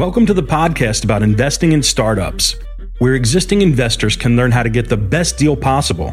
Welcome 0.00 0.24
to 0.24 0.32
the 0.32 0.42
podcast 0.42 1.04
about 1.04 1.22
investing 1.22 1.72
in 1.72 1.82
startups, 1.82 2.56
where 3.00 3.14
existing 3.14 3.60
investors 3.60 4.16
can 4.16 4.34
learn 4.34 4.50
how 4.50 4.62
to 4.62 4.70
get 4.70 4.88
the 4.88 4.96
best 4.96 5.36
deal 5.36 5.54
possible. 5.54 6.08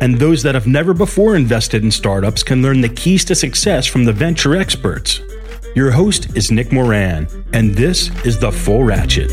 And 0.00 0.20
those 0.20 0.40
that 0.44 0.54
have 0.54 0.68
never 0.68 0.94
before 0.94 1.34
invested 1.34 1.82
in 1.82 1.90
startups 1.90 2.44
can 2.44 2.62
learn 2.62 2.80
the 2.80 2.88
keys 2.88 3.24
to 3.24 3.34
success 3.34 3.88
from 3.88 4.04
the 4.04 4.12
venture 4.12 4.54
experts. 4.54 5.20
Your 5.74 5.90
host 5.90 6.36
is 6.36 6.52
Nick 6.52 6.70
Moran, 6.70 7.26
and 7.52 7.74
this 7.74 8.08
is 8.24 8.38
The 8.38 8.52
Full 8.52 8.84
Ratchet. 8.84 9.32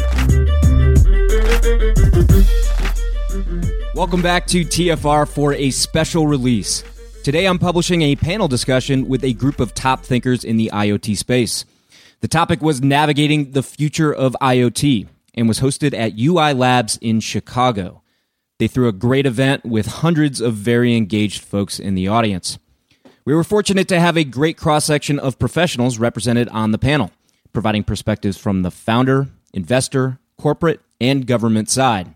Welcome 3.93 4.23
back 4.23 4.47
to 4.47 4.65
TFR 4.65 5.27
for 5.27 5.53
a 5.53 5.69
special 5.69 6.25
release. 6.25 6.83
Today 7.23 7.45
I'm 7.45 7.59
publishing 7.59 8.01
a 8.01 8.15
panel 8.15 8.47
discussion 8.47 9.07
with 9.07 9.23
a 9.23 9.33
group 9.33 9.59
of 9.59 9.75
top 9.75 10.03
thinkers 10.03 10.43
in 10.43 10.57
the 10.57 10.71
IoT 10.73 11.15
space. 11.15 11.65
The 12.21 12.27
topic 12.27 12.61
was 12.61 12.83
navigating 12.83 13.51
the 13.51 13.63
future 13.63 14.13
of 14.13 14.37
IoT 14.39 15.07
and 15.33 15.47
was 15.47 15.59
hosted 15.59 15.97
at 15.97 16.19
UI 16.19 16.53
Labs 16.53 16.97
in 17.01 17.19
Chicago. 17.19 18.03
They 18.59 18.67
threw 18.67 18.87
a 18.87 18.93
great 18.93 19.25
event 19.25 19.65
with 19.65 19.87
hundreds 19.87 20.39
of 20.39 20.53
very 20.53 20.95
engaged 20.95 21.41
folks 21.43 21.79
in 21.79 21.95
the 21.95 22.07
audience. 22.07 22.59
We 23.25 23.33
were 23.33 23.43
fortunate 23.43 23.87
to 23.87 23.99
have 23.99 24.17
a 24.17 24.23
great 24.23 24.55
cross 24.55 24.85
section 24.85 25.17
of 25.17 25.39
professionals 25.39 25.97
represented 25.97 26.47
on 26.49 26.71
the 26.71 26.77
panel, 26.77 27.09
providing 27.53 27.83
perspectives 27.83 28.37
from 28.37 28.61
the 28.61 28.69
founder, 28.69 29.29
investor, 29.51 30.19
corporate, 30.37 30.81
and 30.99 31.25
government 31.25 31.71
side. 31.71 32.13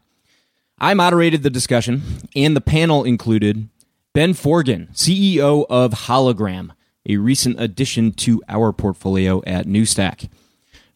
I 0.77 0.93
moderated 0.93 1.41
the 1.41 1.49
discussion, 1.49 2.03
and 2.35 2.55
the 2.55 2.61
panel 2.61 3.03
included 3.03 3.69
Ben 4.13 4.33
Forgan, 4.33 4.93
CEO 4.93 5.65
of 5.67 5.93
Hologram, 5.93 6.71
a 7.07 7.17
recent 7.17 7.59
addition 7.59 8.11
to 8.13 8.41
our 8.47 8.71
portfolio 8.71 9.43
at 9.45 9.65
Newstack. 9.65 10.29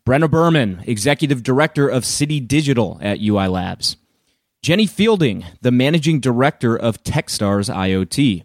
Brenna 0.06 0.30
Berman, 0.30 0.84
Executive 0.88 1.44
Director 1.44 1.88
of 1.88 2.06
City 2.06 2.40
Digital 2.40 2.98
at 3.02 3.20
UI 3.20 3.48
Labs. 3.48 3.98
Jenny 4.62 4.88
Fielding, 4.88 5.46
the 5.62 5.72
Managing 5.72 6.20
Director 6.20 6.76
of 6.76 7.04
Techstars 7.04 7.74
IoT. 7.74 8.44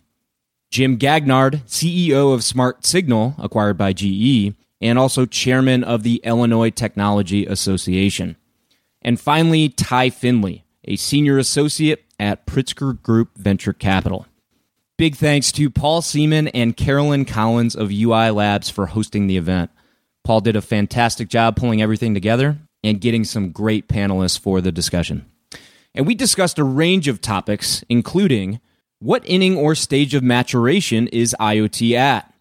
Jim 0.70 0.96
Gagnard, 0.96 1.62
CEO 1.66 2.34
of 2.34 2.44
Smart 2.44 2.84
Signal, 2.84 3.34
acquired 3.38 3.78
by 3.78 3.92
GE, 3.92 4.54
and 4.80 4.98
also 4.98 5.24
Chairman 5.24 5.82
of 5.82 6.02
the 6.02 6.20
Illinois 6.24 6.70
Technology 6.70 7.46
Association. 7.46 8.36
And 9.00 9.20
finally, 9.20 9.68
Ty 9.68 10.10
Finley, 10.10 10.64
a 10.84 10.96
Senior 10.96 11.38
Associate 11.38 12.04
at 12.18 12.46
Pritzker 12.46 13.00
Group 13.00 13.36
Venture 13.36 13.72
Capital. 13.72 14.26
Big 14.96 15.16
thanks 15.16 15.50
to 15.50 15.70
Paul 15.70 16.02
Seaman 16.02 16.46
and 16.48 16.76
Carolyn 16.76 17.24
Collins 17.24 17.74
of 17.74 17.90
UI 17.90 18.30
Labs 18.30 18.70
for 18.70 18.86
hosting 18.86 19.26
the 19.26 19.36
event. 19.36 19.72
Paul 20.22 20.40
did 20.40 20.54
a 20.54 20.62
fantastic 20.62 21.26
job 21.26 21.56
pulling 21.56 21.82
everything 21.82 22.14
together 22.14 22.58
and 22.84 23.00
getting 23.00 23.24
some 23.24 23.50
great 23.50 23.88
panelists 23.88 24.38
for 24.38 24.60
the 24.60 24.70
discussion. 24.70 25.28
And 25.96 26.06
we 26.06 26.14
discussed 26.14 26.60
a 26.60 26.64
range 26.64 27.08
of 27.08 27.20
topics, 27.20 27.82
including 27.88 28.60
what 29.00 29.28
inning 29.28 29.56
or 29.56 29.74
stage 29.74 30.14
of 30.14 30.22
maturation 30.22 31.08
is 31.08 31.34
IoT 31.40 31.96
at? 31.96 32.32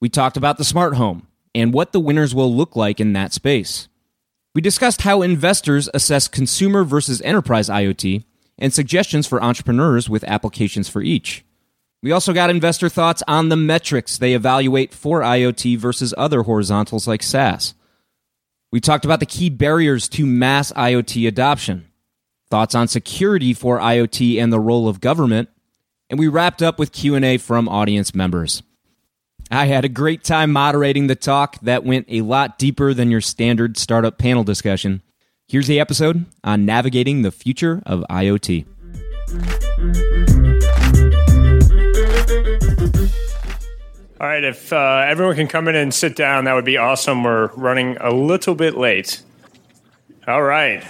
We 0.00 0.08
talked 0.08 0.36
about 0.36 0.58
the 0.58 0.64
smart 0.64 0.94
home 0.94 1.26
and 1.56 1.74
what 1.74 1.90
the 1.90 1.98
winners 1.98 2.36
will 2.36 2.54
look 2.54 2.76
like 2.76 3.00
in 3.00 3.14
that 3.14 3.32
space. 3.32 3.88
We 4.54 4.60
discussed 4.60 5.02
how 5.02 5.22
investors 5.22 5.88
assess 5.92 6.28
consumer 6.28 6.84
versus 6.84 7.20
enterprise 7.22 7.68
IoT 7.68 8.22
and 8.58 8.72
suggestions 8.72 9.26
for 9.26 9.42
entrepreneurs 9.42 10.08
with 10.08 10.22
applications 10.22 10.88
for 10.88 11.02
each. 11.02 11.44
We 12.02 12.12
also 12.12 12.32
got 12.32 12.48
investor 12.48 12.88
thoughts 12.88 13.22
on 13.28 13.50
the 13.50 13.56
metrics 13.56 14.16
they 14.16 14.32
evaluate 14.32 14.94
for 14.94 15.20
IoT 15.20 15.76
versus 15.76 16.14
other 16.16 16.42
horizontals 16.42 17.06
like 17.06 17.22
SaaS. 17.22 17.74
We 18.72 18.80
talked 18.80 19.04
about 19.04 19.20
the 19.20 19.26
key 19.26 19.50
barriers 19.50 20.08
to 20.10 20.24
mass 20.24 20.72
IoT 20.72 21.28
adoption, 21.28 21.88
thoughts 22.50 22.74
on 22.74 22.88
security 22.88 23.52
for 23.52 23.78
IoT 23.78 24.40
and 24.40 24.50
the 24.50 24.60
role 24.60 24.88
of 24.88 25.00
government, 25.00 25.50
and 26.08 26.18
we 26.18 26.28
wrapped 26.28 26.62
up 26.62 26.78
with 26.78 26.92
Q&A 26.92 27.36
from 27.36 27.68
audience 27.68 28.14
members. 28.14 28.62
I 29.50 29.66
had 29.66 29.84
a 29.84 29.88
great 29.88 30.24
time 30.24 30.52
moderating 30.52 31.06
the 31.06 31.16
talk 31.16 31.60
that 31.60 31.84
went 31.84 32.06
a 32.08 32.22
lot 32.22 32.58
deeper 32.58 32.94
than 32.94 33.10
your 33.10 33.20
standard 33.20 33.76
startup 33.76 34.16
panel 34.16 34.44
discussion. 34.44 35.02
Here's 35.48 35.66
the 35.66 35.80
episode 35.80 36.24
on 36.44 36.64
navigating 36.64 37.22
the 37.22 37.32
future 37.32 37.82
of 37.84 38.04
IoT. 38.08 38.64
All 44.20 44.26
right, 44.26 44.44
if 44.44 44.70
uh, 44.70 45.06
everyone 45.06 45.34
can 45.34 45.48
come 45.48 45.66
in 45.66 45.74
and 45.74 45.94
sit 45.94 46.14
down, 46.14 46.44
that 46.44 46.52
would 46.52 46.66
be 46.66 46.76
awesome. 46.76 47.24
We're 47.24 47.46
running 47.54 47.96
a 48.02 48.10
little 48.10 48.54
bit 48.54 48.76
late. 48.76 49.22
All 50.28 50.42
right. 50.42 50.84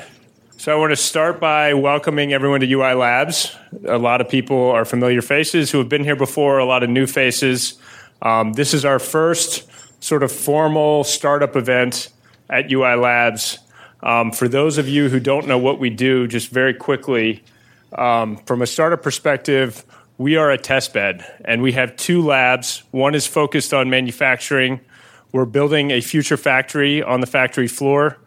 So 0.57 0.73
I 0.73 0.75
want 0.81 0.91
to 0.91 0.97
start 0.97 1.39
by 1.39 1.73
welcoming 1.75 2.33
everyone 2.33 2.59
to 2.59 2.73
UI 2.73 2.95
Labs. 2.95 3.55
A 3.87 3.99
lot 3.99 4.21
of 4.21 4.29
people 4.29 4.73
are 4.73 4.85
familiar 4.85 5.23
faces 5.23 5.71
who 5.71 5.79
have 5.79 5.89
been 5.89 6.03
here 6.03 6.17
before, 6.17 6.59
a 6.59 6.65
lot 6.65 6.83
of 6.83 6.91
new 6.91 7.07
faces. 7.07 7.79
Um, 8.21 8.55
this 8.55 8.75
is 8.75 8.85
our 8.85 8.99
first 8.99 9.65
sort 10.03 10.25
of 10.25 10.33
formal 10.33 11.05
startup 11.05 11.55
event 11.55 12.09
at 12.49 12.73
UI 12.73 12.97
Labs. 12.97 13.61
Um, 14.03 14.33
for 14.33 14.49
those 14.49 14.77
of 14.77 14.89
you 14.89 15.09
who 15.09 15.21
don't 15.21 15.47
know 15.47 15.59
what 15.59 15.79
we 15.79 15.89
do, 15.89 16.27
just 16.27 16.51
very 16.51 16.75
quickly, 16.75 17.45
um, 17.93 18.39
from 18.39 18.61
a 18.61 18.67
startup 18.67 19.05
perspective, 19.05 19.85
we 20.21 20.37
are 20.37 20.51
a 20.51 20.59
test 20.59 20.93
bed 20.93 21.25
and 21.47 21.63
we 21.63 21.73
have 21.73 21.97
two 21.97 22.21
labs. 22.21 22.83
One 22.91 23.15
is 23.15 23.27
focused 23.27 23.73
on 23.73 23.89
manufacturing. 23.89 24.83
We're 25.33 25.47
building 25.47 25.93
a 25.93 26.03
future 26.03 26.37
factory 26.37 27.03
on 27.03 27.23
the 27.23 27.27
factory 27.27 27.67
floor. 27.67 28.19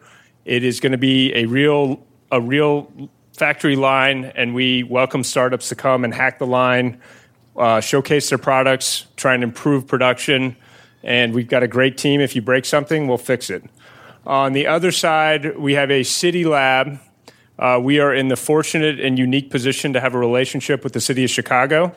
It 0.44 0.64
is 0.64 0.80
going 0.80 0.90
to 0.90 0.98
be 0.98 1.32
a 1.34 1.46
real 1.46 2.04
a 2.32 2.40
real 2.40 2.90
factory 3.32 3.76
line, 3.76 4.24
and 4.24 4.56
we 4.56 4.82
welcome 4.82 5.22
startups 5.22 5.68
to 5.68 5.76
come 5.76 6.02
and 6.02 6.12
hack 6.12 6.40
the 6.40 6.46
line, 6.48 7.00
uh, 7.56 7.80
showcase 7.80 8.28
their 8.28 8.38
products, 8.38 9.06
try 9.14 9.34
and 9.34 9.44
improve 9.44 9.86
production. 9.86 10.56
And 11.04 11.32
we've 11.32 11.46
got 11.46 11.62
a 11.62 11.68
great 11.68 11.96
team. 11.96 12.20
If 12.20 12.34
you 12.34 12.42
break 12.42 12.64
something, 12.64 13.06
we'll 13.06 13.18
fix 13.18 13.50
it. 13.50 13.62
On 14.26 14.52
the 14.52 14.66
other 14.66 14.90
side, 14.90 15.56
we 15.56 15.74
have 15.74 15.92
a 15.92 16.02
city 16.02 16.44
lab 16.44 16.98
uh, 17.58 17.78
we 17.82 18.00
are 18.00 18.14
in 18.14 18.28
the 18.28 18.36
fortunate 18.36 18.98
and 19.00 19.18
unique 19.18 19.50
position 19.50 19.92
to 19.92 20.00
have 20.00 20.14
a 20.14 20.18
relationship 20.18 20.82
with 20.82 20.92
the 20.92 21.00
city 21.00 21.24
of 21.24 21.30
Chicago. 21.30 21.94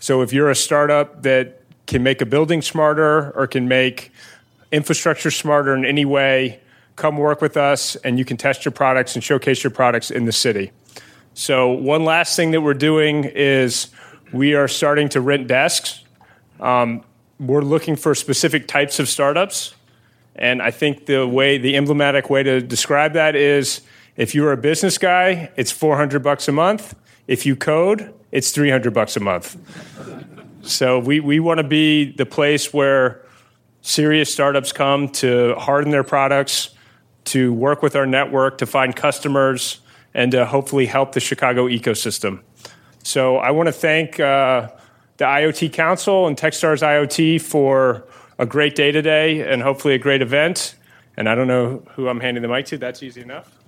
So 0.00 0.22
if 0.22 0.32
you're 0.32 0.50
a 0.50 0.54
startup 0.54 1.22
that 1.22 1.62
can 1.86 2.02
make 2.02 2.20
a 2.20 2.26
building 2.26 2.62
smarter 2.62 3.30
or 3.32 3.46
can 3.46 3.68
make 3.68 4.12
infrastructure 4.70 5.30
smarter 5.30 5.74
in 5.74 5.84
any 5.84 6.04
way, 6.04 6.60
come 6.96 7.16
work 7.16 7.40
with 7.40 7.56
us 7.56 7.96
and 7.96 8.18
you 8.18 8.24
can 8.24 8.36
test 8.36 8.64
your 8.64 8.72
products 8.72 9.14
and 9.14 9.24
showcase 9.24 9.64
your 9.64 9.70
products 9.70 10.10
in 10.10 10.24
the 10.24 10.32
city. 10.32 10.70
So, 11.34 11.70
one 11.70 12.04
last 12.04 12.36
thing 12.36 12.50
that 12.50 12.60
we're 12.60 12.74
doing 12.74 13.24
is 13.24 13.88
we 14.32 14.54
are 14.54 14.68
starting 14.68 15.08
to 15.10 15.20
rent 15.20 15.48
desks. 15.48 16.04
Um, 16.60 17.04
we're 17.40 17.62
looking 17.62 17.96
for 17.96 18.14
specific 18.14 18.68
types 18.68 19.00
of 19.00 19.08
startups. 19.08 19.74
And 20.36 20.62
I 20.62 20.70
think 20.70 21.06
the 21.06 21.26
way, 21.26 21.58
the 21.58 21.76
emblematic 21.76 22.30
way 22.30 22.42
to 22.42 22.60
describe 22.60 23.14
that 23.14 23.34
is 23.34 23.82
if 24.16 24.34
you're 24.34 24.52
a 24.52 24.56
business 24.56 24.98
guy, 24.98 25.50
it's 25.56 25.70
400 25.70 26.22
bucks 26.22 26.48
a 26.48 26.52
month. 26.52 26.94
If 27.26 27.46
you 27.46 27.56
code, 27.56 28.12
it's 28.30 28.50
300 28.50 28.92
bucks 28.92 29.16
a 29.16 29.20
month. 29.20 29.56
so 30.62 30.98
we, 30.98 31.20
we 31.20 31.40
want 31.40 31.58
to 31.58 31.64
be 31.64 32.12
the 32.12 32.26
place 32.26 32.72
where 32.72 33.24
serious 33.80 34.32
startups 34.32 34.72
come 34.72 35.08
to 35.08 35.54
harden 35.54 35.90
their 35.90 36.04
products, 36.04 36.70
to 37.24 37.52
work 37.52 37.82
with 37.82 37.96
our 37.96 38.06
network, 38.06 38.58
to 38.58 38.66
find 38.66 38.94
customers, 38.94 39.80
and 40.12 40.32
to 40.32 40.44
hopefully 40.44 40.86
help 40.86 41.12
the 41.12 41.20
Chicago 41.20 41.66
ecosystem. 41.66 42.40
So 43.02 43.36
I 43.36 43.50
want 43.50 43.68
to 43.68 43.72
thank 43.72 44.20
uh, 44.20 44.68
the 45.16 45.24
IoT 45.24 45.72
Council 45.72 46.26
and 46.26 46.36
Techstars 46.36 46.82
IoT 46.82 47.40
for 47.40 48.06
a 48.38 48.46
great 48.46 48.74
day 48.74 48.92
today 48.92 49.40
and 49.50 49.62
hopefully 49.62 49.94
a 49.94 49.98
great 49.98 50.20
event. 50.20 50.74
And 51.16 51.28
I 51.28 51.34
don't 51.34 51.48
know 51.48 51.82
who 51.94 52.08
I'm 52.08 52.20
handing 52.20 52.42
the 52.42 52.48
mic 52.48 52.66
to. 52.66 52.78
That's 52.78 53.02
easy 53.02 53.20
enough. 53.20 53.61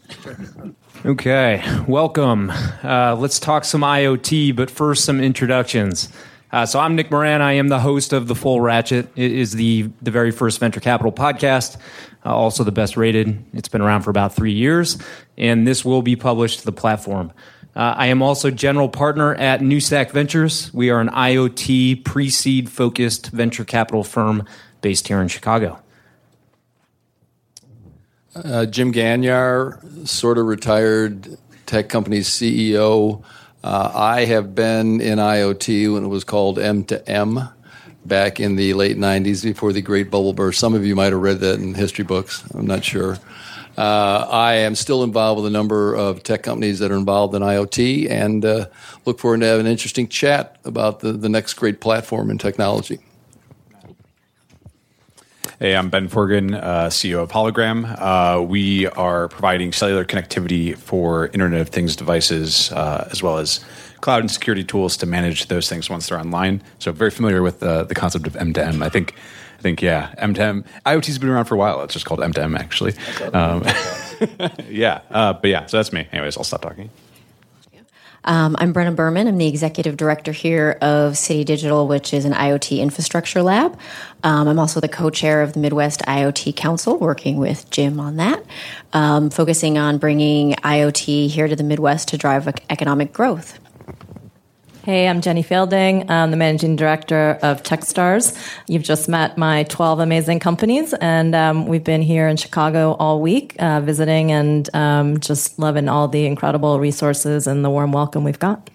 Okay, 1.04 1.62
welcome. 1.86 2.50
Uh, 2.82 3.16
let's 3.18 3.38
talk 3.38 3.64
some 3.64 3.82
IoT, 3.82 4.56
but 4.56 4.70
first, 4.70 5.04
some 5.04 5.20
introductions. 5.20 6.08
Uh, 6.50 6.64
so 6.64 6.78
I'm 6.78 6.94
Nick 6.94 7.10
Moran. 7.10 7.42
I 7.42 7.54
am 7.54 7.68
the 7.68 7.80
host 7.80 8.12
of 8.12 8.28
the 8.28 8.34
Full 8.34 8.60
Ratchet. 8.60 9.08
It 9.16 9.32
is 9.32 9.52
the 9.52 9.90
the 10.00 10.10
very 10.10 10.30
first 10.30 10.60
venture 10.60 10.80
capital 10.80 11.10
podcast, 11.10 11.76
uh, 12.24 12.34
also 12.34 12.64
the 12.64 12.72
best 12.72 12.96
rated. 12.96 13.44
It's 13.52 13.68
been 13.68 13.80
around 13.80 14.02
for 14.02 14.10
about 14.10 14.34
three 14.34 14.52
years, 14.52 14.96
and 15.36 15.66
this 15.66 15.84
will 15.84 16.00
be 16.00 16.16
published 16.16 16.60
to 16.60 16.64
the 16.64 16.72
platform. 16.72 17.32
Uh, 17.76 17.94
I 17.96 18.06
am 18.06 18.22
also 18.22 18.50
general 18.50 18.88
partner 18.88 19.34
at 19.34 19.60
Newstack 19.60 20.12
Ventures. 20.12 20.72
We 20.72 20.90
are 20.90 21.00
an 21.00 21.08
IoT 21.08 22.04
pre-seed 22.04 22.70
focused 22.70 23.30
venture 23.30 23.64
capital 23.64 24.04
firm 24.04 24.46
based 24.80 25.08
here 25.08 25.20
in 25.20 25.28
Chicago. 25.28 25.80
Uh, 28.34 28.66
Jim 28.66 28.90
Gagnard, 28.90 30.08
sort 30.08 30.38
of 30.38 30.46
retired 30.46 31.38
tech 31.66 31.88
company 31.88 32.18
CEO. 32.18 33.22
Uh, 33.62 33.92
I 33.94 34.24
have 34.24 34.56
been 34.56 35.00
in 35.00 35.18
IoT 35.18 35.92
when 35.94 36.04
it 36.04 36.08
was 36.08 36.24
called 36.24 36.58
M2M 36.58 37.52
back 38.04 38.40
in 38.40 38.56
the 38.56 38.74
late 38.74 38.96
90s 38.96 39.44
before 39.44 39.72
the 39.72 39.80
great 39.82 40.10
bubble 40.10 40.32
burst. 40.32 40.58
Some 40.58 40.74
of 40.74 40.84
you 40.84 40.96
might 40.96 41.12
have 41.12 41.20
read 41.20 41.38
that 41.40 41.60
in 41.60 41.74
history 41.74 42.04
books. 42.04 42.44
I'm 42.52 42.66
not 42.66 42.84
sure. 42.84 43.18
Uh, 43.78 44.26
I 44.28 44.54
am 44.54 44.74
still 44.74 45.04
involved 45.04 45.42
with 45.42 45.46
a 45.46 45.52
number 45.56 45.94
of 45.94 46.24
tech 46.24 46.42
companies 46.42 46.80
that 46.80 46.90
are 46.90 46.96
involved 46.96 47.36
in 47.36 47.42
IoT 47.42 48.10
and 48.10 48.44
uh, 48.44 48.66
look 49.04 49.20
forward 49.20 49.40
to 49.40 49.46
having 49.46 49.66
an 49.66 49.72
interesting 49.72 50.08
chat 50.08 50.56
about 50.64 51.00
the, 51.00 51.12
the 51.12 51.28
next 51.28 51.54
great 51.54 51.80
platform 51.80 52.30
in 52.30 52.38
technology. 52.38 52.98
Hey, 55.60 55.76
I'm 55.76 55.88
Ben 55.88 56.08
Forgan, 56.08 56.52
uh, 56.60 56.88
CEO 56.88 57.22
of 57.22 57.30
Hologram. 57.30 57.84
Uh, 58.00 58.42
we 58.42 58.88
are 58.88 59.28
providing 59.28 59.72
cellular 59.72 60.04
connectivity 60.04 60.76
for 60.76 61.28
Internet 61.28 61.60
of 61.60 61.68
Things 61.68 61.94
devices, 61.94 62.72
uh, 62.72 63.06
as 63.12 63.22
well 63.22 63.38
as 63.38 63.64
cloud 64.00 64.18
and 64.20 64.30
security 64.30 64.64
tools 64.64 64.96
to 64.96 65.06
manage 65.06 65.46
those 65.46 65.68
things 65.68 65.88
once 65.88 66.08
they're 66.08 66.18
online. 66.18 66.60
So, 66.80 66.90
very 66.90 67.12
familiar 67.12 67.40
with 67.40 67.60
the 67.60 67.86
concept 67.94 68.26
of 68.26 68.32
M2M. 68.32 68.82
I 68.82 68.88
think, 68.88 69.14
I 69.56 69.62
think, 69.62 69.80
yeah, 69.80 70.12
M2M. 70.18 70.64
IoT's 70.86 71.18
been 71.18 71.28
around 71.28 71.44
for 71.44 71.54
a 71.54 71.58
while. 71.58 71.82
It's 71.82 71.94
just 71.94 72.04
called 72.04 72.18
M2M, 72.18 72.58
actually. 72.58 72.94
Um, 73.32 73.62
yeah, 74.68 75.02
uh, 75.10 75.34
but 75.34 75.50
yeah, 75.50 75.66
so 75.66 75.76
that's 75.76 75.92
me. 75.92 76.08
Anyways, 76.10 76.36
I'll 76.36 76.42
stop 76.42 76.62
talking. 76.62 76.90
Um, 78.24 78.56
I'm 78.58 78.72
Brenna 78.72 78.96
Berman. 78.96 79.28
I'm 79.28 79.36
the 79.36 79.46
executive 79.46 79.96
director 79.96 80.32
here 80.32 80.78
of 80.80 81.18
City 81.18 81.44
Digital, 81.44 81.86
which 81.86 82.14
is 82.14 82.24
an 82.24 82.32
IoT 82.32 82.80
infrastructure 82.80 83.42
lab. 83.42 83.78
Um, 84.22 84.48
I'm 84.48 84.58
also 84.58 84.80
the 84.80 84.88
co 84.88 85.10
chair 85.10 85.42
of 85.42 85.52
the 85.52 85.60
Midwest 85.60 86.00
IoT 86.08 86.56
Council, 86.56 86.98
working 86.98 87.36
with 87.36 87.70
Jim 87.70 88.00
on 88.00 88.16
that, 88.16 88.42
um, 88.94 89.28
focusing 89.28 89.76
on 89.76 89.98
bringing 89.98 90.52
IoT 90.52 91.28
here 91.28 91.48
to 91.48 91.56
the 91.56 91.64
Midwest 91.64 92.08
to 92.08 92.18
drive 92.18 92.48
economic 92.70 93.12
growth. 93.12 93.58
Hey, 94.84 95.08
I'm 95.08 95.22
Jenny 95.22 95.42
Fielding. 95.42 96.10
I'm 96.10 96.30
the 96.30 96.36
managing 96.36 96.76
director 96.76 97.38
of 97.40 97.62
Techstars. 97.62 98.36
You've 98.68 98.82
just 98.82 99.08
met 99.08 99.38
my 99.38 99.62
12 99.62 99.98
amazing 99.98 100.40
companies, 100.40 100.92
and 101.00 101.34
um, 101.34 101.66
we've 101.66 101.82
been 101.82 102.02
here 102.02 102.28
in 102.28 102.36
Chicago 102.36 102.92
all 102.98 103.22
week 103.22 103.56
uh, 103.60 103.80
visiting 103.80 104.30
and 104.30 104.68
um, 104.74 105.20
just 105.20 105.58
loving 105.58 105.88
all 105.88 106.06
the 106.06 106.26
incredible 106.26 106.78
resources 106.80 107.46
and 107.46 107.64
the 107.64 107.70
warm 107.70 107.92
welcome 107.92 108.24
we've 108.24 108.38
got. 108.38 108.68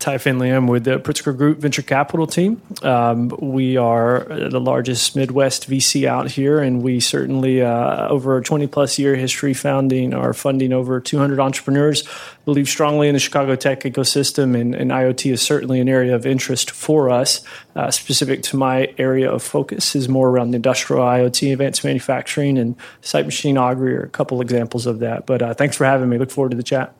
Ty 0.00 0.18
Finley. 0.18 0.50
I'm 0.50 0.66
with 0.66 0.84
the 0.84 0.98
Pritzker 0.98 1.36
Group 1.36 1.58
Venture 1.58 1.82
Capital 1.82 2.26
team. 2.26 2.60
Um, 2.82 3.28
we 3.38 3.76
are 3.76 4.24
the 4.24 4.60
largest 4.60 5.14
Midwest 5.14 5.70
VC 5.70 6.06
out 6.06 6.30
here, 6.30 6.58
and 6.58 6.82
we 6.82 6.98
certainly, 6.98 7.62
uh, 7.62 8.08
over 8.08 8.36
a 8.36 8.42
20 8.42 8.66
plus 8.66 8.98
year 8.98 9.14
history, 9.14 9.54
founding 9.54 10.12
or 10.12 10.32
funding 10.32 10.72
over 10.72 10.98
200 11.00 11.38
entrepreneurs. 11.38 12.02
Believe 12.44 12.68
strongly 12.68 13.06
in 13.06 13.14
the 13.14 13.20
Chicago 13.20 13.54
tech 13.54 13.82
ecosystem, 13.82 14.58
and, 14.58 14.74
and 14.74 14.90
IoT 14.90 15.30
is 15.30 15.42
certainly 15.42 15.80
an 15.80 15.88
area 15.88 16.16
of 16.16 16.26
interest 16.26 16.72
for 16.72 17.08
us. 17.08 17.42
Uh, 17.76 17.90
specific 17.92 18.42
to 18.44 18.56
my 18.56 18.92
area 18.98 19.30
of 19.30 19.42
focus 19.42 19.94
is 19.94 20.08
more 20.08 20.30
around 20.30 20.54
industrial 20.54 21.02
IoT, 21.02 21.52
advanced 21.52 21.84
manufacturing, 21.84 22.58
and 22.58 22.74
Sight 23.02 23.24
Machine 23.24 23.56
Augury 23.56 23.94
are 23.96 24.02
a 24.02 24.08
couple 24.08 24.40
examples 24.40 24.86
of 24.86 24.98
that. 24.98 25.26
But 25.26 25.42
uh, 25.42 25.54
thanks 25.54 25.76
for 25.76 25.84
having 25.84 26.08
me. 26.08 26.18
Look 26.18 26.32
forward 26.32 26.50
to 26.50 26.56
the 26.56 26.64
chat. 26.64 26.94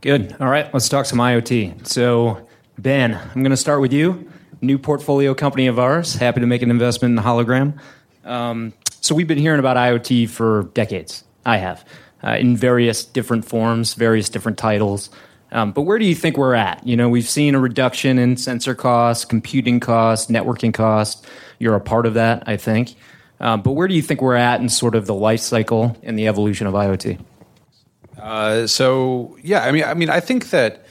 Good. 0.00 0.36
All 0.38 0.48
right, 0.48 0.72
let's 0.74 0.88
talk 0.88 1.06
some 1.06 1.18
IoT. 1.18 1.86
So, 1.86 2.46
Ben, 2.78 3.14
I'm 3.14 3.42
going 3.42 3.50
to 3.50 3.56
start 3.56 3.80
with 3.80 3.92
you. 3.92 4.30
New 4.60 4.78
portfolio 4.78 5.34
company 5.34 5.66
of 5.66 5.78
ours. 5.78 6.14
Happy 6.14 6.40
to 6.40 6.46
make 6.46 6.62
an 6.62 6.70
investment 6.70 7.18
in 7.18 7.24
Hologram. 7.24 7.78
Um, 8.24 8.74
so, 9.00 9.14
we've 9.14 9.26
been 9.26 9.38
hearing 9.38 9.58
about 9.58 9.76
IoT 9.76 10.28
for 10.28 10.70
decades. 10.74 11.24
I 11.46 11.56
have, 11.56 11.84
uh, 12.22 12.36
in 12.38 12.56
various 12.56 13.04
different 13.04 13.46
forms, 13.46 13.94
various 13.94 14.28
different 14.28 14.58
titles. 14.58 15.10
Um, 15.50 15.72
but 15.72 15.82
where 15.82 15.98
do 15.98 16.04
you 16.04 16.14
think 16.14 16.36
we're 16.36 16.54
at? 16.54 16.86
You 16.86 16.96
know, 16.96 17.08
we've 17.08 17.28
seen 17.28 17.54
a 17.54 17.60
reduction 17.60 18.18
in 18.18 18.36
sensor 18.36 18.74
costs, 18.74 19.24
computing 19.24 19.80
costs, 19.80 20.30
networking 20.30 20.74
costs. 20.74 21.26
You're 21.58 21.76
a 21.76 21.80
part 21.80 22.04
of 22.04 22.14
that, 22.14 22.42
I 22.46 22.56
think. 22.56 22.96
Um, 23.40 23.62
but 23.62 23.72
where 23.72 23.88
do 23.88 23.94
you 23.94 24.02
think 24.02 24.20
we're 24.20 24.34
at 24.34 24.60
in 24.60 24.68
sort 24.68 24.94
of 24.94 25.06
the 25.06 25.14
life 25.14 25.40
cycle 25.40 25.96
and 26.02 26.18
the 26.18 26.26
evolution 26.26 26.66
of 26.66 26.74
IoT? 26.74 27.18
Uh, 28.20 28.66
so 28.66 29.36
yeah, 29.42 29.64
I 29.64 29.72
mean, 29.72 29.84
I 29.84 29.94
mean, 29.94 30.10
I 30.10 30.20
think 30.20 30.50
that 30.50 30.86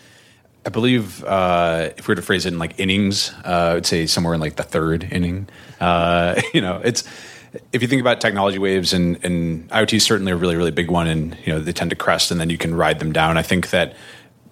I 0.65 0.69
believe 0.69 1.23
uh, 1.23 1.89
if 1.97 2.07
we 2.07 2.11
were 2.11 2.15
to 2.15 2.21
phrase 2.21 2.45
it 2.45 2.53
in 2.53 2.59
like 2.59 2.79
innings, 2.79 3.31
uh, 3.45 3.69
I 3.71 3.73
would 3.75 3.85
say 3.85 4.05
somewhere 4.07 4.33
in 4.33 4.41
like 4.41 4.55
the 4.55 4.63
third 4.63 5.07
inning. 5.11 5.47
Uh, 5.79 6.41
you 6.53 6.61
know, 6.61 6.81
it's 6.83 7.03
if 7.71 7.81
you 7.81 7.87
think 7.87 8.01
about 8.01 8.19
technology 8.19 8.57
waves 8.57 8.93
and, 8.93 9.23
and 9.23 9.69
IoT 9.69 9.93
is 9.93 10.03
certainly 10.03 10.31
a 10.31 10.35
really 10.35 10.55
really 10.55 10.71
big 10.71 10.89
one, 10.89 11.07
and 11.07 11.37
you 11.45 11.53
know 11.53 11.59
they 11.59 11.73
tend 11.73 11.89
to 11.91 11.95
crest 11.95 12.31
and 12.31 12.39
then 12.39 12.49
you 12.49 12.57
can 12.57 12.73
ride 12.73 12.99
them 12.99 13.11
down. 13.11 13.37
I 13.37 13.43
think 13.43 13.69
that 13.69 13.95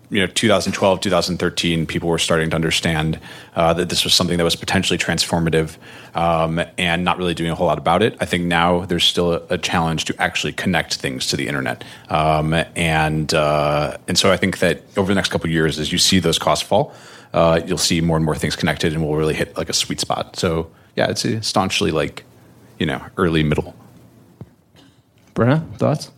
you 0.10 0.20
know 0.20 0.28
2012 0.28 1.00
2013 1.00 1.86
people 1.86 2.10
were 2.10 2.20
starting 2.20 2.50
to 2.50 2.56
understand 2.56 3.20
uh, 3.56 3.74
that 3.74 3.90
this 3.90 4.04
was 4.04 4.14
something 4.14 4.38
that 4.38 4.44
was 4.44 4.56
potentially 4.56 4.98
transformative 4.98 5.78
um, 6.16 6.62
and 6.78 7.04
not 7.04 7.18
really 7.18 7.34
doing 7.34 7.50
a 7.50 7.56
whole 7.56 7.68
lot 7.68 7.78
about 7.78 8.04
it. 8.04 8.16
I 8.20 8.26
think 8.26 8.46
now 8.46 8.86
there's 8.86 9.04
still 9.04 9.34
a, 9.34 9.42
a 9.50 9.58
challenge 9.58 10.06
to 10.06 10.22
actually 10.22 10.54
connect 10.54 10.96
things 10.96 11.28
to 11.28 11.38
the 11.38 11.48
internet. 11.48 11.84
Um, 12.10 12.54
and 12.76 13.34
uh, 13.34 13.98
and 14.08 14.18
so 14.18 14.32
i 14.32 14.38
think 14.38 14.60
that 14.60 14.84
over 14.98 15.08
the 15.08 15.16
next 15.16 15.30
couple 15.30 15.48
of 15.48 15.52
years 15.52 15.80
as 15.80 15.92
you 15.92 15.98
see 15.98 16.20
those 16.20 16.40
costs 16.40 16.68
fall 16.68 16.94
uh, 17.34 17.60
you'll 17.66 17.78
see 17.78 18.00
more 18.00 18.18
and 18.18 18.26
more 18.26 18.36
things 18.36 18.56
connected 18.56 18.94
and 18.94 19.04
we'll 19.04 19.18
really 19.18 19.34
hit 19.34 19.58
like 19.58 19.70
a 19.70 19.74
sweet 19.74 20.00
spot. 20.00 20.36
So 20.36 20.72
yeah 20.96 21.10
it's 21.10 21.26
staunchly 21.48 21.92
like 21.92 22.24
you 22.78 22.86
know 22.86 23.02
early 23.18 23.44
middle. 23.44 23.76
Brenna, 25.34 25.76
thoughts 25.78 26.12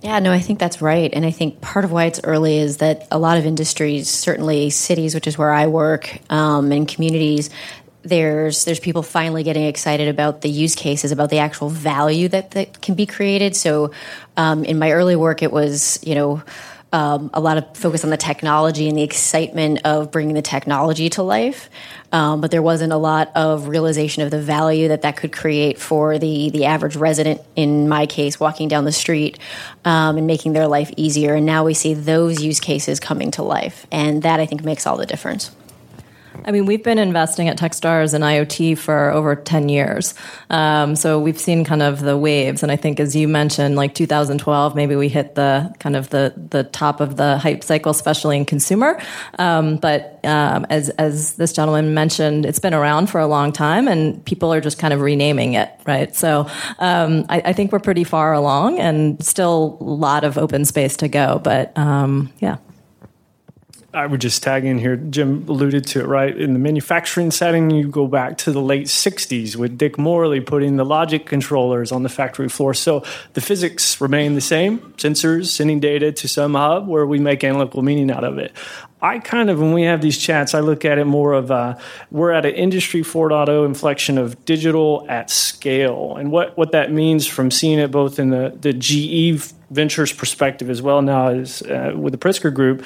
yeah, 0.00 0.20
no, 0.20 0.32
I 0.32 0.38
think 0.38 0.58
that's 0.58 0.80
right. 0.80 1.12
And 1.12 1.26
I 1.26 1.32
think 1.32 1.60
part 1.60 1.84
of 1.84 1.90
why 1.90 2.04
it's 2.04 2.20
early 2.22 2.58
is 2.58 2.76
that 2.78 3.08
a 3.10 3.18
lot 3.18 3.36
of 3.36 3.46
industries, 3.46 4.08
certainly 4.08 4.70
cities, 4.70 5.14
which 5.14 5.26
is 5.26 5.36
where 5.36 5.50
I 5.50 5.66
work, 5.66 6.20
um, 6.30 6.70
and 6.70 6.86
communities, 6.86 7.50
there's 8.02 8.64
there's 8.64 8.78
people 8.78 9.02
finally 9.02 9.42
getting 9.42 9.64
excited 9.64 10.08
about 10.08 10.40
the 10.40 10.48
use 10.48 10.76
cases, 10.76 11.10
about 11.10 11.30
the 11.30 11.38
actual 11.38 11.68
value 11.68 12.28
that, 12.28 12.52
that 12.52 12.80
can 12.80 12.94
be 12.94 13.06
created. 13.06 13.56
So 13.56 13.90
um, 14.36 14.64
in 14.64 14.78
my 14.78 14.92
early 14.92 15.16
work, 15.16 15.42
it 15.42 15.52
was, 15.52 15.98
you 16.02 16.14
know, 16.14 16.42
um, 16.92 17.30
a 17.34 17.40
lot 17.40 17.58
of 17.58 17.76
focus 17.76 18.04
on 18.04 18.10
the 18.10 18.16
technology 18.16 18.88
and 18.88 18.96
the 18.96 19.02
excitement 19.02 19.80
of 19.84 20.10
bringing 20.10 20.34
the 20.34 20.42
technology 20.42 21.10
to 21.10 21.22
life. 21.22 21.68
Um, 22.12 22.40
but 22.40 22.50
there 22.50 22.62
wasn't 22.62 22.92
a 22.92 22.96
lot 22.96 23.30
of 23.34 23.68
realization 23.68 24.22
of 24.22 24.30
the 24.30 24.40
value 24.40 24.88
that 24.88 25.02
that 25.02 25.16
could 25.16 25.32
create 25.32 25.78
for 25.78 26.18
the 26.18 26.48
the 26.50 26.64
average 26.64 26.96
resident. 26.96 27.42
In 27.54 27.88
my 27.88 28.06
case, 28.06 28.40
walking 28.40 28.68
down 28.68 28.84
the 28.84 28.92
street 28.92 29.38
um, 29.84 30.16
and 30.16 30.26
making 30.26 30.54
their 30.54 30.66
life 30.66 30.90
easier. 30.96 31.34
And 31.34 31.44
now 31.44 31.64
we 31.64 31.74
see 31.74 31.92
those 31.92 32.42
use 32.42 32.60
cases 32.60 32.98
coming 32.98 33.30
to 33.32 33.42
life, 33.42 33.86
and 33.92 34.22
that 34.22 34.40
I 34.40 34.46
think 34.46 34.64
makes 34.64 34.86
all 34.86 34.96
the 34.96 35.06
difference. 35.06 35.50
I 36.44 36.50
mean, 36.50 36.66
we've 36.66 36.82
been 36.82 36.98
investing 36.98 37.48
at 37.48 37.58
Techstars 37.58 38.14
and 38.14 38.24
IoT 38.24 38.78
for 38.78 39.10
over 39.10 39.36
10 39.36 39.68
years. 39.68 40.14
Um, 40.50 40.96
so 40.96 41.18
we've 41.18 41.38
seen 41.38 41.64
kind 41.64 41.82
of 41.82 42.00
the 42.00 42.16
waves. 42.16 42.62
And 42.62 42.72
I 42.72 42.76
think, 42.76 43.00
as 43.00 43.14
you 43.14 43.28
mentioned, 43.28 43.76
like 43.76 43.94
2012, 43.94 44.74
maybe 44.74 44.96
we 44.96 45.08
hit 45.08 45.34
the 45.34 45.74
kind 45.78 45.96
of 45.96 46.10
the, 46.10 46.32
the 46.50 46.64
top 46.64 47.00
of 47.00 47.16
the 47.16 47.38
hype 47.38 47.62
cycle, 47.62 47.90
especially 47.90 48.36
in 48.36 48.44
consumer. 48.44 49.00
Um, 49.38 49.76
but 49.76 50.20
um, 50.24 50.66
as, 50.70 50.88
as 50.90 51.34
this 51.34 51.52
gentleman 51.52 51.94
mentioned, 51.94 52.46
it's 52.46 52.58
been 52.58 52.74
around 52.74 53.08
for 53.08 53.20
a 53.20 53.26
long 53.26 53.52
time 53.52 53.88
and 53.88 54.24
people 54.24 54.52
are 54.52 54.60
just 54.60 54.78
kind 54.78 54.94
of 54.94 55.00
renaming 55.00 55.54
it, 55.54 55.70
right? 55.86 56.14
So 56.14 56.48
um, 56.78 57.26
I, 57.28 57.42
I, 57.46 57.52
think 57.52 57.72
we're 57.72 57.78
pretty 57.78 58.04
far 58.04 58.32
along 58.32 58.78
and 58.78 59.24
still 59.24 59.78
a 59.80 59.84
lot 59.84 60.24
of 60.24 60.38
open 60.38 60.64
space 60.64 60.96
to 60.98 61.08
go. 61.08 61.40
But 61.42 61.76
um, 61.76 62.32
yeah. 62.40 62.58
I 63.98 64.06
would 64.06 64.20
just 64.20 64.44
tag 64.44 64.64
in 64.64 64.78
here. 64.78 64.94
Jim 64.94 65.44
alluded 65.48 65.84
to 65.88 66.00
it, 66.00 66.06
right? 66.06 66.34
In 66.36 66.52
the 66.52 66.60
manufacturing 66.60 67.32
setting, 67.32 67.68
you 67.70 67.88
go 67.88 68.06
back 68.06 68.38
to 68.38 68.52
the 68.52 68.62
late 68.62 68.86
60s 68.86 69.56
with 69.56 69.76
Dick 69.76 69.98
Morley 69.98 70.40
putting 70.40 70.76
the 70.76 70.84
logic 70.84 71.26
controllers 71.26 71.90
on 71.90 72.04
the 72.04 72.08
factory 72.08 72.48
floor. 72.48 72.74
So 72.74 73.02
the 73.32 73.40
physics 73.40 74.00
remain 74.00 74.36
the 74.36 74.40
same 74.40 74.78
sensors 74.98 75.46
sending 75.46 75.80
data 75.80 76.12
to 76.12 76.28
some 76.28 76.54
hub 76.54 76.86
where 76.86 77.08
we 77.08 77.18
make 77.18 77.42
analytical 77.42 77.82
meaning 77.82 78.08
out 78.12 78.22
of 78.22 78.38
it. 78.38 78.52
I 79.02 79.18
kind 79.18 79.50
of, 79.50 79.60
when 79.60 79.72
we 79.72 79.82
have 79.82 80.00
these 80.00 80.16
chats, 80.16 80.54
I 80.54 80.60
look 80.60 80.84
at 80.84 80.98
it 80.98 81.04
more 81.04 81.32
of 81.32 81.50
a, 81.50 81.80
we're 82.12 82.30
at 82.30 82.46
an 82.46 82.54
industry 82.54 83.02
4.0 83.02 83.66
inflection 83.66 84.16
of 84.16 84.44
digital 84.44 85.06
at 85.08 85.28
scale. 85.28 86.16
And 86.16 86.30
what, 86.30 86.56
what 86.56 86.70
that 86.70 86.92
means 86.92 87.26
from 87.26 87.50
seeing 87.50 87.80
it 87.80 87.90
both 87.90 88.20
in 88.20 88.30
the, 88.30 88.56
the 88.60 88.72
GE 88.72 89.54
ventures 89.70 90.12
perspective 90.12 90.70
as 90.70 90.80
well 90.80 91.02
now 91.02 91.28
as 91.28 91.62
uh, 91.62 91.92
with 91.94 92.12
the 92.12 92.18
Pritzker 92.18 92.52
Group 92.52 92.84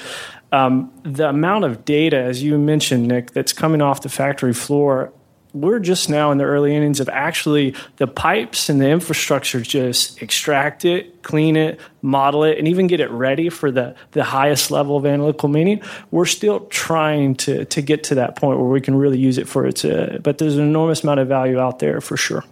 um, 0.53 0.91
the 1.03 1.27
amount 1.27 1.65
of 1.65 1.83
data, 1.83 2.17
as 2.17 2.41
you 2.41 2.57
mentioned, 2.57 3.07
Nick, 3.07 3.31
that's 3.31 3.51
coming 3.51 3.81
off 3.81 4.01
the 4.01 4.09
factory 4.09 4.53
floor 4.53 5.11
we're 5.53 5.79
just 5.79 6.09
now 6.09 6.31
in 6.31 6.39
the 6.39 6.43
early 6.43 6.75
innings 6.75 6.99
of 6.99 7.07
actually 7.09 7.75
the 7.97 8.07
pipes 8.07 8.69
and 8.69 8.81
the 8.81 8.89
infrastructure 8.89 9.61
just 9.61 10.19
extract 10.21 10.83
it, 10.83 11.21
clean 11.21 11.55
it, 11.55 11.79
model 12.01 12.43
it, 12.43 12.57
and 12.57 12.67
even 12.67 12.87
get 12.87 12.99
it 12.99 13.09
ready 13.11 13.49
for 13.49 13.69
the, 13.69 13.95
the 14.11 14.23
highest 14.23 14.71
level 14.71 14.97
of 14.97 15.05
analytical 15.05 15.49
meaning. 15.49 15.81
We're 16.09 16.25
still 16.25 16.61
trying 16.67 17.35
to, 17.35 17.65
to 17.65 17.81
get 17.83 18.03
to 18.05 18.15
that 18.15 18.35
point 18.35 18.59
where 18.59 18.67
we 18.67 18.81
can 18.81 18.95
really 18.95 19.19
use 19.19 19.37
it 19.37 19.47
for 19.47 19.67
its, 19.67 19.85
uh, 19.85 20.17
but 20.23 20.39
there's 20.39 20.57
an 20.57 20.63
enormous 20.63 21.03
amount 21.03 21.19
of 21.19 21.27
value 21.27 21.59
out 21.59 21.79
there 21.79 22.01
for 22.01 22.17
sure. 22.17 22.43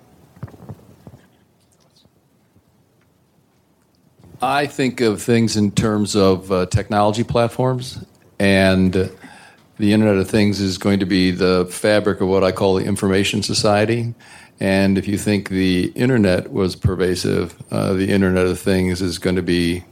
I 4.42 4.66
think 4.66 5.02
of 5.02 5.22
things 5.22 5.56
in 5.56 5.72
terms 5.72 6.16
of 6.16 6.52
uh, 6.52 6.66
technology 6.66 7.24
platforms 7.24 8.04
and 8.40 8.92
the 9.78 9.94
Internet 9.94 10.18
of 10.18 10.30
Things 10.30 10.60
is 10.60 10.80
going 10.80 11.00
to 11.00 11.06
be 11.06 11.30
the 11.30 11.68
fabric 11.70 12.22
of 12.22 12.28
what 12.28 12.44
I 12.44 12.52
call 12.52 12.76
the 12.76 12.86
information 12.86 13.44
society. 13.44 14.16
And 14.60 14.98
if 14.98 15.08
you 15.08 15.18
think 15.18 15.50
the 15.50 15.92
Internet 15.96 16.52
was 16.52 16.76
pervasive, 16.76 17.56
uh, 17.72 17.94
the 17.94 18.10
Internet 18.10 18.48
of 18.48 18.60
Things 18.60 19.02
is 19.02 19.20
going 19.20 19.36
to 19.36 19.44
be 19.44 19.84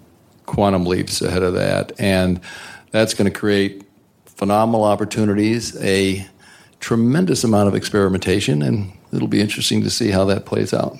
quantum 0.47 0.85
leaps 0.85 1.21
ahead 1.21 1.43
of 1.43 1.53
that. 1.53 1.91
And 1.99 2.41
that's 2.89 3.13
going 3.13 3.31
to 3.31 3.39
create 3.39 3.83
phenomenal 4.25 4.83
opportunities, 4.83 5.79
a 5.83 6.27
tremendous 6.79 7.43
amount 7.43 7.67
of 7.67 7.75
experimentation, 7.75 8.63
and 8.63 8.91
it'll 9.13 9.27
be 9.27 9.41
interesting 9.41 9.83
to 9.83 9.91
see 9.91 10.09
how 10.09 10.25
that 10.25 10.45
plays 10.45 10.73
out. 10.73 10.97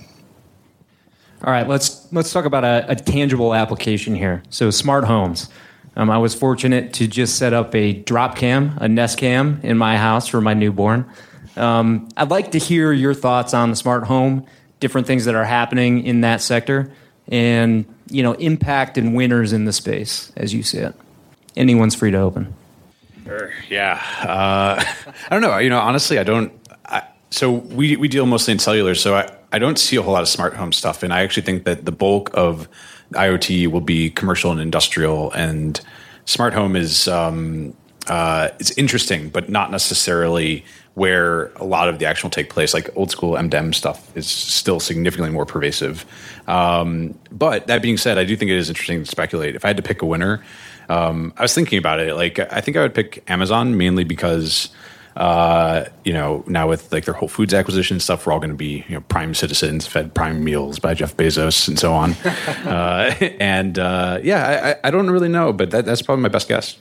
All 1.43 1.51
right, 1.51 1.67
let's 1.67 2.11
let's 2.11 2.33
talk 2.33 2.45
about 2.45 2.65
a, 2.65 2.85
a 2.89 2.95
tangible 2.95 3.53
application 3.53 4.13
here. 4.13 4.43
So 4.49 4.71
smart 4.71 5.05
homes. 5.05 5.49
Um, 5.95 6.09
I 6.09 6.17
was 6.17 6.35
fortunate 6.35 6.93
to 6.93 7.07
just 7.07 7.37
set 7.37 7.53
up 7.53 7.73
a 7.73 7.93
drop 7.93 8.35
cam, 8.35 8.77
a 8.79 8.87
Nest 8.87 9.17
cam 9.17 9.59
in 9.63 9.77
my 9.77 9.97
house 9.97 10.27
for 10.27 10.41
my 10.41 10.53
newborn. 10.53 11.09
Um, 11.55 12.09
I'd 12.15 12.29
like 12.29 12.51
to 12.51 12.59
hear 12.59 12.91
your 12.91 13.13
thoughts 13.13 13.53
on 13.53 13.69
the 13.69 13.75
smart 13.75 14.03
home, 14.03 14.45
different 14.79 15.07
things 15.07 15.25
that 15.25 15.35
are 15.35 15.45
happening 15.45 16.05
in 16.05 16.21
that 16.21 16.41
sector, 16.41 16.91
and 17.29 17.85
you 18.09 18.21
know 18.21 18.33
impact 18.33 18.97
and 18.97 19.15
winners 19.15 19.53
in 19.53 19.63
the 19.63 19.73
space 19.73 20.33
as 20.35 20.53
you 20.53 20.61
see 20.61 20.79
it. 20.79 20.93
Anyone's 21.55 21.95
free 21.95 22.11
to 22.11 22.17
open. 22.17 22.53
Sure. 23.23 23.51
Yeah. 23.69 24.01
Uh, 24.21 24.83
I 25.29 25.29
don't 25.29 25.41
know. 25.41 25.57
You 25.57 25.69
know, 25.69 25.79
honestly, 25.79 26.19
I 26.19 26.23
don't. 26.23 26.51
I, 26.85 27.03
so 27.29 27.51
we 27.51 27.95
we 27.95 28.09
deal 28.09 28.25
mostly 28.25 28.51
in 28.51 28.59
cellular, 28.59 28.93
so 28.93 29.15
I, 29.15 29.31
I 29.51 29.59
don't 29.59 29.79
see 29.79 29.95
a 29.95 30.01
whole 30.01 30.13
lot 30.13 30.21
of 30.21 30.27
smart 30.27 30.53
home 30.55 30.71
stuff, 30.71 31.03
and 31.03 31.13
I 31.13 31.21
actually 31.21 31.43
think 31.43 31.63
that 31.65 31.85
the 31.85 31.91
bulk 31.91 32.29
of 32.33 32.67
IoT 33.13 33.67
will 33.67 33.81
be 33.81 34.09
commercial 34.11 34.51
and 34.51 34.61
industrial, 34.61 35.31
and 35.31 35.79
smart 36.25 36.53
home 36.53 36.75
is 36.75 37.07
um, 37.07 37.73
uh, 38.07 38.49
it's 38.59 38.71
interesting, 38.71 39.29
but 39.29 39.49
not 39.49 39.71
necessarily 39.71 40.65
where 40.95 41.45
a 41.55 41.63
lot 41.63 41.87
of 41.87 41.99
the 41.99 42.05
action 42.05 42.27
will 42.27 42.31
take 42.31 42.49
place. 42.49 42.73
Like 42.73 42.89
old 42.95 43.11
school 43.11 43.33
M2M 43.33 43.73
stuff 43.73 44.15
is 44.17 44.27
still 44.27 44.79
significantly 44.79 45.31
more 45.31 45.45
pervasive. 45.45 46.05
Um, 46.47 47.17
but 47.31 47.67
that 47.67 47.81
being 47.81 47.97
said, 47.97 48.17
I 48.17 48.25
do 48.25 48.35
think 48.35 48.51
it 48.51 48.57
is 48.57 48.69
interesting 48.69 49.03
to 49.03 49.09
speculate. 49.09 49.55
If 49.55 49.63
I 49.63 49.69
had 49.69 49.77
to 49.77 49.83
pick 49.83 50.01
a 50.01 50.05
winner, 50.05 50.43
um, 50.89 51.33
I 51.37 51.43
was 51.43 51.53
thinking 51.53 51.77
about 51.77 51.99
it. 51.99 52.15
Like 52.15 52.39
I 52.51 52.61
think 52.61 52.75
I 52.75 52.81
would 52.81 52.95
pick 52.95 53.23
Amazon 53.29 53.77
mainly 53.77 54.03
because 54.03 54.69
uh, 55.19 55.83
you 56.05 56.13
know, 56.13 56.45
now 56.47 56.69
with 56.69 56.91
like 56.93 57.03
their 57.03 57.13
Whole 57.13 57.27
Foods 57.27 57.53
acquisition 57.53 57.95
and 57.95 58.01
stuff, 58.01 58.25
we're 58.25 58.31
all 58.31 58.39
going 58.39 58.51
to 58.51 58.55
be 58.55 58.85
you 58.87 58.95
know 58.95 59.01
prime 59.01 59.33
citizens, 59.33 59.85
fed 59.85 60.15
prime 60.15 60.43
meals 60.43 60.79
by 60.79 60.93
Jeff 60.93 61.17
Bezos 61.17 61.67
and 61.67 61.77
so 61.77 61.93
on. 61.93 62.13
uh, 62.65 63.13
and 63.39 63.77
uh, 63.77 64.19
yeah, 64.23 64.77
I, 64.81 64.87
I, 64.87 64.91
don't 64.91 65.09
really 65.11 65.27
know, 65.27 65.51
but 65.51 65.71
that, 65.71 65.83
that's 65.83 66.01
probably 66.01 66.23
my 66.23 66.29
best 66.29 66.47
guess. 66.47 66.79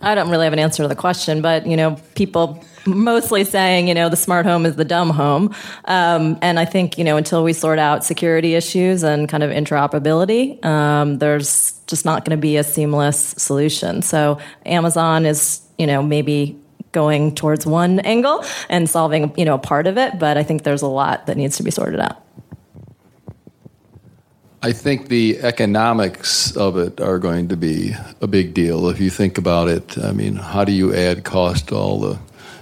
I 0.00 0.14
don't 0.14 0.30
really 0.30 0.44
have 0.44 0.52
an 0.52 0.60
answer 0.60 0.84
to 0.84 0.88
the 0.88 0.94
question, 0.94 1.42
but 1.42 1.66
you 1.66 1.76
know, 1.76 1.96
people 2.14 2.64
mostly 2.86 3.42
saying, 3.42 3.88
you 3.88 3.94
know, 3.94 4.08
the 4.08 4.16
smart 4.16 4.46
home 4.46 4.64
is 4.64 4.76
the 4.76 4.84
dumb 4.84 5.10
home. 5.10 5.52
Um, 5.86 6.38
and 6.40 6.60
I 6.60 6.66
think, 6.66 6.98
you 6.98 7.04
know, 7.04 7.16
until 7.16 7.42
we 7.42 7.52
sort 7.52 7.80
out 7.80 8.04
security 8.04 8.54
issues 8.54 9.02
and 9.02 9.28
kind 9.28 9.42
of 9.42 9.50
interoperability, 9.50 10.64
um, 10.64 11.18
there's 11.18 11.72
just 11.86 12.04
not 12.04 12.24
going 12.24 12.36
to 12.36 12.40
be 12.40 12.56
a 12.58 12.64
seamless 12.64 13.34
solution. 13.38 14.02
So 14.02 14.38
Amazon 14.66 15.26
is 15.26 15.63
you 15.78 15.86
know, 15.86 16.02
maybe 16.02 16.58
going 16.92 17.34
towards 17.34 17.66
one 17.66 18.00
angle 18.00 18.44
and 18.68 18.88
solving, 18.88 19.36
you 19.36 19.44
know, 19.44 19.54
a 19.54 19.58
part 19.58 19.86
of 19.86 19.98
it. 19.98 20.18
But 20.18 20.36
I 20.38 20.42
think 20.42 20.62
there's 20.62 20.82
a 20.82 20.88
lot 20.88 21.26
that 21.26 21.36
needs 21.36 21.56
to 21.58 21.62
be 21.62 21.70
sorted 21.70 22.00
out. 22.00 22.24
I 24.62 24.72
think 24.72 25.08
the 25.08 25.40
economics 25.40 26.56
of 26.56 26.78
it 26.78 26.98
are 26.98 27.18
going 27.18 27.48
to 27.48 27.56
be 27.56 27.94
a 28.22 28.26
big 28.26 28.54
deal. 28.54 28.88
If 28.88 28.98
you 28.98 29.10
think 29.10 29.36
about 29.36 29.68
it, 29.68 29.98
I 29.98 30.12
mean, 30.12 30.36
how 30.36 30.64
do 30.64 30.72
you 30.72 30.94
add 30.94 31.22
cost 31.22 31.68
to 31.68 31.74
all 31.76 32.00
the 32.00 32.18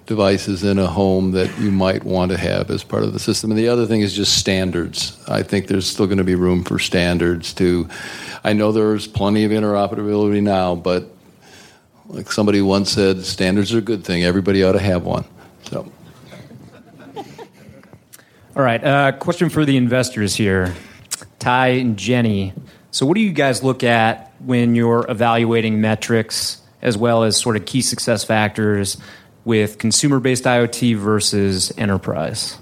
devices 0.06 0.64
in 0.64 0.80
a 0.80 0.88
home 0.88 1.30
that 1.30 1.56
you 1.60 1.70
might 1.70 2.02
want 2.02 2.32
to 2.32 2.38
have 2.38 2.70
as 2.70 2.82
part 2.82 3.04
of 3.04 3.12
the 3.12 3.20
system? 3.20 3.52
And 3.52 3.58
the 3.58 3.68
other 3.68 3.86
thing 3.86 4.00
is 4.00 4.16
just 4.16 4.36
standards. 4.36 5.16
I 5.28 5.44
think 5.44 5.68
there's 5.68 5.88
still 5.88 6.06
going 6.06 6.18
to 6.18 6.24
be 6.24 6.34
room 6.34 6.64
for 6.64 6.80
standards 6.80 7.54
to. 7.54 7.88
I 8.42 8.52
know 8.52 8.72
there's 8.72 9.06
plenty 9.06 9.44
of 9.44 9.52
interoperability 9.52 10.42
now, 10.42 10.74
but 10.74 11.08
like 12.12 12.30
somebody 12.30 12.60
once 12.60 12.92
said, 12.92 13.24
standards 13.24 13.74
are 13.74 13.78
a 13.78 13.82
good 13.82 14.04
thing. 14.04 14.22
Everybody 14.22 14.62
ought 14.62 14.72
to 14.72 14.78
have 14.78 15.04
one. 15.04 15.24
So. 15.64 15.90
All 18.54 18.62
right. 18.62 18.84
Uh, 18.84 19.12
question 19.12 19.48
for 19.48 19.64
the 19.64 19.78
investors 19.78 20.34
here, 20.34 20.74
Ty 21.38 21.68
and 21.68 21.96
Jenny. 21.96 22.52
So, 22.90 23.06
what 23.06 23.14
do 23.14 23.22
you 23.22 23.32
guys 23.32 23.62
look 23.62 23.82
at 23.82 24.34
when 24.40 24.74
you're 24.74 25.06
evaluating 25.10 25.80
metrics 25.80 26.60
as 26.82 26.98
well 26.98 27.22
as 27.22 27.38
sort 27.38 27.56
of 27.56 27.64
key 27.64 27.80
success 27.80 28.24
factors 28.24 28.98
with 29.46 29.78
consumer-based 29.78 30.44
IoT 30.44 30.96
versus 30.96 31.72
enterprise? 31.78 32.58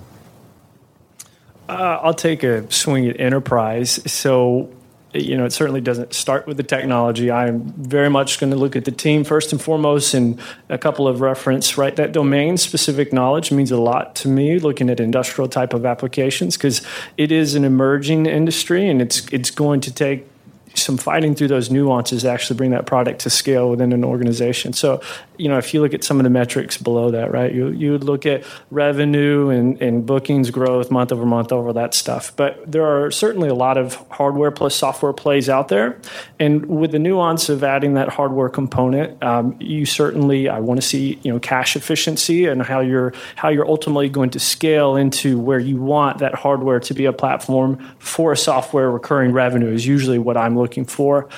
Uh, 1.69 1.99
I'll 2.02 2.14
take 2.14 2.45
a 2.45 2.71
swing 2.71 3.09
at 3.09 3.19
enterprise. 3.19 4.00
So 4.11 4.73
you 5.12 5.37
know, 5.37 5.45
it 5.45 5.52
certainly 5.52 5.81
doesn't 5.81 6.14
start 6.14 6.47
with 6.47 6.57
the 6.57 6.62
technology. 6.62 7.31
I'm 7.31 7.73
very 7.73 8.09
much 8.09 8.38
going 8.38 8.50
to 8.50 8.57
look 8.57 8.76
at 8.76 8.85
the 8.85 8.93
team 8.93 9.25
first 9.25 9.52
and 9.52 9.61
foremost, 9.61 10.14
and 10.14 10.40
a 10.69 10.79
couple 10.79 11.09
of 11.09 11.21
reference. 11.21 11.76
Right, 11.76 11.95
that 11.97 12.12
domain 12.12 12.57
specific 12.57 13.12
knowledge 13.12 13.50
means 13.50 13.71
a 13.71 13.81
lot 13.81 14.14
to 14.17 14.29
me. 14.29 14.59
Looking 14.59 14.90
at 14.90 15.00
industrial 15.00 15.49
type 15.49 15.75
of 15.75 15.85
applications 15.85 16.57
because 16.57 16.83
it 17.17 17.33
is 17.33 17.55
an 17.55 17.64
emerging 17.64 18.26
industry, 18.26 18.88
and 18.88 19.02
it's 19.02 19.26
it's 19.33 19.50
going 19.50 19.81
to 19.83 19.93
take 19.93 20.26
some 20.74 20.96
fighting 20.96 21.34
through 21.34 21.48
those 21.48 21.70
nuances 21.70 22.24
actually 22.24 22.56
bring 22.56 22.70
that 22.70 22.86
product 22.86 23.20
to 23.20 23.30
scale 23.30 23.70
within 23.70 23.92
an 23.92 24.04
organization. 24.04 24.72
So 24.72 25.00
you 25.40 25.48
know, 25.48 25.56
if 25.56 25.72
you 25.72 25.80
look 25.80 25.94
at 25.94 26.04
some 26.04 26.18
of 26.18 26.24
the 26.24 26.30
metrics 26.30 26.76
below 26.76 27.10
that, 27.12 27.32
right, 27.32 27.52
you 27.52 27.68
you 27.68 27.92
would 27.92 28.04
look 28.04 28.26
at 28.26 28.44
revenue 28.70 29.48
and, 29.48 29.80
and 29.80 30.04
bookings 30.04 30.50
growth 30.50 30.90
month 30.90 31.12
over 31.12 31.24
month 31.24 31.50
over 31.50 31.72
that 31.72 31.94
stuff. 31.94 32.36
But 32.36 32.70
there 32.70 32.84
are 32.84 33.10
certainly 33.10 33.48
a 33.48 33.54
lot 33.54 33.78
of 33.78 33.94
hardware 34.10 34.50
plus 34.50 34.74
software 34.74 35.14
plays 35.14 35.48
out 35.48 35.68
there, 35.68 35.98
and 36.38 36.66
with 36.66 36.92
the 36.92 36.98
nuance 36.98 37.48
of 37.48 37.64
adding 37.64 37.94
that 37.94 38.10
hardware 38.10 38.50
component, 38.50 39.22
um, 39.22 39.56
you 39.60 39.86
certainly 39.86 40.48
I 40.48 40.60
want 40.60 40.80
to 40.80 40.86
see 40.86 41.18
you 41.22 41.32
know 41.32 41.40
cash 41.40 41.74
efficiency 41.74 42.44
and 42.44 42.62
how 42.62 42.80
you're 42.80 43.14
how 43.36 43.48
you're 43.48 43.66
ultimately 43.66 44.10
going 44.10 44.30
to 44.30 44.40
scale 44.40 44.96
into 44.96 45.38
where 45.38 45.58
you 45.58 45.80
want 45.80 46.18
that 46.18 46.34
hardware 46.34 46.80
to 46.80 46.92
be 46.92 47.06
a 47.06 47.14
platform 47.14 47.78
for 47.98 48.36
software 48.36 48.90
recurring 48.90 49.32
revenue 49.32 49.72
is 49.72 49.86
usually 49.86 50.18
what 50.18 50.36
I'm 50.36 50.54
looking 50.61 50.85
for 50.85 51.29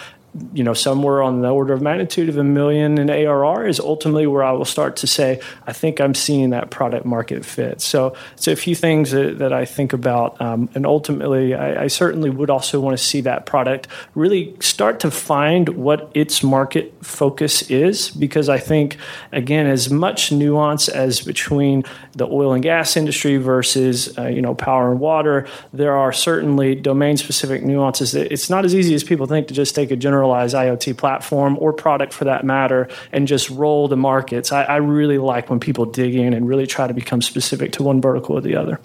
you 0.54 0.64
know, 0.64 0.72
somewhere 0.72 1.22
on 1.22 1.42
the 1.42 1.50
order 1.50 1.74
of 1.74 1.82
magnitude 1.82 2.28
of 2.28 2.38
a 2.38 2.44
million 2.44 2.98
in 2.98 3.10
ARR 3.10 3.66
is 3.66 3.78
ultimately 3.78 4.26
where 4.26 4.42
I 4.42 4.52
will 4.52 4.64
start 4.64 4.96
to 4.96 5.06
say, 5.06 5.40
I 5.66 5.72
think 5.72 6.00
I'm 6.00 6.14
seeing 6.14 6.50
that 6.50 6.70
product 6.70 7.04
market 7.04 7.44
fit. 7.44 7.80
So, 7.80 8.16
it's 8.32 8.48
a 8.48 8.56
few 8.56 8.74
things 8.74 9.10
that, 9.10 9.38
that 9.38 9.52
I 9.52 9.64
think 9.64 9.92
about. 9.92 10.40
Um, 10.40 10.70
and 10.74 10.86
ultimately, 10.86 11.54
I, 11.54 11.84
I, 11.84 11.86
certainly 11.88 12.30
would 12.30 12.48
also 12.48 12.80
want 12.80 12.96
to 12.96 13.02
see 13.02 13.20
that 13.22 13.44
product 13.44 13.88
really 14.14 14.56
start 14.60 15.00
to 15.00 15.10
find 15.10 15.68
what 15.70 16.10
its 16.14 16.42
market 16.42 16.94
focus 17.04 17.62
is, 17.70 18.10
because 18.10 18.48
I 18.48 18.58
think, 18.58 18.96
again, 19.32 19.66
as 19.66 19.90
much 19.90 20.32
nuance 20.32 20.88
as 20.88 21.20
between 21.20 21.84
the 22.12 22.26
oil 22.26 22.52
and 22.52 22.62
gas 22.62 22.96
industry 22.96 23.36
versus, 23.36 24.16
uh, 24.18 24.26
you 24.28 24.40
know, 24.40 24.54
power 24.54 24.90
and 24.90 25.00
water, 25.00 25.46
there 25.72 25.96
are 25.96 26.12
certainly 26.12 26.74
domain 26.74 27.16
specific 27.16 27.62
nuances 27.62 28.12
that 28.12 28.32
it's 28.32 28.48
not 28.48 28.64
as 28.64 28.74
easy 28.74 28.94
as 28.94 29.04
people 29.04 29.26
think 29.26 29.48
to 29.48 29.54
just 29.54 29.74
take 29.74 29.90
a 29.90 29.96
general 29.96 30.21
IoT 30.30 30.96
platform 30.96 31.56
or 31.60 31.72
product 31.72 32.12
for 32.12 32.24
that 32.24 32.44
matter 32.44 32.88
and 33.12 33.26
just 33.26 33.50
roll 33.50 33.88
the 33.88 33.96
markets. 33.96 34.52
I, 34.52 34.64
I 34.64 34.76
really 34.76 35.18
like 35.18 35.50
when 35.50 35.60
people 35.60 35.84
dig 35.84 36.14
in 36.14 36.32
and 36.32 36.48
really 36.48 36.66
try 36.66 36.86
to 36.86 36.94
become 36.94 37.22
specific 37.22 37.72
to 37.72 37.82
one 37.82 38.00
vertical 38.00 38.36
or 38.36 38.40
the 38.40 38.56
other. 38.56 38.80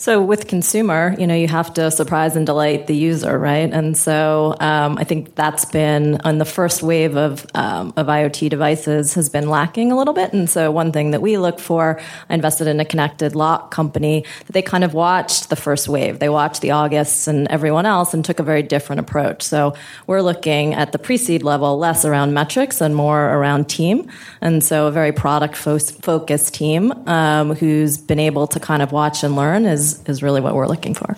So 0.00 0.22
with 0.22 0.48
consumer, 0.48 1.14
you 1.18 1.26
know, 1.26 1.34
you 1.34 1.46
have 1.48 1.74
to 1.74 1.90
surprise 1.90 2.34
and 2.34 2.46
delight 2.46 2.86
the 2.86 2.96
user, 2.96 3.38
right? 3.38 3.70
And 3.70 3.94
so 3.94 4.56
um, 4.58 4.96
I 4.96 5.04
think 5.04 5.34
that's 5.34 5.66
been 5.66 6.22
on 6.22 6.38
the 6.38 6.46
first 6.46 6.82
wave 6.82 7.18
of 7.18 7.46
um, 7.54 7.92
of 7.98 8.06
IoT 8.06 8.48
devices 8.48 9.12
has 9.12 9.28
been 9.28 9.50
lacking 9.50 9.92
a 9.92 9.98
little 9.98 10.14
bit. 10.14 10.32
And 10.32 10.48
so 10.48 10.70
one 10.70 10.90
thing 10.90 11.10
that 11.10 11.20
we 11.20 11.36
look 11.36 11.60
for, 11.60 12.00
I 12.30 12.34
invested 12.34 12.66
in 12.66 12.80
a 12.80 12.84
connected 12.86 13.36
lock 13.36 13.72
company 13.72 14.24
that 14.46 14.52
they 14.54 14.62
kind 14.62 14.84
of 14.84 14.94
watched 14.94 15.50
the 15.50 15.56
first 15.56 15.86
wave. 15.86 16.18
They 16.18 16.30
watched 16.30 16.62
the 16.62 16.70
Augusts 16.70 17.28
and 17.28 17.46
everyone 17.48 17.84
else 17.84 18.14
and 18.14 18.24
took 18.24 18.38
a 18.38 18.42
very 18.42 18.62
different 18.62 19.00
approach. 19.00 19.42
So 19.42 19.74
we're 20.06 20.22
looking 20.22 20.72
at 20.72 20.92
the 20.92 20.98
pre-seed 20.98 21.42
level 21.42 21.76
less 21.76 22.06
around 22.06 22.32
metrics 22.32 22.80
and 22.80 22.96
more 22.96 23.26
around 23.34 23.68
team. 23.68 24.10
And 24.40 24.64
so 24.64 24.86
a 24.86 24.90
very 24.90 25.12
product 25.12 25.56
fo- 25.56 25.78
focused 25.78 26.54
team 26.54 26.90
um, 27.06 27.54
who's 27.54 27.98
been 27.98 28.18
able 28.18 28.46
to 28.46 28.58
kind 28.58 28.80
of 28.80 28.92
watch 28.92 29.22
and 29.22 29.36
learn 29.36 29.66
is 29.66 29.89
is 30.06 30.22
really 30.22 30.40
what 30.40 30.54
we're 30.54 30.66
looking 30.66 30.94
for. 30.94 31.16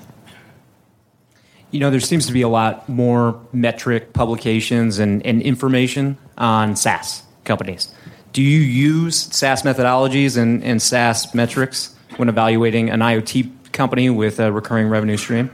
You 1.70 1.80
know, 1.80 1.90
there 1.90 2.00
seems 2.00 2.26
to 2.26 2.32
be 2.32 2.42
a 2.42 2.48
lot 2.48 2.88
more 2.88 3.40
metric 3.52 4.12
publications 4.12 4.98
and, 4.98 5.24
and 5.24 5.40
information 5.40 6.18
on 6.36 6.76
SaaS 6.76 7.22
companies. 7.44 7.92
Do 8.32 8.42
you 8.42 8.60
use 8.60 9.16
SaaS 9.16 9.62
methodologies 9.62 10.36
and, 10.36 10.62
and 10.62 10.80
SaaS 10.80 11.34
metrics 11.34 11.94
when 12.16 12.28
evaluating 12.28 12.90
an 12.90 13.00
IoT 13.00 13.50
company 13.72 14.10
with 14.10 14.38
a 14.38 14.52
recurring 14.52 14.88
revenue 14.88 15.16
stream? 15.16 15.50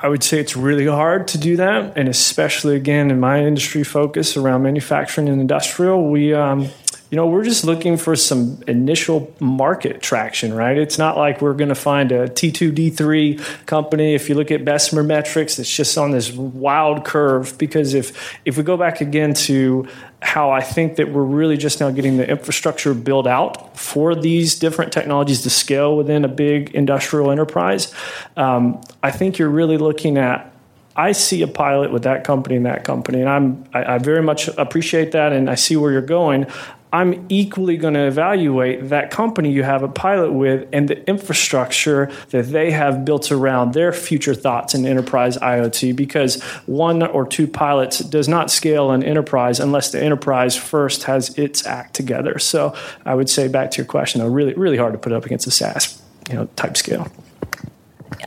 I 0.00 0.08
would 0.08 0.22
say 0.22 0.38
it's 0.38 0.56
really 0.56 0.86
hard 0.86 1.26
to 1.28 1.38
do 1.38 1.56
that, 1.56 1.96
and 1.96 2.08
especially 2.08 2.76
again 2.76 3.10
in 3.10 3.18
my 3.18 3.44
industry 3.44 3.82
focus 3.82 4.36
around 4.36 4.62
manufacturing 4.62 5.28
and 5.28 5.40
industrial, 5.40 6.08
we 6.08 6.32
um, 6.34 6.68
you 7.10 7.16
know, 7.16 7.26
we're 7.26 7.44
just 7.44 7.64
looking 7.64 7.96
for 7.96 8.14
some 8.16 8.62
initial 8.66 9.34
market 9.40 10.02
traction, 10.02 10.52
right? 10.52 10.76
It's 10.76 10.98
not 10.98 11.16
like 11.16 11.40
we're 11.40 11.54
going 11.54 11.70
to 11.70 11.74
find 11.74 12.12
a 12.12 12.28
T2, 12.28 12.72
D3 12.72 13.66
company. 13.66 14.14
If 14.14 14.28
you 14.28 14.34
look 14.34 14.50
at 14.50 14.62
Bessemer 14.64 15.02
metrics, 15.02 15.58
it's 15.58 15.74
just 15.74 15.96
on 15.96 16.10
this 16.10 16.30
wild 16.32 17.06
curve. 17.06 17.56
Because 17.56 17.94
if, 17.94 18.38
if 18.44 18.58
we 18.58 18.62
go 18.62 18.76
back 18.76 19.00
again 19.00 19.32
to 19.34 19.88
how 20.20 20.50
I 20.50 20.60
think 20.60 20.96
that 20.96 21.10
we're 21.10 21.22
really 21.22 21.56
just 21.56 21.80
now 21.80 21.90
getting 21.90 22.18
the 22.18 22.28
infrastructure 22.28 22.92
built 22.92 23.26
out 23.26 23.78
for 23.78 24.14
these 24.14 24.58
different 24.58 24.92
technologies 24.92 25.42
to 25.42 25.50
scale 25.50 25.96
within 25.96 26.26
a 26.26 26.28
big 26.28 26.74
industrial 26.74 27.30
enterprise, 27.30 27.94
um, 28.36 28.82
I 29.02 29.12
think 29.12 29.38
you're 29.38 29.48
really 29.48 29.78
looking 29.78 30.18
at 30.18 30.52
I 30.98 31.12
see 31.12 31.42
a 31.42 31.46
pilot 31.46 31.92
with 31.92 32.02
that 32.02 32.24
company 32.24 32.56
and 32.56 32.66
that 32.66 32.82
company, 32.82 33.20
and 33.20 33.28
I'm 33.28 33.64
I, 33.72 33.94
I, 33.94 33.98
very 33.98 34.20
much 34.20 34.48
appreciate 34.48 35.12
that, 35.12 35.32
and 35.32 35.48
I 35.48 35.54
see 35.54 35.76
where 35.76 35.92
you're 35.92 36.02
going. 36.02 36.48
I'm 36.92 37.26
equally 37.28 37.76
going 37.76 37.94
to 37.94 38.06
evaluate 38.06 38.88
that 38.88 39.10
company 39.10 39.52
you 39.52 39.62
have 39.62 39.82
a 39.82 39.88
pilot 39.88 40.32
with 40.32 40.68
and 40.72 40.88
the 40.88 41.06
infrastructure 41.08 42.10
that 42.30 42.46
they 42.46 42.70
have 42.70 43.04
built 43.04 43.30
around 43.30 43.74
their 43.74 43.92
future 43.92 44.34
thoughts 44.34 44.74
in 44.74 44.86
enterprise 44.86 45.36
IoT 45.36 45.94
because 45.96 46.42
one 46.66 47.02
or 47.02 47.26
two 47.26 47.46
pilots 47.46 47.98
does 47.98 48.28
not 48.28 48.50
scale 48.50 48.90
an 48.90 49.02
enterprise 49.02 49.60
unless 49.60 49.92
the 49.92 50.02
enterprise 50.02 50.56
first 50.56 51.04
has 51.04 51.36
its 51.38 51.66
act 51.66 51.94
together. 51.94 52.38
So 52.38 52.74
I 53.04 53.14
would 53.14 53.28
say 53.28 53.48
back 53.48 53.70
to 53.72 53.78
your 53.78 53.86
question, 53.86 54.22
really, 54.32 54.54
really 54.54 54.78
hard 54.78 54.92
to 54.94 54.98
put 54.98 55.12
up 55.12 55.26
against 55.26 55.46
a 55.46 55.50
SaaS 55.50 56.00
you 56.28 56.36
know, 56.36 56.48
type 56.56 56.76
scale. 56.76 57.10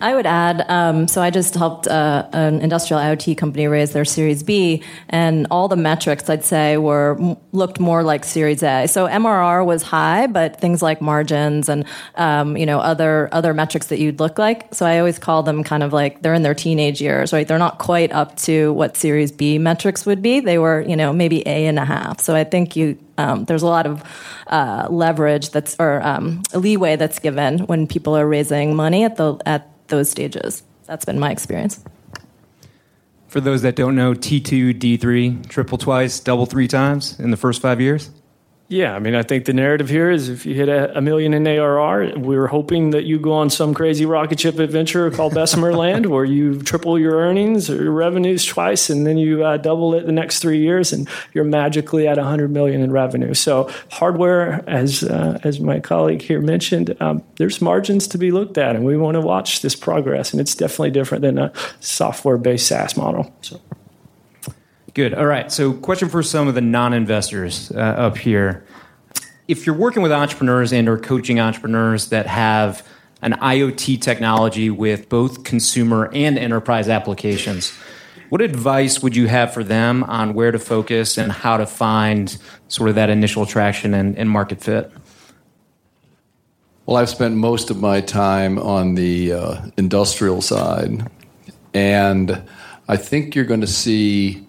I 0.01 0.15
would 0.15 0.25
add, 0.25 0.65
um, 0.67 1.08
so 1.08 1.22
I 1.22 1.29
just 1.29 1.53
helped 1.53 1.88
uh, 1.88 2.27
an 2.34 2.60
industrial 2.62 3.00
IoT 3.00 3.38
company 3.38 3.67
raise 3.67 3.91
their 3.91 4.03
Series 4.03 4.41
B, 4.41 4.81
and 5.10 5.46
all 5.51 5.67
the 5.67 5.75
metrics 5.75 6.27
I'd 6.27 6.43
say 6.43 6.77
were 6.77 7.38
looked 7.51 7.79
more 7.79 8.01
like 8.01 8.25
Series 8.25 8.63
A. 8.63 8.88
So 8.88 9.08
MRR 9.08 9.63
was 9.63 9.84
high, 9.84 10.25
but 10.25 10.60
things 10.60 10.81
like 10.81 11.01
margins 11.01 11.70
and 11.70 11.86
um, 12.15 12.58
you 12.58 12.65
know 12.65 12.79
other 12.79 13.29
other 13.31 13.53
metrics 13.53 13.88
that 13.88 14.00
you'd 14.00 14.20
look 14.20 14.39
like. 14.39 14.74
So 14.74 14.88
I 14.88 14.98
always 14.98 15.20
call 15.20 15.43
them 15.43 15.63
kind 15.63 15.84
of 15.84 15.93
like 15.93 16.24
they're 16.24 16.34
in 16.34 16.41
their 16.41 16.55
teenage 16.55 17.00
years, 17.00 17.31
right? 17.31 17.48
They're 17.48 17.60
not 17.60 17.77
quite 17.77 18.12
up 18.12 18.36
to 18.38 18.74
what 18.74 18.98
Series 18.98 19.31
B 19.31 19.60
metrics 19.60 20.05
would 20.08 20.24
be. 20.24 20.39
They 20.39 20.58
were 20.58 20.81
you 20.81 20.96
know 20.96 21.13
maybe 21.13 21.41
A 21.48 21.67
and 21.67 21.77
a 21.77 21.86
half. 21.86 22.22
So 22.22 22.36
I 22.36 22.43
think 22.43 22.75
you 22.75 22.98
um, 23.17 23.46
there's 23.46 23.62
a 23.62 23.67
lot 23.67 23.86
of 23.86 24.03
uh, 24.48 24.88
leverage 24.89 25.51
that's 25.51 25.75
or 25.79 26.01
um, 26.01 26.41
leeway 26.53 26.96
that's 26.96 27.20
given 27.20 27.60
when 27.60 27.88
people 27.88 28.17
are 28.17 28.27
raising 28.27 28.75
money 28.75 29.03
at 29.03 29.17
the 29.17 29.38
at 29.46 29.70
those 29.91 30.10
stages. 30.10 30.63
That's 30.88 31.05
been 31.05 31.19
my 31.19 31.29
experience. 31.31 31.83
For 33.27 33.39
those 33.39 33.62
that 33.62 33.75
don't 33.75 33.95
know, 33.95 34.13
T2, 34.13 34.74
D3, 34.77 35.48
triple 35.48 35.77
twice, 35.77 36.19
double 36.19 36.45
three 36.45 36.67
times 36.67 37.17
in 37.19 37.31
the 37.31 37.38
first 37.38 37.62
five 37.62 37.79
years? 37.79 38.10
Yeah, 38.71 38.95
I 38.95 38.99
mean, 38.99 39.15
I 39.15 39.23
think 39.23 39.43
the 39.43 39.51
narrative 39.51 39.89
here 39.89 40.09
is 40.09 40.29
if 40.29 40.45
you 40.45 40.55
hit 40.55 40.69
a, 40.69 40.97
a, 40.97 41.01
million 41.01 41.33
in 41.33 41.45
ARR, 41.45 42.17
we're 42.17 42.47
hoping 42.47 42.91
that 42.91 43.03
you 43.03 43.19
go 43.19 43.33
on 43.33 43.49
some 43.49 43.73
crazy 43.73 44.05
rocket 44.05 44.39
ship 44.39 44.59
adventure 44.59 45.11
called 45.11 45.33
Bessemer 45.33 45.73
Land, 45.73 46.05
where 46.05 46.23
you 46.23 46.61
triple 46.61 46.97
your 46.97 47.17
earnings 47.17 47.69
or 47.69 47.83
your 47.83 47.91
revenues 47.91 48.45
twice, 48.45 48.89
and 48.89 49.05
then 49.05 49.17
you 49.17 49.43
uh, 49.43 49.57
double 49.57 49.93
it 49.93 50.05
the 50.05 50.13
next 50.13 50.39
three 50.39 50.59
years, 50.59 50.93
and 50.93 51.10
you're 51.34 51.43
magically 51.43 52.07
at 52.07 52.15
100 52.15 52.49
million 52.49 52.79
in 52.79 52.93
revenue. 52.93 53.34
So, 53.34 53.69
hardware, 53.91 54.63
as 54.69 55.03
uh, 55.03 55.38
as 55.43 55.60
my 55.60 55.81
colleague 55.81 56.21
here 56.21 56.39
mentioned, 56.39 56.95
um, 57.01 57.23
there's 57.36 57.60
margins 57.60 58.07
to 58.07 58.17
be 58.17 58.31
looked 58.31 58.57
at, 58.57 58.77
and 58.77 58.86
we 58.86 58.95
want 58.95 59.15
to 59.15 59.21
watch 59.21 59.63
this 59.63 59.75
progress, 59.75 60.31
and 60.31 60.39
it's 60.39 60.55
definitely 60.55 60.91
different 60.91 61.23
than 61.23 61.38
a 61.38 61.51
software-based 61.81 62.67
SaaS 62.67 62.95
model. 62.95 63.36
So. 63.41 63.60
Good. 64.93 65.13
All 65.13 65.25
right. 65.25 65.51
So, 65.51 65.71
question 65.73 66.10
for 66.10 66.21
some 66.21 66.47
of 66.47 66.56
the 66.56 66.62
non-investors 66.62 67.71
uh, 67.71 67.80
up 67.80 68.17
here: 68.17 68.65
If 69.47 69.65
you're 69.65 69.75
working 69.75 70.01
with 70.01 70.12
entrepreneurs 70.12 70.73
and/or 70.73 70.97
coaching 70.97 71.39
entrepreneurs 71.39 72.10
that 72.10 72.27
have 72.27 72.86
an 73.21 73.34
IoT 73.34 74.01
technology 74.01 74.69
with 74.69 75.08
both 75.08 75.43
consumer 75.43 76.10
and 76.13 76.38
enterprise 76.38 76.89
applications, 76.89 77.71
what 78.30 78.41
advice 78.41 79.01
would 79.01 79.15
you 79.15 79.27
have 79.27 79.54
for 79.54 79.63
them 79.63 80.04
on 80.06 80.34
where 80.34 80.51
to 80.51 80.60
focus 80.60 81.17
and 81.17 81.32
how 81.32 81.58
to 81.58 81.65
find 81.65 82.38
sort 82.67 82.89
of 82.89 82.95
that 82.95 83.10
initial 83.10 83.45
traction 83.45 83.93
and, 83.93 84.17
and 84.17 84.30
market 84.30 84.62
fit? 84.62 84.91
Well, 86.86 86.97
I've 86.97 87.10
spent 87.10 87.36
most 87.36 87.69
of 87.69 87.80
my 87.80 88.01
time 88.01 88.58
on 88.58 88.95
the 88.95 89.34
uh, 89.34 89.62
industrial 89.77 90.41
side, 90.41 91.10
and 91.73 92.41
I 92.89 92.97
think 92.97 93.36
you're 93.36 93.45
going 93.45 93.62
to 93.62 93.67
see 93.67 94.47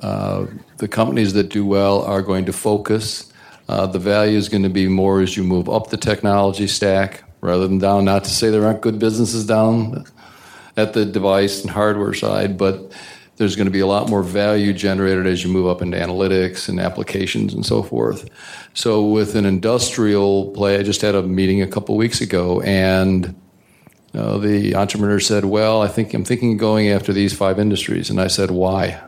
uh, 0.00 0.46
the 0.78 0.88
companies 0.88 1.34
that 1.34 1.50
do 1.50 1.64
well 1.64 2.02
are 2.02 2.22
going 2.22 2.46
to 2.46 2.52
focus. 2.52 3.32
Uh, 3.68 3.86
the 3.86 3.98
value 3.98 4.36
is 4.36 4.48
going 4.48 4.62
to 4.62 4.70
be 4.70 4.88
more 4.88 5.20
as 5.20 5.36
you 5.36 5.44
move 5.44 5.68
up 5.68 5.90
the 5.90 5.96
technology 5.96 6.66
stack 6.66 7.22
rather 7.40 7.68
than 7.68 7.78
down. 7.78 8.04
Not 8.04 8.24
to 8.24 8.30
say 8.30 8.50
there 8.50 8.64
aren't 8.64 8.80
good 8.80 8.98
businesses 8.98 9.46
down 9.46 10.04
at 10.76 10.94
the 10.94 11.04
device 11.04 11.62
and 11.62 11.70
hardware 11.70 12.14
side, 12.14 12.56
but 12.56 12.92
there's 13.36 13.56
going 13.56 13.66
to 13.66 13.72
be 13.72 13.80
a 13.80 13.86
lot 13.86 14.10
more 14.10 14.22
value 14.22 14.72
generated 14.72 15.26
as 15.26 15.42
you 15.44 15.50
move 15.50 15.66
up 15.66 15.80
into 15.82 15.96
analytics 15.96 16.68
and 16.68 16.78
applications 16.80 17.54
and 17.54 17.64
so 17.64 17.82
forth. 17.82 18.28
So, 18.74 19.04
with 19.04 19.34
an 19.34 19.46
industrial 19.46 20.50
play, 20.50 20.78
I 20.78 20.82
just 20.82 21.00
had 21.00 21.14
a 21.14 21.22
meeting 21.22 21.62
a 21.62 21.66
couple 21.66 21.96
weeks 21.96 22.20
ago, 22.20 22.60
and 22.60 23.34
uh, 24.14 24.38
the 24.38 24.74
entrepreneur 24.74 25.20
said, 25.20 25.44
"Well, 25.44 25.80
I 25.80 25.88
think 25.88 26.12
I'm 26.12 26.24
thinking 26.24 26.52
of 26.52 26.58
going 26.58 26.88
after 26.88 27.12
these 27.12 27.32
five 27.32 27.58
industries." 27.58 28.10
And 28.10 28.20
I 28.20 28.26
said, 28.26 28.50
"Why?" 28.50 29.00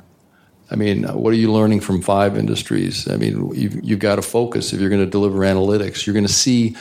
I 0.73 0.77
mean, 0.77 1.05
what 1.05 1.35
are 1.35 1.37
you 1.37 1.53
learning 1.53 1.81
from 1.81 2.01
five 2.01 2.37
industries? 2.39 3.07
I 3.07 3.17
mean, 3.17 3.55
you've, 3.55 3.85
you've 3.85 3.99
got 3.99 4.17
to 4.17 4.23
focus 4.23 4.73
if 4.73 4.81
you're 4.81 4.89
going 4.89 5.05
to 5.05 5.11
deliver 5.11 5.41
analytics. 5.41 6.07
You're 6.07 6.15
going 6.15 6.27
to 6.27 6.33
see 6.33 6.75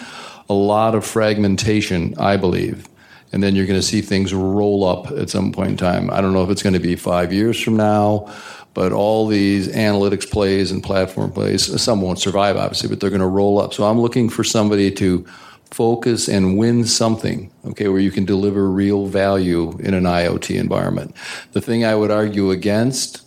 a 0.50 0.54
lot 0.54 0.96
of 0.96 1.06
fragmentation, 1.06 2.16
I 2.18 2.38
believe. 2.38 2.88
And 3.34 3.44
then 3.44 3.54
you're 3.54 3.66
going 3.66 3.80
to 3.80 3.86
see 3.86 4.02
things 4.02 4.34
roll 4.34 4.86
up 4.86 5.12
at 5.12 5.30
some 5.30 5.52
point 5.52 5.72
in 5.72 5.78
time. 5.78 6.10
I 6.10 6.22
don't 6.22 6.32
know 6.32 6.44
if 6.44 6.50
it's 6.50 6.64
going 6.64 6.74
to 6.74 6.80
be 6.80 6.96
five 6.96 7.34
years 7.34 7.62
from 7.62 7.76
now, 7.76 8.34
but 8.74 8.94
all 8.94 9.28
these 9.28 9.68
analytics 9.68 10.30
plays 10.30 10.72
and 10.72 10.82
platform 10.82 11.32
plays, 11.32 11.82
some 11.82 12.02
won't 12.02 12.20
survive, 12.20 12.56
obviously, 12.56 12.88
but 12.88 13.02
they're 13.02 13.10
going 13.10 13.20
to 13.20 13.28
roll 13.28 13.60
up. 13.60 13.74
So 13.74 13.84
I'm 13.84 14.00
looking 14.00 14.30
for 14.30 14.46
somebody 14.46 14.90
to 14.92 15.26
focus 15.70 16.30
and 16.30 16.58
win 16.58 16.86
something, 16.86 17.52
okay, 17.66 17.90
where 17.90 18.00
you 18.00 18.12
can 18.12 18.24
deliver 18.24 18.70
real 18.70 19.08
value 19.08 19.78
in 19.80 19.94
an 19.94 20.04
IoT 20.04 20.58
environment. 20.58 21.16
The 21.52 21.62
thing 21.62 21.84
I 21.84 21.96
would 21.96 22.12
argue 22.12 22.52
against 22.52 23.22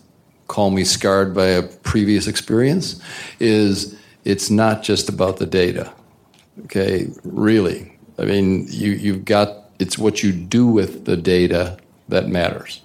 call 0.47 0.71
me 0.71 0.83
scarred 0.83 1.33
by 1.33 1.47
a 1.47 1.63
previous 1.63 2.27
experience 2.27 3.01
is 3.39 3.97
it's 4.23 4.49
not 4.49 4.83
just 4.83 5.09
about 5.09 5.37
the 5.37 5.45
data. 5.45 5.91
Okay, 6.65 7.07
really. 7.23 7.91
I 8.17 8.25
mean, 8.25 8.65
you, 8.69 8.91
you've 8.91 9.25
got 9.25 9.65
it's 9.79 9.97
what 9.97 10.23
you 10.23 10.31
do 10.31 10.67
with 10.67 11.05
the 11.05 11.17
data 11.17 11.77
that 12.07 12.27
matters. 12.27 12.81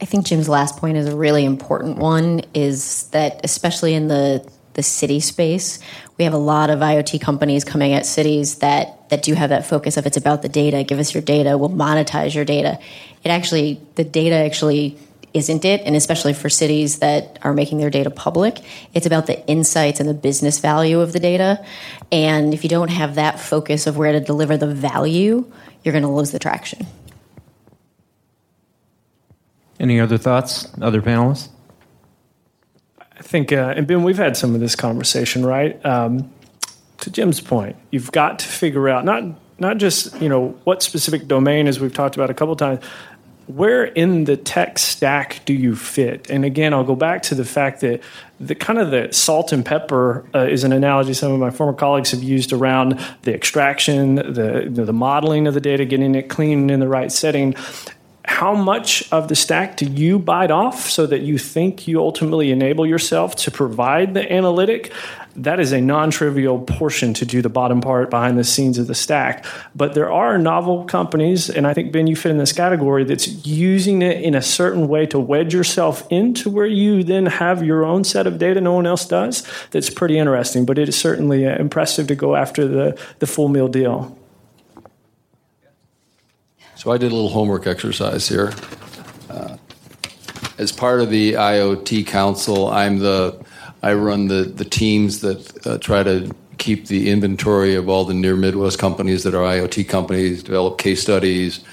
I 0.00 0.06
think 0.06 0.26
Jim's 0.26 0.48
last 0.48 0.76
point 0.76 0.96
is 0.96 1.06
a 1.06 1.16
really 1.16 1.44
important 1.44 1.98
one 1.98 2.42
is 2.52 3.08
that 3.08 3.40
especially 3.44 3.94
in 3.94 4.08
the 4.08 4.46
the 4.74 4.82
city 4.82 5.20
space, 5.20 5.78
we 6.18 6.24
have 6.24 6.34
a 6.34 6.38
lot 6.38 6.68
of 6.68 6.80
IoT 6.80 7.20
companies 7.20 7.64
coming 7.64 7.92
at 7.92 8.04
cities 8.04 8.56
that 8.56 9.08
that 9.10 9.22
do 9.22 9.34
have 9.34 9.50
that 9.50 9.66
focus 9.66 9.96
of 9.96 10.06
it's 10.06 10.16
about 10.16 10.42
the 10.42 10.48
data, 10.48 10.82
give 10.82 10.98
us 10.98 11.14
your 11.14 11.22
data, 11.22 11.56
we'll 11.56 11.70
monetize 11.70 12.34
your 12.34 12.44
data. 12.44 12.78
It 13.22 13.28
actually 13.28 13.80
the 13.94 14.04
data 14.04 14.34
actually 14.34 14.98
isn't 15.34 15.64
it? 15.64 15.82
And 15.84 15.96
especially 15.96 16.32
for 16.32 16.48
cities 16.48 17.00
that 17.00 17.38
are 17.42 17.52
making 17.52 17.78
their 17.78 17.90
data 17.90 18.10
public, 18.10 18.60
it's 18.94 19.04
about 19.04 19.26
the 19.26 19.44
insights 19.48 19.98
and 19.98 20.08
the 20.08 20.14
business 20.14 20.60
value 20.60 21.00
of 21.00 21.12
the 21.12 21.18
data. 21.18 21.62
And 22.12 22.54
if 22.54 22.62
you 22.62 22.70
don't 22.70 22.90
have 22.90 23.16
that 23.16 23.40
focus 23.40 23.86
of 23.88 23.98
where 23.98 24.12
to 24.12 24.20
deliver 24.20 24.56
the 24.56 24.72
value, 24.72 25.50
you're 25.82 25.92
going 25.92 26.02
to 26.02 26.08
lose 26.08 26.30
the 26.30 26.38
traction. 26.38 26.86
Any 29.80 29.98
other 29.98 30.16
thoughts, 30.16 30.72
other 30.80 31.02
panelists? 31.02 31.48
I 33.00 33.22
think, 33.22 33.52
uh, 33.52 33.74
and 33.76 33.86
Ben, 33.86 34.04
we've 34.04 34.16
had 34.16 34.36
some 34.36 34.54
of 34.54 34.60
this 34.60 34.76
conversation, 34.76 35.44
right? 35.44 35.84
Um, 35.84 36.32
to 36.98 37.10
Jim's 37.10 37.40
point, 37.40 37.76
you've 37.90 38.12
got 38.12 38.38
to 38.38 38.46
figure 38.46 38.88
out 38.88 39.04
not 39.04 39.24
not 39.58 39.78
just 39.78 40.20
you 40.20 40.28
know 40.28 40.58
what 40.64 40.82
specific 40.82 41.28
domain, 41.28 41.66
as 41.66 41.80
we've 41.80 41.92
talked 41.92 42.16
about 42.16 42.30
a 42.30 42.34
couple 42.34 42.56
times. 42.56 42.82
Where 43.46 43.84
in 43.84 44.24
the 44.24 44.36
tech 44.36 44.78
stack 44.78 45.42
do 45.44 45.52
you 45.52 45.76
fit? 45.76 46.30
And 46.30 46.44
again, 46.44 46.72
I'll 46.72 46.84
go 46.84 46.96
back 46.96 47.22
to 47.24 47.34
the 47.34 47.44
fact 47.44 47.82
that 47.82 48.02
the 48.40 48.54
kind 48.54 48.78
of 48.78 48.90
the 48.90 49.12
salt 49.12 49.52
and 49.52 49.64
pepper 49.64 50.24
uh, 50.34 50.46
is 50.46 50.64
an 50.64 50.72
analogy 50.72 51.14
some 51.14 51.32
of 51.32 51.38
my 51.38 51.50
former 51.50 51.72
colleagues 51.72 52.10
have 52.10 52.22
used 52.22 52.52
around 52.52 52.98
the 53.22 53.34
extraction, 53.34 54.16
the 54.16 54.68
the 54.70 54.92
modeling 54.92 55.46
of 55.46 55.54
the 55.54 55.60
data, 55.60 55.84
getting 55.84 56.14
it 56.14 56.28
clean 56.28 56.70
in 56.70 56.80
the 56.80 56.88
right 56.88 57.12
setting 57.12 57.54
how 58.26 58.54
much 58.54 59.10
of 59.12 59.28
the 59.28 59.34
stack 59.34 59.76
do 59.76 59.84
you 59.84 60.18
bite 60.18 60.50
off 60.50 60.88
so 60.88 61.06
that 61.06 61.20
you 61.20 61.36
think 61.36 61.86
you 61.86 62.00
ultimately 62.00 62.50
enable 62.50 62.86
yourself 62.86 63.36
to 63.36 63.50
provide 63.50 64.14
the 64.14 64.32
analytic? 64.32 64.92
That 65.36 65.60
is 65.60 65.72
a 65.72 65.80
non 65.80 66.10
trivial 66.10 66.60
portion 66.60 67.12
to 67.14 67.26
do 67.26 67.42
the 67.42 67.48
bottom 67.50 67.80
part 67.80 68.08
behind 68.08 68.38
the 68.38 68.44
scenes 68.44 68.78
of 68.78 68.86
the 68.86 68.94
stack. 68.94 69.44
But 69.74 69.94
there 69.94 70.10
are 70.10 70.38
novel 70.38 70.84
companies, 70.84 71.50
and 71.50 71.66
I 71.66 71.74
think, 71.74 71.92
Ben, 71.92 72.06
you 72.06 72.16
fit 72.16 72.30
in 72.30 72.38
this 72.38 72.52
category, 72.52 73.04
that's 73.04 73.46
using 73.46 74.00
it 74.00 74.22
in 74.22 74.34
a 74.34 74.42
certain 74.42 74.88
way 74.88 75.06
to 75.06 75.18
wedge 75.18 75.52
yourself 75.52 76.06
into 76.10 76.48
where 76.48 76.66
you 76.66 77.04
then 77.04 77.26
have 77.26 77.62
your 77.62 77.84
own 77.84 78.04
set 78.04 78.26
of 78.26 78.38
data 78.38 78.60
no 78.60 78.72
one 78.72 78.86
else 78.86 79.06
does. 79.06 79.46
That's 79.70 79.90
pretty 79.90 80.16
interesting, 80.16 80.64
but 80.64 80.78
it 80.78 80.88
is 80.88 80.96
certainly 80.96 81.46
uh, 81.46 81.58
impressive 81.58 82.06
to 82.06 82.14
go 82.14 82.36
after 82.36 82.66
the, 82.66 82.98
the 83.18 83.26
full 83.26 83.48
meal 83.48 83.68
deal. 83.68 84.16
So 86.76 86.90
I 86.90 86.98
did 86.98 87.12
a 87.12 87.14
little 87.14 87.30
homework 87.30 87.66
exercise 87.66 88.28
here. 88.28 88.52
Uh, 89.30 89.56
as 90.58 90.72
part 90.72 91.00
of 91.00 91.10
the 91.10 91.34
IoT 91.34 92.06
Council, 92.06 92.68
I'm 92.68 92.98
the 92.98 93.42
I 93.82 93.94
run 93.94 94.28
the 94.28 94.44
the 94.44 94.64
teams 94.64 95.20
that 95.20 95.66
uh, 95.66 95.78
try 95.78 96.02
to 96.02 96.34
keep 96.58 96.86
the 96.86 97.10
inventory 97.10 97.74
of 97.74 97.88
all 97.88 98.04
the 98.04 98.14
near 98.14 98.36
Midwest 98.36 98.78
companies 98.78 99.22
that 99.24 99.34
are 99.34 99.42
IoT 99.42 99.88
companies, 99.88 100.42
develop 100.42 100.78
case 100.78 101.02
studies, 101.02 101.64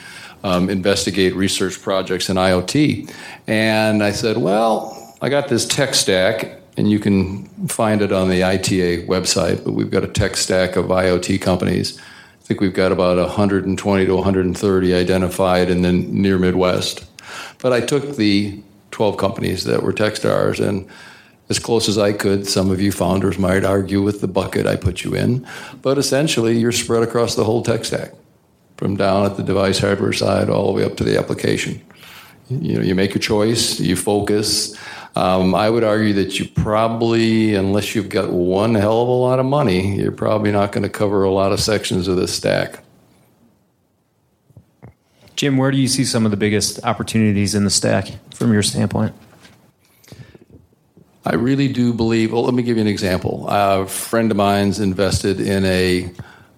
um, 0.44 0.70
investigate 0.70 1.36
research 1.36 1.82
projects 1.82 2.30
in 2.30 2.36
IoT. 2.38 3.14
And 3.48 4.04
I 4.04 4.12
said, 4.12 4.38
well, 4.38 5.16
I 5.22 5.30
got 5.30 5.48
this 5.48 5.66
tech 5.66 5.94
stack, 5.94 6.62
and 6.78 6.90
you 6.90 7.00
can 7.00 7.46
find 7.68 8.02
it 8.02 8.12
on 8.12 8.30
the 8.30 8.44
ITA 8.44 9.08
website. 9.08 9.64
But 9.64 9.74
we've 9.74 9.92
got 9.92 10.04
a 10.04 10.08
tech 10.08 10.36
stack 10.36 10.76
of 10.76 10.86
IoT 10.88 11.42
companies 11.42 12.00
think 12.52 12.60
we've 12.60 12.74
got 12.74 12.92
about 12.92 13.18
120 13.18 14.06
to 14.06 14.14
130 14.14 14.94
identified 14.94 15.70
in 15.70 15.84
the 15.84 15.94
near 15.94 16.38
Midwest. 16.38 17.06
But 17.60 17.72
I 17.72 17.80
took 17.80 18.18
the 18.18 18.62
12 18.92 19.16
companies 19.16 19.64
that 19.64 19.82
were 19.82 19.94
Techstars 19.94 20.60
and 20.60 20.86
as 21.48 21.60
close 21.60 21.88
as 21.88 21.98
I 21.98 22.12
could, 22.12 22.46
some 22.46 22.70
of 22.70 22.82
you 22.82 22.92
founders 22.92 23.40
might 23.40 23.64
argue 23.64 24.02
with 24.02 24.20
the 24.20 24.28
bucket 24.28 24.68
I 24.68 24.76
put 24.76 25.06
you 25.06 25.16
in, 25.16 25.48
but 25.82 25.98
essentially 25.98 26.58
you're 26.58 26.74
spread 26.74 27.04
across 27.04 27.36
the 27.36 27.46
whole 27.46 27.62
tech 27.62 27.86
stack, 27.86 28.12
from 28.76 28.98
down 28.98 29.26
at 29.26 29.38
the 29.38 29.44
device 29.44 29.80
hardware 29.80 30.12
side 30.12 30.50
all 30.50 30.68
the 30.68 30.74
way 30.74 30.84
up 30.84 30.98
to 30.98 31.06
the 31.06 31.18
application. 31.18 31.82
You 32.50 32.76
know, 32.76 32.82
you 32.82 32.96
make 32.96 33.14
your 33.14 33.22
choice, 33.22 33.80
you 33.80 33.96
focus, 33.96 34.76
um, 35.16 35.54
I 35.54 35.70
would 35.70 35.84
argue 35.84 36.14
that 36.14 36.40
you 36.40 36.48
probably, 36.48 37.56
unless 37.56 37.96
you've 37.96 38.10
got 38.10 38.32
one 38.32 38.76
hell 38.76 39.02
of 39.02 39.08
a 39.08 39.12
lot 39.12 39.40
of 39.40 39.46
money, 39.46 39.98
you're 39.98 40.12
probably 40.12 40.52
not 40.52 40.72
going 40.72 40.84
to 40.84 40.90
cover 40.90 41.24
a 41.24 41.32
lot 41.32 41.52
of 41.52 41.60
sections 41.60 42.08
of 42.08 42.16
this 42.16 42.34
stack. 42.34 42.84
Jim, 45.36 45.58
where 45.58 45.72
do 45.72 45.78
you 45.78 45.88
see 45.88 46.06
some 46.06 46.24
of 46.24 46.32
the 46.32 46.38
biggest 46.38 46.84
opportunities 46.84 47.56
in 47.56 47.64
the 47.64 47.70
stack 47.70 48.08
from 48.34 48.54
your 48.54 48.64
standpoint? 48.64 49.14
I 51.26 51.36
really 51.36 51.68
do 51.68 51.94
believe. 51.94 52.32
Well, 52.32 52.44
let 52.44 52.54
me 52.54 52.64
give 52.64 52.78
you 52.78 52.82
an 52.82 52.88
example. 52.88 53.46
A 53.50 53.86
friend 53.88 54.32
of 54.32 54.38
mine's 54.38 54.80
invested 54.80 55.40
in 55.40 55.66
a 55.66 56.12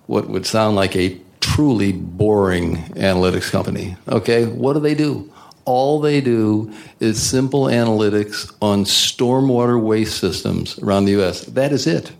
what 0.05 0.29
would 0.29 0.45
sound 0.45 0.75
like 0.75 0.95
a 0.95 1.19
truly 1.39 1.91
boring 1.91 2.77
analytics 2.93 3.49
company. 3.51 3.97
Okay, 4.07 4.45
what 4.45 4.73
do 4.73 4.79
they 4.79 4.95
do? 4.95 5.32
All 5.65 5.99
they 5.99 6.21
do 6.21 6.71
is 6.99 7.21
simple 7.21 7.65
analytics 7.65 8.53
on 8.61 8.85
stormwater 8.85 9.81
waste 9.81 10.19
systems 10.19 10.77
around 10.79 11.05
the 11.05 11.21
US. 11.21 11.45
That 11.45 11.71
is 11.71 11.87
it. 11.87 12.11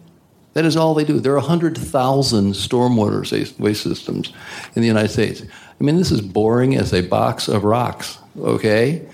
That 0.54 0.66
is 0.66 0.78
all 0.78 0.94
they 0.94 1.04
do. 1.04 1.20
There 1.20 1.34
are 1.34 1.40
100,000 1.40 2.54
stormwater 2.54 3.60
waste 3.60 3.84
systems 3.84 4.32
in 4.76 4.82
the 4.82 4.88
United 4.88 5.10
States. 5.10 5.42
I 5.42 5.84
mean, 5.84 5.98
this 5.98 6.12
is 6.12 6.22
boring 6.22 6.76
as 6.76 6.94
a 6.94 7.02
box 7.02 7.48
of 7.48 7.64
rocks, 7.64 8.20
okay? 8.38 9.06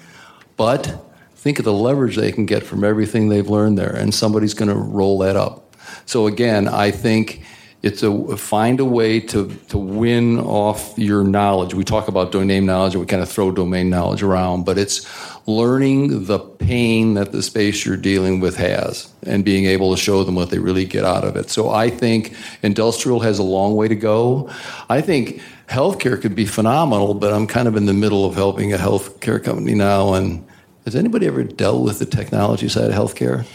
But 0.58 1.06
think 1.36 1.58
of 1.58 1.66
the 1.66 1.74
leverage 1.74 2.18
they 2.18 2.34
can 2.34 2.46
get 2.46 2.64
from 2.64 2.84
everything 2.84 3.30
they've 3.30 3.50
learned 3.50 3.78
there, 3.78 3.96
and 3.96 4.14
somebody's 4.14 4.54
going 4.54 4.70
to 4.70 4.76
roll 4.76 5.20
that 5.20 5.38
up. 5.38 5.74
So, 6.06 6.28
again, 6.28 6.68
I 6.68 6.92
think 6.92 7.42
it's 7.82 8.04
a 8.04 8.36
find 8.36 8.80
a 8.82 8.86
way 8.86 9.22
to 9.22 9.48
to 9.70 9.78
win 9.78 10.40
off 10.40 10.94
your 10.98 11.24
knowledge. 11.24 11.74
We 11.74 11.86
talk 11.86 12.10
about 12.10 12.32
domain 12.32 12.66
knowledge, 12.66 12.94
and 12.94 13.02
we 13.02 13.08
kind 13.08 13.22
of 13.22 13.30
throw 13.30 13.52
domain 13.52 13.90
knowledge 13.90 14.22
around, 14.22 14.66
but 14.66 14.78
it's 14.78 15.08
learning 15.48 16.26
the 16.26 16.40
pain 16.40 17.14
that 17.14 17.32
the 17.32 17.42
space 17.42 17.86
you're 17.86 17.98
dealing 17.98 18.42
with 18.42 18.58
has, 18.58 19.10
and 19.24 19.46
being 19.46 19.66
able 19.66 19.96
to 19.96 20.02
show 20.02 20.24
them 20.26 20.36
what 20.36 20.50
they 20.50 20.60
really 20.60 20.86
get 20.86 21.06
out 21.06 21.24
of 21.24 21.38
it. 21.38 21.50
So 21.50 21.70
I 21.70 21.90
think 21.90 22.36
industrial 22.62 23.22
has 23.22 23.40
a 23.40 23.44
long 23.44 23.76
way 23.76 23.88
to 23.88 23.96
go. 23.96 24.50
I 24.90 25.00
think 25.00 25.42
healthcare 25.70 26.22
could 26.22 26.36
be 26.36 26.46
phenomenal, 26.46 27.14
but 27.14 27.32
I'm 27.32 27.48
kind 27.48 27.68
of 27.68 27.78
in 27.78 27.86
the 27.86 27.94
middle 27.94 28.26
of 28.26 28.36
helping 28.36 28.74
a 28.74 28.78
healthcare 28.78 29.42
company 29.42 29.74
now. 29.74 30.14
And 30.16 30.46
has 30.84 30.96
anybody 30.96 31.28
ever 31.28 31.44
dealt 31.44 31.84
with 31.84 32.00
the 32.00 32.06
technology 32.06 32.68
side 32.68 32.92
of 32.92 32.94
healthcare? 32.94 33.46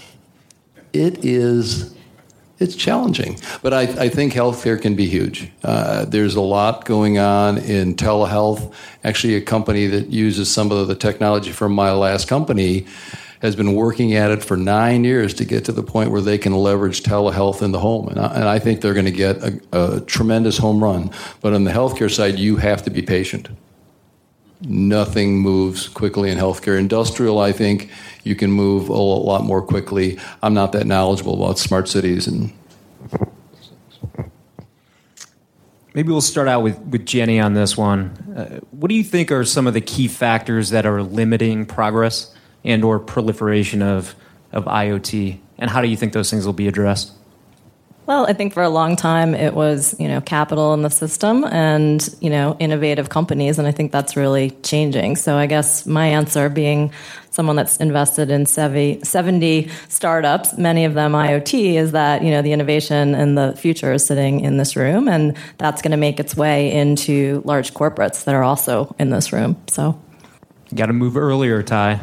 It 0.94 1.24
is 1.24 1.94
it's 2.58 2.76
challenging. 2.76 3.38
But 3.62 3.72
I, 3.72 3.82
I, 3.82 4.08
think 4.08 4.32
healthcare 4.32 4.80
can 4.80 4.94
be 4.94 5.06
huge. 5.06 5.50
Uh, 5.62 6.04
there's 6.04 6.36
a 6.36 6.40
lot 6.40 6.84
going 6.84 7.18
on 7.18 7.58
in 7.58 7.94
telehealth. 7.96 8.72
Actually, 9.02 9.34
a 9.34 9.40
company 9.40 9.86
that 9.88 10.10
uses 10.10 10.50
some 10.50 10.70
of 10.70 10.86
the 10.86 10.94
technology 10.94 11.50
from 11.50 11.72
my 11.72 11.92
last 11.92 12.28
company 12.28 12.86
has 13.42 13.56
been 13.56 13.74
working 13.74 14.14
at 14.14 14.30
it 14.30 14.42
for 14.42 14.56
nine 14.56 15.04
years 15.04 15.34
to 15.34 15.44
get 15.44 15.66
to 15.66 15.72
the 15.72 15.82
point 15.82 16.10
where 16.10 16.22
they 16.22 16.38
can 16.38 16.54
leverage 16.54 17.02
telehealth 17.02 17.60
in 17.60 17.72
the 17.72 17.78
home. 17.78 18.08
And 18.08 18.18
I, 18.18 18.34
and 18.34 18.44
I 18.44 18.58
think 18.58 18.80
they're 18.80 18.94
going 18.94 19.04
to 19.04 19.10
get 19.10 19.36
a, 19.42 19.60
a 19.72 20.00
tremendous 20.00 20.56
home 20.56 20.82
run. 20.82 21.10
But 21.42 21.52
on 21.52 21.64
the 21.64 21.70
healthcare 21.70 22.10
side, 22.10 22.38
you 22.38 22.56
have 22.56 22.82
to 22.84 22.90
be 22.90 23.02
patient. 23.02 23.48
Nothing 24.64 25.38
moves 25.38 25.88
quickly 25.88 26.30
in 26.30 26.38
healthcare. 26.38 26.78
Industrial, 26.78 27.38
I 27.38 27.52
think, 27.52 27.90
you 28.22 28.34
can 28.34 28.50
move 28.50 28.88
a 28.88 28.94
lot 28.94 29.44
more 29.44 29.60
quickly. 29.60 30.18
I'm 30.42 30.54
not 30.54 30.72
that 30.72 30.86
knowledgeable 30.86 31.42
about 31.42 31.58
smart 31.58 31.88
cities 31.88 32.26
and. 32.26 32.52
Maybe 35.94 36.10
we'll 36.10 36.22
start 36.22 36.48
out 36.48 36.62
with, 36.64 36.76
with 36.80 37.06
Jenny 37.06 37.38
on 37.38 37.54
this 37.54 37.76
one. 37.76 38.10
Uh, 38.36 38.58
what 38.72 38.88
do 38.88 38.96
you 38.96 39.04
think 39.04 39.30
are 39.30 39.44
some 39.44 39.68
of 39.68 39.74
the 39.74 39.80
key 39.80 40.08
factors 40.08 40.70
that 40.70 40.86
are 40.86 41.04
limiting 41.04 41.66
progress 41.66 42.34
and 42.64 42.82
or 42.82 42.98
proliferation 42.98 43.80
of, 43.80 44.16
of 44.50 44.64
IoT? 44.64 45.38
And 45.56 45.70
how 45.70 45.80
do 45.80 45.86
you 45.86 45.96
think 45.96 46.12
those 46.12 46.30
things 46.30 46.46
will 46.46 46.52
be 46.52 46.66
addressed? 46.66 47.12
Well, 48.06 48.26
I 48.26 48.34
think 48.34 48.52
for 48.52 48.62
a 48.62 48.68
long 48.68 48.96
time 48.96 49.34
it 49.34 49.54
was, 49.54 49.98
you 49.98 50.08
know, 50.08 50.20
capital 50.20 50.74
in 50.74 50.82
the 50.82 50.90
system 50.90 51.44
and, 51.44 52.06
you 52.20 52.28
know, 52.28 52.54
innovative 52.60 53.08
companies. 53.08 53.58
And 53.58 53.66
I 53.66 53.72
think 53.72 53.92
that's 53.92 54.14
really 54.14 54.50
changing. 54.62 55.16
So 55.16 55.36
I 55.36 55.46
guess 55.46 55.86
my 55.86 56.08
answer 56.08 56.50
being 56.50 56.92
someone 57.30 57.56
that's 57.56 57.78
invested 57.78 58.30
in 58.30 58.44
70 58.44 59.70
startups, 59.88 60.58
many 60.58 60.84
of 60.84 60.92
them 60.92 61.12
IoT, 61.12 61.74
is 61.74 61.92
that, 61.92 62.22
you 62.22 62.30
know, 62.30 62.42
the 62.42 62.52
innovation 62.52 63.14
and 63.14 63.38
the 63.38 63.54
future 63.56 63.92
is 63.92 64.06
sitting 64.06 64.40
in 64.40 64.58
this 64.58 64.76
room. 64.76 65.08
And 65.08 65.34
that's 65.56 65.80
going 65.80 65.92
to 65.92 65.96
make 65.96 66.20
its 66.20 66.36
way 66.36 66.72
into 66.72 67.42
large 67.46 67.72
corporates 67.72 68.24
that 68.24 68.34
are 68.34 68.44
also 68.44 68.94
in 68.98 69.08
this 69.10 69.32
room. 69.32 69.56
So 69.68 69.98
you 70.70 70.76
got 70.76 70.86
to 70.86 70.92
move 70.92 71.16
earlier, 71.16 71.62
Ty. 71.62 72.00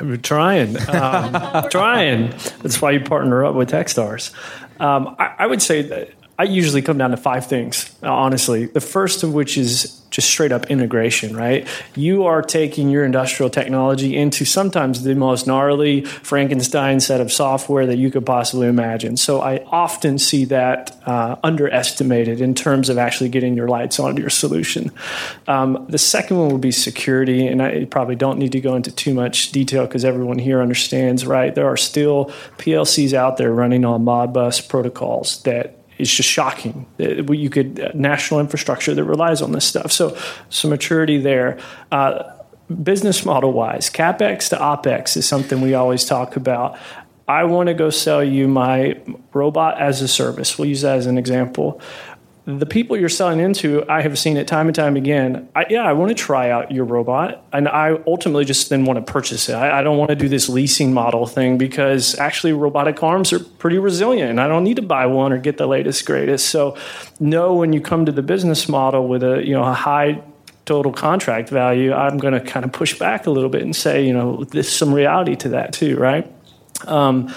I'm 0.00 0.20
trying, 0.22 0.76
um, 0.88 1.68
trying. 1.70 2.30
That's 2.62 2.80
why 2.80 2.92
you 2.92 3.00
partner 3.00 3.44
up 3.44 3.56
with 3.56 3.68
Techstars. 3.70 4.32
Um, 4.80 5.16
I, 5.18 5.34
I, 5.38 5.46
would 5.46 5.60
say 5.60 5.82
that 5.82 6.10
I 6.40 6.44
usually 6.44 6.82
come 6.82 6.98
down 6.98 7.10
to 7.10 7.16
five 7.16 7.46
things, 7.46 7.92
honestly. 8.00 8.66
The 8.66 8.80
first 8.80 9.24
of 9.24 9.34
which 9.34 9.58
is 9.58 10.00
just 10.10 10.30
straight 10.30 10.52
up 10.52 10.70
integration, 10.70 11.36
right? 11.36 11.66
You 11.96 12.26
are 12.26 12.42
taking 12.42 12.88
your 12.90 13.04
industrial 13.04 13.50
technology 13.50 14.16
into 14.16 14.44
sometimes 14.44 15.02
the 15.02 15.16
most 15.16 15.48
gnarly 15.48 16.04
Frankenstein 16.04 17.00
set 17.00 17.20
of 17.20 17.32
software 17.32 17.86
that 17.86 17.98
you 17.98 18.12
could 18.12 18.24
possibly 18.24 18.68
imagine. 18.68 19.16
So 19.16 19.40
I 19.40 19.64
often 19.66 20.18
see 20.18 20.44
that 20.46 20.96
uh, 21.06 21.36
underestimated 21.42 22.40
in 22.40 22.54
terms 22.54 22.88
of 22.88 22.98
actually 22.98 23.30
getting 23.30 23.56
your 23.56 23.66
lights 23.68 23.98
onto 23.98 24.20
your 24.20 24.30
solution. 24.30 24.92
Um, 25.48 25.86
the 25.88 25.98
second 25.98 26.38
one 26.38 26.50
would 26.50 26.60
be 26.60 26.70
security, 26.70 27.48
and 27.48 27.60
I 27.60 27.84
probably 27.86 28.16
don't 28.16 28.38
need 28.38 28.52
to 28.52 28.60
go 28.60 28.76
into 28.76 28.92
too 28.92 29.12
much 29.12 29.50
detail 29.50 29.86
because 29.86 30.04
everyone 30.04 30.38
here 30.38 30.62
understands, 30.62 31.26
right? 31.26 31.52
There 31.52 31.66
are 31.66 31.76
still 31.76 32.26
PLCs 32.58 33.12
out 33.12 33.38
there 33.38 33.52
running 33.52 33.84
on 33.84 34.04
Modbus 34.04 34.68
protocols 34.68 35.42
that 35.42 35.77
is 35.98 36.12
just 36.12 36.28
shocking. 36.28 36.86
You 36.98 37.50
could 37.50 37.80
uh, 37.80 37.90
national 37.94 38.40
infrastructure 38.40 38.94
that 38.94 39.04
relies 39.04 39.42
on 39.42 39.52
this 39.52 39.64
stuff. 39.64 39.92
So 39.92 40.16
some 40.48 40.70
maturity 40.70 41.18
there. 41.18 41.58
Uh, 41.90 42.22
business 42.82 43.24
model 43.24 43.52
wise, 43.52 43.90
capex 43.90 44.48
to 44.50 44.56
opex 44.56 45.16
is 45.16 45.26
something 45.26 45.60
we 45.60 45.74
always 45.74 46.04
talk 46.04 46.36
about. 46.36 46.78
I 47.26 47.44
want 47.44 47.66
to 47.66 47.74
go 47.74 47.90
sell 47.90 48.24
you 48.24 48.48
my 48.48 48.98
robot 49.34 49.78
as 49.78 50.00
a 50.00 50.08
service. 50.08 50.58
We'll 50.58 50.68
use 50.68 50.80
that 50.82 50.96
as 50.96 51.06
an 51.06 51.18
example 51.18 51.80
the 52.48 52.64
people 52.64 52.96
you're 52.96 53.10
selling 53.10 53.40
into, 53.40 53.84
I 53.90 54.00
have 54.00 54.18
seen 54.18 54.38
it 54.38 54.48
time 54.48 54.68
and 54.68 54.74
time 54.74 54.96
again. 54.96 55.50
I, 55.54 55.66
yeah, 55.68 55.82
I 55.82 55.92
want 55.92 56.08
to 56.08 56.14
try 56.14 56.48
out 56.48 56.72
your 56.72 56.86
robot, 56.86 57.44
and 57.52 57.68
I 57.68 57.98
ultimately 58.06 58.46
just 58.46 58.70
then 58.70 58.86
want 58.86 59.04
to 59.04 59.12
purchase 59.12 59.50
it. 59.50 59.52
I, 59.52 59.80
I, 59.80 59.82
don't 59.82 59.98
want 59.98 60.08
to 60.08 60.16
do 60.16 60.30
this 60.30 60.48
leasing 60.48 60.94
model 60.94 61.26
thing 61.26 61.58
because 61.58 62.18
actually 62.18 62.54
robotic 62.54 63.02
arms 63.02 63.34
are 63.34 63.40
pretty 63.40 63.76
resilient, 63.76 64.30
and 64.30 64.40
I 64.40 64.48
don't 64.48 64.64
need 64.64 64.76
to 64.76 64.82
buy 64.82 65.04
one 65.04 65.30
or 65.30 65.36
get 65.36 65.58
the 65.58 65.66
latest 65.66 66.06
greatest. 66.06 66.48
So, 66.48 66.74
know 67.20 67.52
when 67.54 67.74
you 67.74 67.82
come 67.82 68.06
to 68.06 68.12
the 68.12 68.22
business 68.22 68.66
model 68.66 69.08
with 69.08 69.22
a 69.22 69.46
you 69.46 69.52
know 69.52 69.64
a 69.64 69.74
high 69.74 70.22
total 70.64 70.90
contract 70.90 71.50
value, 71.50 71.92
I'm 71.92 72.16
going 72.16 72.32
to 72.32 72.40
kind 72.40 72.64
of 72.64 72.72
push 72.72 72.98
back 72.98 73.26
a 73.26 73.30
little 73.30 73.50
bit 73.50 73.60
and 73.60 73.76
say, 73.76 74.06
you 74.06 74.14
know, 74.14 74.44
there's 74.44 74.72
some 74.72 74.94
reality 74.94 75.36
to 75.36 75.50
that 75.50 75.74
too, 75.74 75.98
right? 75.98 76.30
Um, 76.86 77.30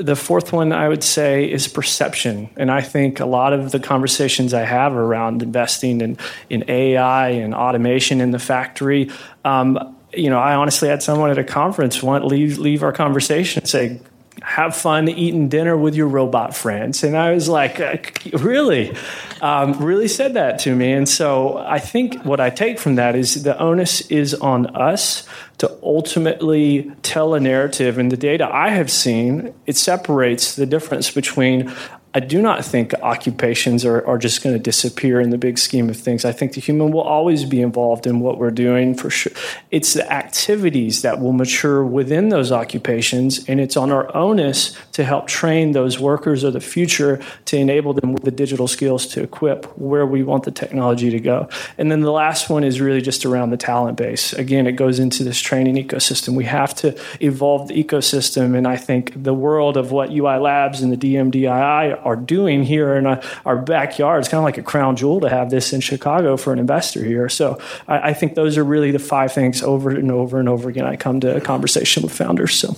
the 0.00 0.16
fourth 0.16 0.52
one 0.52 0.72
I 0.72 0.88
would 0.88 1.04
say 1.04 1.50
is 1.50 1.68
perception. 1.68 2.48
And 2.56 2.70
I 2.70 2.80
think 2.80 3.20
a 3.20 3.26
lot 3.26 3.52
of 3.52 3.70
the 3.70 3.78
conversations 3.78 4.54
I 4.54 4.62
have 4.62 4.94
around 4.94 5.42
investing 5.42 6.00
in, 6.00 6.16
in 6.48 6.64
AI 6.68 7.28
and 7.28 7.54
automation 7.54 8.20
in 8.20 8.30
the 8.30 8.38
factory, 8.38 9.10
um, 9.44 9.96
you 10.12 10.30
know, 10.30 10.38
I 10.38 10.54
honestly 10.54 10.88
had 10.88 11.02
someone 11.02 11.30
at 11.30 11.38
a 11.38 11.44
conference 11.44 12.02
want 12.02 12.24
leave 12.24 12.58
leave 12.58 12.82
our 12.82 12.92
conversation 12.92 13.60
and 13.60 13.68
say, 13.68 14.00
have 14.42 14.76
fun 14.76 15.08
eating 15.08 15.48
dinner 15.48 15.76
with 15.76 15.94
your 15.94 16.08
robot 16.08 16.56
friends. 16.56 17.04
And 17.04 17.16
I 17.16 17.32
was 17.32 17.48
like, 17.48 17.80
uh, 17.80 17.96
really? 18.38 18.96
Um, 19.40 19.72
really 19.82 20.08
said 20.08 20.34
that 20.34 20.58
to 20.60 20.74
me. 20.74 20.92
And 20.92 21.08
so 21.08 21.58
I 21.58 21.78
think 21.78 22.22
what 22.24 22.40
I 22.40 22.50
take 22.50 22.78
from 22.78 22.96
that 22.96 23.14
is 23.14 23.42
the 23.42 23.58
onus 23.58 24.02
is 24.10 24.34
on 24.34 24.66
us 24.76 25.26
to 25.58 25.78
ultimately 25.82 26.90
tell 27.02 27.34
a 27.34 27.40
narrative. 27.40 27.98
And 27.98 28.10
the 28.10 28.16
data 28.16 28.48
I 28.50 28.70
have 28.70 28.90
seen, 28.90 29.54
it 29.66 29.76
separates 29.76 30.56
the 30.56 30.66
difference 30.66 31.10
between 31.10 31.72
I 32.12 32.18
do 32.18 32.42
not 32.42 32.64
think 32.64 32.92
occupations 32.94 33.84
are, 33.84 34.04
are 34.04 34.18
just 34.18 34.42
going 34.42 34.52
to 34.56 34.58
disappear 34.58 35.20
in 35.20 35.30
the 35.30 35.38
big 35.38 35.58
scheme 35.58 35.88
of 35.88 35.96
things. 35.96 36.24
I 36.24 36.32
think 36.32 36.54
the 36.54 36.60
human 36.60 36.90
will 36.90 37.02
always 37.02 37.44
be 37.44 37.60
involved 37.60 38.04
in 38.04 38.18
what 38.18 38.36
we're 38.36 38.50
doing 38.50 38.96
for 38.96 39.10
sure. 39.10 39.32
It's 39.70 39.94
the 39.94 40.12
activities 40.12 41.02
that 41.02 41.20
will 41.20 41.32
mature 41.32 41.84
within 41.84 42.30
those 42.30 42.50
occupations, 42.50 43.48
and 43.48 43.60
it's 43.60 43.76
on 43.76 43.92
our 43.92 44.14
onus 44.16 44.76
to 44.92 45.04
help 45.04 45.28
train 45.28 45.70
those 45.70 46.00
workers 46.00 46.42
of 46.42 46.52
the 46.52 46.60
future 46.60 47.22
to 47.44 47.56
enable 47.56 47.92
them 47.92 48.12
with 48.12 48.24
the 48.24 48.32
digital 48.32 48.66
skills 48.66 49.06
to 49.08 49.22
equip 49.22 49.66
where 49.78 50.04
we 50.04 50.24
want 50.24 50.42
the 50.42 50.50
technology 50.50 51.10
to 51.10 51.20
go. 51.20 51.48
And 51.78 51.92
then 51.92 52.00
the 52.00 52.10
last 52.10 52.50
one 52.50 52.64
is 52.64 52.80
really 52.80 53.02
just 53.02 53.24
around 53.24 53.50
the 53.50 53.56
talent 53.56 53.96
base. 53.96 54.32
Again, 54.32 54.66
it 54.66 54.72
goes 54.72 54.98
into 54.98 55.22
this 55.22 55.38
training 55.38 55.76
ecosystem. 55.76 56.34
We 56.34 56.44
have 56.44 56.74
to 56.76 56.98
evolve 57.20 57.68
the 57.68 57.84
ecosystem, 57.84 58.56
and 58.56 58.66
I 58.66 58.76
think 58.76 59.22
the 59.22 59.34
world 59.34 59.76
of 59.76 59.92
what 59.92 60.10
UI 60.10 60.38
Labs 60.38 60.80
and 60.80 60.92
the 60.92 60.96
DMDII 60.96 61.99
are 62.04 62.16
doing 62.16 62.62
here 62.62 62.94
in 62.94 63.06
a, 63.06 63.22
our 63.44 63.56
backyard. 63.56 64.20
It's 64.20 64.28
kind 64.28 64.38
of 64.38 64.44
like 64.44 64.58
a 64.58 64.62
crown 64.62 64.96
jewel 64.96 65.20
to 65.20 65.28
have 65.28 65.50
this 65.50 65.72
in 65.72 65.80
Chicago 65.80 66.36
for 66.36 66.52
an 66.52 66.58
investor 66.58 67.04
here. 67.04 67.28
So 67.28 67.60
I, 67.88 68.10
I 68.10 68.14
think 68.14 68.34
those 68.34 68.56
are 68.56 68.64
really 68.64 68.90
the 68.90 68.98
five 68.98 69.32
things 69.32 69.62
over 69.62 69.90
and 69.90 70.10
over 70.10 70.38
and 70.38 70.48
over 70.48 70.68
again. 70.68 70.86
I 70.86 70.96
come 70.96 71.20
to 71.20 71.36
a 71.36 71.40
conversation 71.40 72.02
with 72.02 72.12
founders. 72.12 72.54
So 72.54 72.76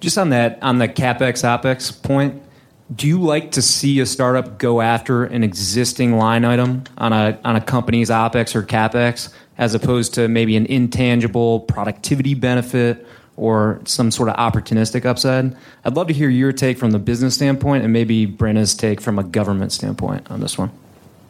just 0.00 0.18
on 0.18 0.30
that, 0.30 0.58
on 0.62 0.78
the 0.78 0.88
capex 0.88 1.42
opex 1.42 2.02
point, 2.02 2.42
do 2.94 3.08
you 3.08 3.20
like 3.20 3.52
to 3.52 3.62
see 3.62 3.98
a 3.98 4.06
startup 4.06 4.58
go 4.58 4.80
after 4.80 5.24
an 5.24 5.42
existing 5.42 6.16
line 6.18 6.44
item 6.44 6.84
on 6.98 7.12
a 7.12 7.38
on 7.44 7.56
a 7.56 7.60
company's 7.60 8.10
opex 8.10 8.54
or 8.54 8.62
capex 8.62 9.32
as 9.58 9.74
opposed 9.74 10.14
to 10.14 10.28
maybe 10.28 10.56
an 10.56 10.66
intangible 10.66 11.60
productivity 11.60 12.34
benefit 12.34 13.06
or 13.36 13.80
some 13.84 14.10
sort 14.10 14.28
of 14.28 14.36
opportunistic 14.36 15.04
upside. 15.04 15.54
I'd 15.84 15.94
love 15.94 16.08
to 16.08 16.14
hear 16.14 16.28
your 16.28 16.52
take 16.52 16.78
from 16.78 16.90
the 16.90 16.98
business 16.98 17.34
standpoint 17.34 17.84
and 17.84 17.92
maybe 17.92 18.26
Brenna's 18.26 18.74
take 18.74 19.00
from 19.00 19.18
a 19.18 19.24
government 19.24 19.72
standpoint 19.72 20.30
on 20.30 20.40
this 20.40 20.56
one. 20.58 20.70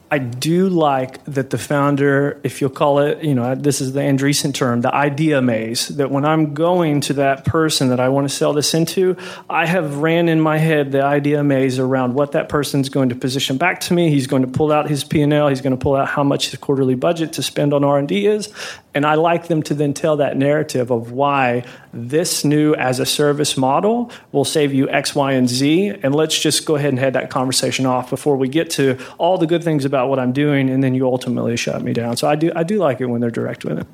I 0.09 0.19
do 0.19 0.69
like 0.69 1.25
that 1.25 1.51
the 1.51 1.59
founder, 1.59 2.41
if 2.45 2.61
you'll 2.61 2.71
call 2.71 3.01
it, 3.01 3.25
you 3.25 3.35
know, 3.35 3.57
this 3.57 3.81
is 3.81 3.93
the 3.93 4.01
Andreessen 4.01 4.55
term, 4.55 4.81
the 4.81 4.95
idea 4.95 5.43
maze, 5.43 5.89
that 5.89 6.13
when 6.13 6.25
I'm 6.25 6.55
going 6.55 7.01
to 7.03 7.15
that 7.15 7.45
person 7.45 7.89
that 7.89 7.99
I 7.99 8.09
want 8.09 8.29
to 8.29 8.35
sell 8.35 8.53
this 8.53 8.73
into, 8.73 9.17
I 9.51 9.67
have 9.67 9.97
ran 9.97 10.29
in 10.29 10.41
my 10.41 10.59
head 10.59 10.93
the 10.93 11.03
idea 11.03 11.43
maze 11.43 11.81
around 11.81 12.15
what 12.15 12.33
that 12.33 12.49
person's 12.49 12.89
going 12.89 13.09
to 13.09 13.17
position 13.17 13.57
back 13.57 13.81
to 13.81 13.95
me. 13.95 14.11
He's 14.11 14.29
going 14.29 14.43
to 14.43 14.49
pull 14.49 14.71
out 14.71 14.89
his 14.89 15.03
P&L. 15.03 15.49
He's 15.49 15.61
going 15.61 15.77
to 15.77 15.83
pull 15.83 15.97
out 15.97 16.07
how 16.07 16.23
much 16.23 16.51
his 16.51 16.61
quarterly 16.61 16.95
budget 16.95 17.33
to 17.35 17.43
spend 17.43 17.75
on 17.75 17.83
R&D 17.83 18.27
is. 18.27 18.53
And 18.95 19.05
I 19.05 19.15
like 19.17 19.49
them 19.49 19.63
to 19.65 19.75
then 19.75 19.93
tell 19.93 20.17
that 20.19 20.39
narrative 20.39 20.91
of 20.91 21.13
why 21.13 21.65
this 21.93 22.45
new 22.45 22.75
as 22.75 22.99
a 22.99 23.05
service 23.05 23.57
model 23.57 24.11
will 24.33 24.45
save 24.45 24.73
you 24.73 24.89
X, 24.89 25.15
Y, 25.15 25.33
and 25.33 25.49
Z. 25.49 25.99
And 26.03 26.15
let's 26.15 26.39
just 26.39 26.65
go 26.65 26.77
ahead 26.77 26.91
and 26.91 26.99
head 26.99 27.13
that 27.13 27.29
conversation 27.29 27.85
off 27.85 28.09
before 28.09 28.37
we 28.37 28.49
get 28.49 28.71
to 28.71 28.99
all 29.19 29.37
the 29.37 29.47
good 29.47 29.63
things 29.63 29.85
about 29.97 30.11
what 30.11 30.19
I'm 30.19 30.33
doing, 30.33 30.69
and 30.69 30.85
then 30.85 30.95
you 30.95 31.07
ultimately 31.07 31.57
shut 31.57 31.83
me 31.83 31.95
down. 31.95 32.19
So 32.19 32.29
I 32.29 32.37
do 32.37 32.53
I 32.55 32.65
do 32.65 32.79
like 32.79 33.01
it 33.01 33.07
when 33.07 33.23
they're 33.23 33.31
direct 33.31 33.65
with 33.65 33.79
it. 33.79 33.87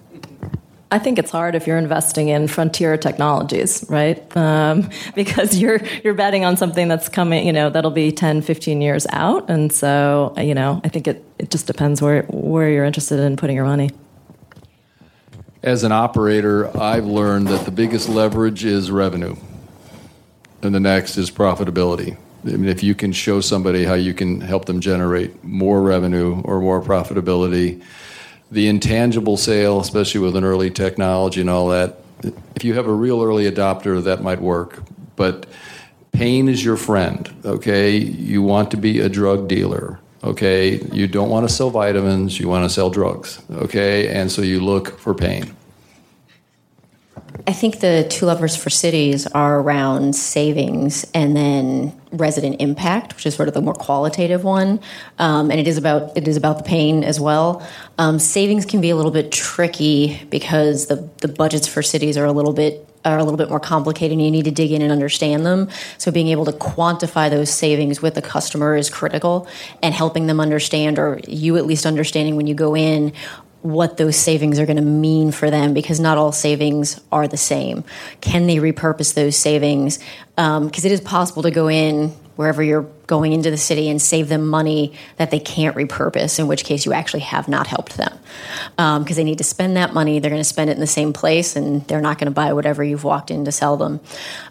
I 0.91 0.99
think 0.99 1.19
it's 1.19 1.31
hard 1.31 1.55
if 1.55 1.67
you're 1.67 1.79
investing 1.79 2.29
in 2.29 2.49
frontier 2.49 2.99
technologies, 2.99 3.87
right? 3.89 4.21
Um, 4.37 4.91
because 5.15 5.57
you're 5.57 5.81
you're 6.03 6.15
betting 6.15 6.45
on 6.45 6.57
something 6.57 6.89
that's 6.89 7.09
coming, 7.09 7.47
you 7.47 7.53
know, 7.53 7.71
that'll 7.71 7.93
be 7.93 8.11
10, 8.11 8.43
15 8.43 8.83
years 8.83 9.07
out, 9.11 9.49
and 9.49 9.73
so 9.73 10.35
you 10.39 10.55
know, 10.55 10.81
I 10.83 10.89
think 10.89 11.07
it, 11.07 11.25
it 11.39 11.51
just 11.51 11.69
depends 11.69 12.03
where 12.03 12.25
where 12.25 12.69
you're 12.69 12.85
interested 12.85 13.21
in 13.21 13.37
putting 13.37 13.55
your 13.55 13.65
money. 13.65 13.91
As 15.63 15.85
an 15.85 15.93
operator, 15.93 16.77
I've 16.77 17.07
learned 17.07 17.47
that 17.47 17.65
the 17.65 17.71
biggest 17.71 18.09
leverage 18.09 18.65
is 18.65 18.91
revenue, 18.91 19.37
and 20.63 20.75
the 20.75 20.81
next 20.81 21.17
is 21.17 21.31
profitability. 21.31 22.17
I 22.45 22.51
mean, 22.51 22.69
if 22.69 22.83
you 22.83 22.95
can 22.95 23.13
show 23.13 23.41
somebody 23.41 23.85
how 23.85 23.95
you 23.95 24.15
can 24.15 24.41
help 24.41 24.65
them 24.65 24.81
generate 24.81 25.45
more 25.45 25.81
revenue 25.81 26.41
or 26.45 26.61
more 26.61 26.83
profitability, 26.83 27.83
the 28.51 28.69
intangible 28.69 29.37
sale, 29.37 29.81
especially 29.81 30.21
with 30.21 30.37
an 30.37 30.45
early 30.45 30.71
technology 30.71 31.41
and 31.41 31.49
all 31.49 31.69
that, 31.69 31.99
if 32.55 32.65
you 32.65 32.75
have 32.75 32.87
a 32.87 32.93
real 32.93 33.23
early 33.23 33.51
adopter, 33.51 34.03
that 34.03 34.23
might 34.23 34.41
work. 34.41 34.83
But 35.17 35.47
pain 36.13 36.49
is 36.49 36.65
your 36.65 36.77
friend, 36.77 37.33
okay? 37.45 37.97
You 37.97 38.43
want 38.43 38.71
to 38.73 38.77
be 38.77 39.01
a 39.01 39.09
drug 39.09 39.49
dealer, 39.49 40.01
okay? 40.23 40.79
You 40.93 41.07
don't 41.07 41.31
want 41.31 41.49
to 41.49 41.55
sell 41.55 41.71
vitamins, 41.71 42.39
you 42.39 42.49
want 42.49 42.65
to 42.65 42.71
sell 42.71 42.91
drugs, 42.91 43.41
okay? 43.51 44.09
And 44.09 44.31
so 44.31 44.43
you 44.43 44.61
look 44.61 44.99
for 44.99 45.15
pain. 45.15 45.57
I 47.47 47.53
think 47.53 47.81
the 47.81 48.07
two 48.09 48.27
levers 48.27 48.57
for 48.57 48.71
cities 48.71 49.27
are 49.27 49.61
around 49.61 50.15
savings 50.15 51.05
and 51.13 51.37
then 51.37 51.99
resident 52.13 52.61
impact, 52.61 53.17
which 53.17 53.27
is 53.27 53.35
sort 53.35 53.49
of 53.49 53.55
the 53.55 53.61
more 53.61 53.75
qualitative 53.75 54.45
one, 54.45 54.81
um, 55.19 55.51
and 55.51 55.59
it 55.59 55.67
is 55.67 55.77
about 55.77 56.17
it 56.17 56.29
is 56.29 56.37
about 56.37 56.59
the 56.59 56.65
pain 56.65 57.03
as 57.03 57.19
well. 57.19 57.67
Um, 57.99 58.19
savings 58.19 58.65
can 58.67 58.81
be 58.81 58.91
a 58.91 58.97
little 58.97 59.11
bit 59.11 59.33
tricky 59.33 60.23
because 60.31 60.87
the 60.87 61.09
the 61.19 61.29
budgets 61.29 61.67
for 61.67 61.83
cities 61.83 62.17
are 62.17 62.27
a 62.27 62.33
little 62.33 62.53
bit 62.53 62.87
are 63.05 63.19
a 63.19 63.25
little 63.25 63.39
bit 63.39 63.49
more 63.49 63.61
complicated 63.61 64.13
and 64.13 64.25
you 64.25 64.31
need 64.31 64.45
to 64.45 64.51
dig 64.51 64.71
in 64.71 64.83
and 64.83 64.93
understand 64.93 65.45
them. 65.45 65.69
So 65.99 66.11
being 66.11 66.29
able 66.29 66.45
to 66.45 66.53
quantify 66.53 67.31
those 67.31 67.51
savings 67.51 68.01
with 68.01 68.15
the 68.15 68.23
customer 68.23 68.77
is 68.77 68.91
critical 68.91 69.49
and 69.83 69.95
helping 69.95 70.27
them 70.27 70.41
understand 70.41 70.99
or 70.99 71.21
you 71.27 71.57
at 71.57 71.67
least 71.67 71.87
understanding 71.87 72.37
when 72.37 72.47
you 72.47 72.55
go 72.55 72.77
in 72.77 73.13
what 73.63 73.97
those 73.97 74.17
savings 74.17 74.59
are 74.59 74.67
going 74.67 74.77
to 74.77 74.83
mean 74.83 75.31
for 75.31 75.51
them 75.51 75.73
because 75.73 76.01
not 76.01 76.19
all 76.19 76.33
savings 76.33 77.01
are 77.13 77.29
the 77.29 77.37
same. 77.37 77.85
Can 78.21 78.47
they 78.47 78.57
repurpose 78.57 79.15
those 79.15 79.37
savings? 79.37 79.99
Because 80.37 80.59
um, 80.59 80.71
it 80.73 80.93
is 80.93 81.01
possible 81.01 81.43
to 81.43 81.51
go 81.51 81.69
in 81.69 82.13
wherever 82.37 82.63
you're 82.63 82.87
going 83.07 83.33
into 83.33 83.51
the 83.51 83.57
city 83.57 83.89
and 83.89 84.01
save 84.01 84.29
them 84.29 84.49
money 84.49 84.95
that 85.17 85.31
they 85.31 85.39
can't 85.39 85.77
repurpose, 85.77 86.39
in 86.39 86.49
which 86.49 86.65
case 86.65 86.85
you 86.87 86.93
actually 86.93 87.21
have 87.21 87.47
not 87.47 87.67
helped 87.67 87.97
them. 87.97 88.19
Because 88.77 88.97
um, 88.97 89.05
they 89.05 89.25
need 89.25 89.39
to 89.39 89.45
spend 89.45 89.77
that 89.77 89.93
money, 89.93 90.19
they're 90.19 90.31
going 90.31 90.41
to 90.41 90.45
spend 90.45 90.71
it 90.71 90.75
in 90.75 90.81
the 90.81 90.87
same 90.87 91.13
place 91.13 91.55
and 91.55 91.87
they're 91.87 92.01
not 92.01 92.19
going 92.19 92.27
to 92.27 92.35
buy 92.35 92.53
whatever 92.53 92.83
you've 92.83 93.05
walked 93.05 93.31
in 93.31 93.45
to 93.45 93.53
sell 93.53 93.77
them. 93.77 94.01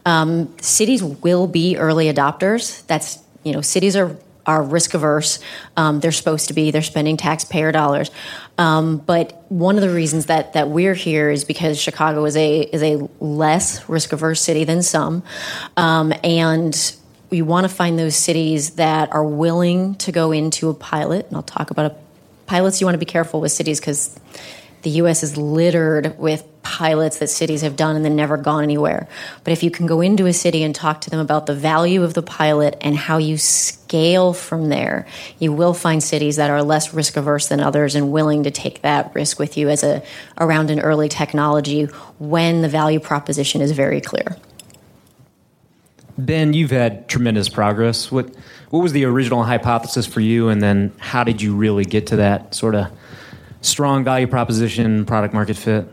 Um, 0.06 0.56
cities 0.60 1.04
will 1.04 1.48
be 1.48 1.76
early 1.76 2.06
adopters. 2.06 2.86
That's, 2.86 3.20
you 3.44 3.52
know, 3.52 3.62
cities 3.62 3.96
are 3.96 4.16
are 4.52 4.62
risk 4.62 4.94
averse. 4.94 5.40
Um, 5.78 6.00
they're 6.00 6.12
supposed 6.12 6.50
to 6.50 6.54
be. 6.54 6.72
They're 6.72 6.82
spending 6.82 7.18
taxpayer 7.18 7.72
dollars. 7.72 8.12
Um, 8.58 8.98
but 8.98 9.46
one 9.50 9.76
of 9.76 9.82
the 9.82 9.90
reasons 9.90 10.28
that 10.28 10.54
that 10.54 10.70
we're 10.70 10.94
here 10.94 11.30
is 11.30 11.46
because 11.46 11.80
Chicago 11.80 12.26
is 12.26 12.36
a 12.36 12.62
is 12.62 12.84
a 12.84 13.08
less 13.20 13.88
risk 13.90 14.14
averse 14.14 14.42
city 14.42 14.64
than 14.64 14.84
some, 14.84 15.24
um, 15.78 16.14
and 16.24 16.96
we 17.30 17.42
want 17.42 17.64
to 17.64 17.74
find 17.74 17.98
those 17.98 18.16
cities 18.16 18.72
that 18.72 19.12
are 19.14 19.24
willing 19.24 19.96
to 19.96 20.12
go 20.12 20.32
into 20.32 20.70
a 20.70 20.74
pilot. 20.74 21.28
And 21.28 21.38
I'll 21.38 21.44
talk 21.44 21.72
about 21.72 21.92
a, 21.92 21.96
pilots. 22.46 22.82
You 22.82 22.88
want 22.88 22.96
to 22.96 23.00
be 23.00 23.06
careful 23.06 23.40
with 23.40 23.54
cities 23.54 23.80
because 23.80 24.20
the 24.82 24.90
U.S. 25.02 25.24
is 25.24 25.38
littered 25.38 26.18
with 26.20 26.46
pilots 26.64 27.20
that 27.20 27.28
cities 27.28 27.62
have 27.62 27.76
done 27.76 27.96
and 27.96 28.06
then 28.06 28.16
never 28.16 28.38
gone 28.38 28.64
anywhere. 28.64 29.08
But 29.44 29.54
if 29.54 29.64
you 29.64 29.72
can 29.72 29.88
go 29.88 30.02
into 30.02 30.26
a 30.26 30.34
city 30.34 30.64
and 30.64 30.74
talk 30.74 31.02
to 31.02 31.10
them 31.10 31.20
about 31.20 31.46
the 31.46 31.56
value 31.56 32.04
of 32.04 32.14
the 32.14 32.22
pilot 32.22 32.78
and 32.82 32.96
how 32.96 33.18
you 33.18 33.38
scale 33.38 34.34
from 34.34 34.70
there, 34.70 35.08
you 35.40 35.52
will 35.52 35.74
find 35.74 36.04
cities 36.04 36.36
that 36.36 36.50
are 36.50 36.64
less 36.64 36.94
risk 36.94 37.18
averse 37.18 37.48
than 37.48 37.60
others 37.60 37.96
and 37.96 38.12
willing 38.12 38.44
to 38.44 38.52
take 38.52 38.82
that 38.82 39.14
risk 39.16 39.40
with 39.40 39.58
you 39.58 39.70
as 39.70 39.84
a 39.84 40.04
around 40.38 40.70
an 40.70 40.80
early 40.80 41.10
technology 41.10 41.86
when 42.20 42.62
the 42.62 42.70
value 42.70 43.00
proposition 43.00 43.62
is 43.62 43.72
very 43.72 44.02
clear. 44.02 44.38
Ben, 46.18 46.54
you've 46.54 46.72
had 46.72 47.08
tremendous 47.08 47.50
progress. 47.50 48.12
What 48.12 48.36
what 48.70 48.82
was 48.82 48.94
the 48.94 49.06
original 49.06 49.44
hypothesis 49.44 50.06
for 50.06 50.22
you, 50.22 50.50
and 50.50 50.62
then 50.62 50.94
how 50.98 51.24
did 51.24 51.42
you 51.42 51.56
really 51.56 51.84
get 51.84 52.08
to 52.08 52.18
that 52.18 52.54
sort 52.56 52.76
of 52.76 52.88
strong 53.62 54.04
value 54.04 54.28
proposition, 54.28 55.06
product 55.06 55.34
market 55.34 55.58
fit? 55.58 55.88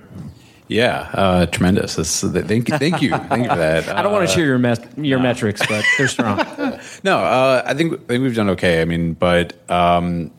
Yeah, 0.68 1.08
uh, 1.14 1.46
tremendous. 1.46 1.96
That's, 1.96 2.20
thank 2.20 2.68
you, 2.68 2.78
thank 2.78 3.00
you, 3.00 3.10
thank 3.10 3.44
you 3.44 3.48
for 3.48 3.56
that. 3.56 3.88
I 3.96 4.02
don't 4.02 4.12
want 4.12 4.28
to 4.28 4.34
share 4.34 4.44
your 4.44 4.58
mes- 4.58 4.80
your 4.98 5.18
metrics, 5.18 5.66
but 5.66 5.82
they're 5.96 6.08
strong. 6.08 6.36
no, 7.02 7.18
uh, 7.18 7.62
I 7.64 7.72
think 7.72 7.94
I 7.94 7.96
think 7.96 8.22
we've 8.22 8.34
done 8.34 8.50
okay. 8.50 8.82
I 8.82 8.84
mean, 8.84 9.14
but 9.14 9.54
um, 9.70 10.30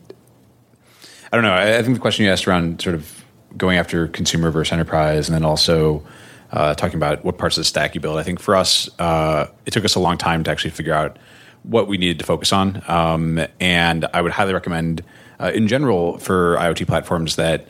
I 1.32 1.36
don't 1.36 1.42
know. 1.42 1.52
I, 1.52 1.78
I 1.78 1.82
think 1.82 1.94
the 1.94 2.00
question 2.00 2.24
you 2.24 2.30
asked 2.30 2.46
around 2.46 2.80
sort 2.80 2.94
of 2.94 3.24
going 3.56 3.76
after 3.76 4.06
consumer 4.06 4.52
versus 4.52 4.72
enterprise, 4.72 5.28
and 5.28 5.34
then 5.34 5.44
also 5.44 6.06
uh, 6.52 6.74
talking 6.74 6.96
about 6.96 7.24
what 7.24 7.36
parts 7.36 7.56
of 7.56 7.62
the 7.62 7.64
stack 7.64 7.96
you 7.96 8.00
build. 8.00 8.16
I 8.16 8.22
think 8.22 8.38
for 8.38 8.54
us, 8.54 8.88
uh, 9.00 9.48
it 9.66 9.72
took 9.72 9.84
us 9.84 9.96
a 9.96 10.00
long 10.00 10.16
time 10.16 10.44
to 10.44 10.50
actually 10.50 10.70
figure 10.70 10.94
out 10.94 11.18
what 11.64 11.88
we 11.88 11.98
needed 11.98 12.20
to 12.20 12.24
focus 12.24 12.52
on, 12.52 12.82
um, 12.86 13.44
and 13.58 14.06
I 14.14 14.22
would 14.22 14.32
highly 14.32 14.54
recommend, 14.54 15.02
uh, 15.40 15.50
in 15.52 15.66
general, 15.66 16.18
for 16.18 16.56
IoT 16.56 16.86
platforms 16.86 17.34
that 17.34 17.66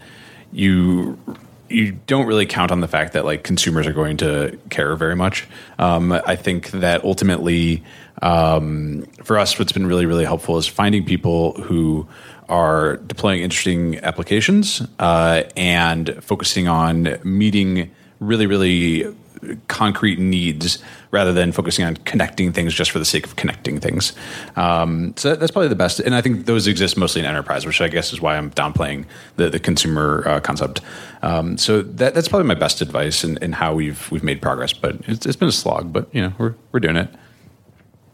you 0.52 1.18
you 1.70 1.92
don't 2.06 2.26
really 2.26 2.46
count 2.46 2.70
on 2.70 2.80
the 2.80 2.88
fact 2.88 3.12
that 3.12 3.24
like 3.24 3.44
consumers 3.44 3.86
are 3.86 3.92
going 3.92 4.16
to 4.18 4.58
care 4.70 4.96
very 4.96 5.16
much. 5.16 5.46
Um, 5.78 6.12
I 6.12 6.36
think 6.36 6.70
that 6.72 7.04
ultimately, 7.04 7.82
um, 8.22 9.06
for 9.22 9.38
us, 9.38 9.58
what's 9.58 9.72
been 9.72 9.86
really 9.86 10.06
really 10.06 10.24
helpful 10.24 10.58
is 10.58 10.66
finding 10.66 11.04
people 11.04 11.52
who 11.62 12.06
are 12.48 12.96
deploying 12.96 13.42
interesting 13.42 13.98
applications 14.00 14.82
uh, 14.98 15.44
and 15.56 16.22
focusing 16.22 16.66
on 16.66 17.18
meeting 17.24 17.90
really 18.18 18.46
really 18.46 19.14
concrete 19.68 20.18
needs 20.18 20.82
rather 21.10 21.32
than 21.32 21.52
focusing 21.52 21.84
on 21.84 21.96
connecting 21.96 22.52
things 22.52 22.74
just 22.74 22.90
for 22.90 22.98
the 22.98 23.04
sake 23.04 23.26
of 23.26 23.36
connecting 23.36 23.80
things. 23.80 24.12
Um, 24.56 25.14
so 25.16 25.34
that's 25.34 25.50
probably 25.50 25.68
the 25.68 25.74
best. 25.74 26.00
And 26.00 26.14
I 26.14 26.20
think 26.20 26.46
those 26.46 26.66
exist 26.66 26.96
mostly 26.96 27.20
in 27.20 27.26
enterprise, 27.26 27.66
which 27.66 27.80
I 27.80 27.88
guess 27.88 28.12
is 28.12 28.20
why 28.20 28.36
I'm 28.36 28.50
downplaying 28.50 29.06
the, 29.36 29.50
the 29.50 29.58
consumer 29.58 30.22
uh, 30.26 30.40
concept. 30.40 30.80
Um, 31.22 31.58
so 31.58 31.82
that, 31.82 32.14
that's 32.14 32.28
probably 32.28 32.48
my 32.48 32.54
best 32.54 32.80
advice 32.80 33.24
in, 33.24 33.38
in, 33.38 33.52
how 33.52 33.74
we've 33.74 34.10
we've 34.10 34.24
made 34.24 34.40
progress. 34.40 34.72
But 34.72 34.96
it's, 35.06 35.26
it's 35.26 35.36
been 35.36 35.48
a 35.48 35.52
slog, 35.52 35.92
but 35.92 36.08
you 36.14 36.22
know 36.22 36.32
we're 36.38 36.54
we're 36.72 36.80
doing 36.80 36.96
it. 36.96 37.08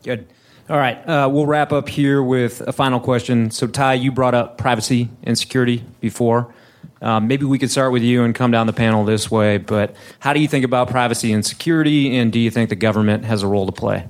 Good. 0.03 0.27
All 0.69 0.79
right, 0.79 0.97
uh, 1.09 1.29
we'll 1.31 1.47
wrap 1.47 1.73
up 1.73 1.89
here 1.89 2.21
with 2.21 2.61
a 2.63 2.73
final 2.73 2.99
question. 2.99 3.53
So, 3.53 3.69
Ty, 3.69 3.95
you 3.95 4.11
brought 4.11 4.35
up 4.35 4.59
privacy 4.59 5.09
and 5.23 5.39
security 5.39 5.85
before. 6.01 6.53
Um, 7.01 7.29
maybe 7.29 7.45
we 7.45 7.59
could 7.59 7.71
start 7.71 7.93
with 7.93 8.03
you 8.03 8.25
and 8.25 8.35
come 8.35 8.51
down 8.51 8.67
the 8.67 8.73
panel 8.73 9.05
this 9.05 9.31
way. 9.31 9.59
But 9.59 9.95
how 10.21 10.33
do 10.33 10.41
you 10.41 10.49
think 10.49 10.65
about 10.65 10.89
privacy 10.89 11.33
and 11.33 11.45
security, 11.45 12.17
and 12.17 12.33
do 12.33 12.39
you 12.39 12.51
think 12.51 12.71
the 12.71 12.77
government 12.77 13.25
has 13.25 13.43
a 13.43 13.47
role 13.47 13.67
to 13.67 13.73
play? 13.73 14.09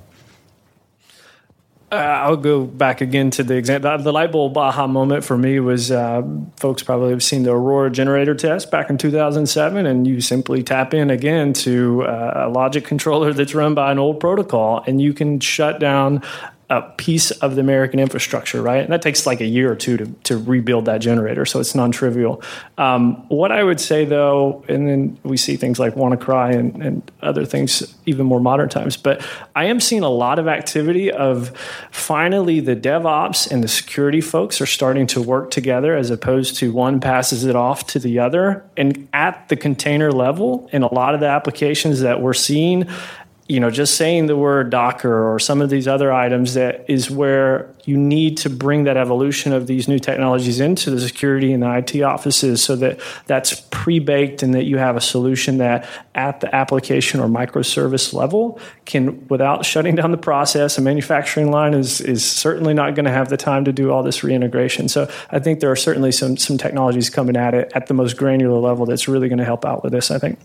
Uh, 1.89 1.95
I'll 1.95 2.35
go 2.35 2.65
back 2.65 2.99
again 2.99 3.31
to 3.31 3.43
the 3.43 3.55
example. 3.55 3.97
The 3.97 4.11
light 4.11 4.33
bulb 4.33 4.57
aha 4.57 4.87
moment 4.87 5.23
for 5.23 5.37
me 5.37 5.61
was 5.61 5.89
uh, 5.89 6.21
folks 6.57 6.83
probably 6.83 7.11
have 7.11 7.23
seen 7.23 7.43
the 7.43 7.51
Aurora 7.51 7.89
generator 7.89 8.35
test 8.35 8.69
back 8.71 8.89
in 8.89 8.97
2007, 8.97 9.85
and 9.85 10.05
you 10.05 10.19
simply 10.19 10.63
tap 10.63 10.93
in 10.93 11.09
again 11.09 11.53
to 11.53 12.03
uh, 12.03 12.47
a 12.47 12.49
logic 12.49 12.83
controller 12.83 13.31
that's 13.31 13.55
run 13.55 13.73
by 13.73 13.89
an 13.89 13.99
old 13.99 14.19
protocol, 14.19 14.83
and 14.85 15.01
you 15.01 15.13
can 15.13 15.39
shut 15.39 15.79
down 15.79 16.21
a 16.69 16.81
piece 16.81 17.31
of 17.31 17.55
the 17.55 17.61
American 17.61 17.97
infrastructure, 17.97 18.61
right? 18.61 18.83
And 18.83 18.91
that 18.91 19.01
takes 19.01 19.25
like 19.25 19.39
a 19.39 19.45
year 19.45 19.71
or 19.71 19.75
two 19.75 19.95
to, 19.95 20.05
to 20.25 20.37
rebuild 20.37 20.85
that 20.85 20.97
generator, 20.97 21.45
so 21.45 21.61
it's 21.61 21.73
non 21.73 21.91
trivial. 21.91 22.41
Um, 22.77 23.25
what 23.29 23.53
I 23.53 23.63
would 23.63 23.79
say 23.79 24.03
though, 24.03 24.65
and 24.67 24.87
then 24.87 25.17
we 25.23 25.37
see 25.37 25.55
things 25.55 25.79
like 25.79 25.95
WannaCry 25.95 26.57
and, 26.57 26.83
and 26.83 27.11
other 27.21 27.45
things 27.45 27.95
even 28.05 28.25
more 28.25 28.41
modern 28.41 28.67
times, 28.67 28.97
but 28.97 29.25
I 29.55 29.65
am 29.65 29.79
seeing 29.79 30.03
a 30.03 30.09
lot 30.09 30.39
of 30.39 30.47
activity 30.49 31.09
of 31.09 31.57
finally 31.91 32.59
the 32.59 32.75
DevOps 32.75 33.49
and 33.49 33.63
the 33.63 33.69
security 33.69 34.19
folks 34.19 34.59
are 34.59 34.65
starting 34.65 35.07
to 35.07 35.21
work 35.21 35.51
together 35.51 35.95
as 35.95 36.09
opposed 36.09 36.57
to 36.57 36.73
one 36.73 36.99
passes 36.99 37.45
it 37.45 37.55
off 37.55 37.87
to 37.87 37.99
the 37.99 38.19
other. 38.19 38.65
And 38.75 39.07
at 39.13 39.47
the 39.47 39.55
container 39.55 40.11
level, 40.11 40.69
in 40.73 40.83
a 40.83 40.93
lot 40.93 41.13
of 41.13 41.21
the 41.21 41.27
applications 41.27 42.01
that 42.01 42.21
we're 42.21 42.33
seeing, 42.33 42.87
you 43.47 43.61
know, 43.61 43.69
just 43.69 43.95
saying 43.95 44.25
the 44.25 44.35
word 44.35 44.69
Docker 44.69 45.33
or 45.33 45.39
some 45.39 45.61
of 45.61 45.69
these 45.69 45.87
other 45.87 46.11
items 46.11 46.55
that 46.55 46.89
is 46.89 47.09
where 47.09 47.73
you 47.85 47.95
need 47.95 48.35
to 48.39 48.49
bring 48.49 48.83
that 48.83 48.97
evolution 48.97 49.53
of 49.53 49.67
these 49.67 49.87
new 49.87 49.99
technologies 49.99 50.59
into 50.59 50.89
the 50.89 50.99
security 50.99 51.53
and 51.53 51.63
the 51.63 51.77
IT 51.77 52.01
offices 52.01 52.61
so 52.61 52.75
that 52.75 52.99
that's 53.25 53.61
pre-baked 53.71 54.43
and 54.43 54.53
that 54.53 54.65
you 54.65 54.77
have 54.77 54.97
a 54.97 55.01
solution 55.01 55.59
that 55.59 55.87
at 56.13 56.41
the 56.41 56.53
application 56.53 57.21
or 57.21 57.29
microservice 57.29 58.11
level 58.11 58.59
can 58.83 59.25
without 59.29 59.65
shutting 59.65 59.95
down 59.95 60.11
the 60.11 60.17
process 60.17 60.77
a 60.77 60.81
manufacturing 60.81 61.49
line 61.49 61.73
is 61.73 62.01
is 62.01 62.29
certainly 62.29 62.73
not 62.73 62.95
going 62.95 63.05
to 63.05 63.11
have 63.11 63.29
the 63.29 63.37
time 63.37 63.63
to 63.63 63.71
do 63.71 63.91
all 63.91 64.03
this 64.03 64.25
reintegration. 64.25 64.89
So 64.89 65.09
I 65.31 65.39
think 65.39 65.61
there 65.61 65.71
are 65.71 65.75
certainly 65.77 66.11
some 66.11 66.35
some 66.35 66.57
technologies 66.57 67.09
coming 67.09 67.37
at 67.37 67.53
it 67.53 67.71
at 67.73 67.87
the 67.87 67.93
most 67.93 68.17
granular 68.17 68.59
level 68.59 68.85
that's 68.85 69.07
really 69.07 69.29
going 69.29 69.39
to 69.39 69.45
help 69.45 69.63
out 69.63 69.83
with 69.83 69.93
this, 69.93 70.11
I 70.11 70.19
think. 70.19 70.37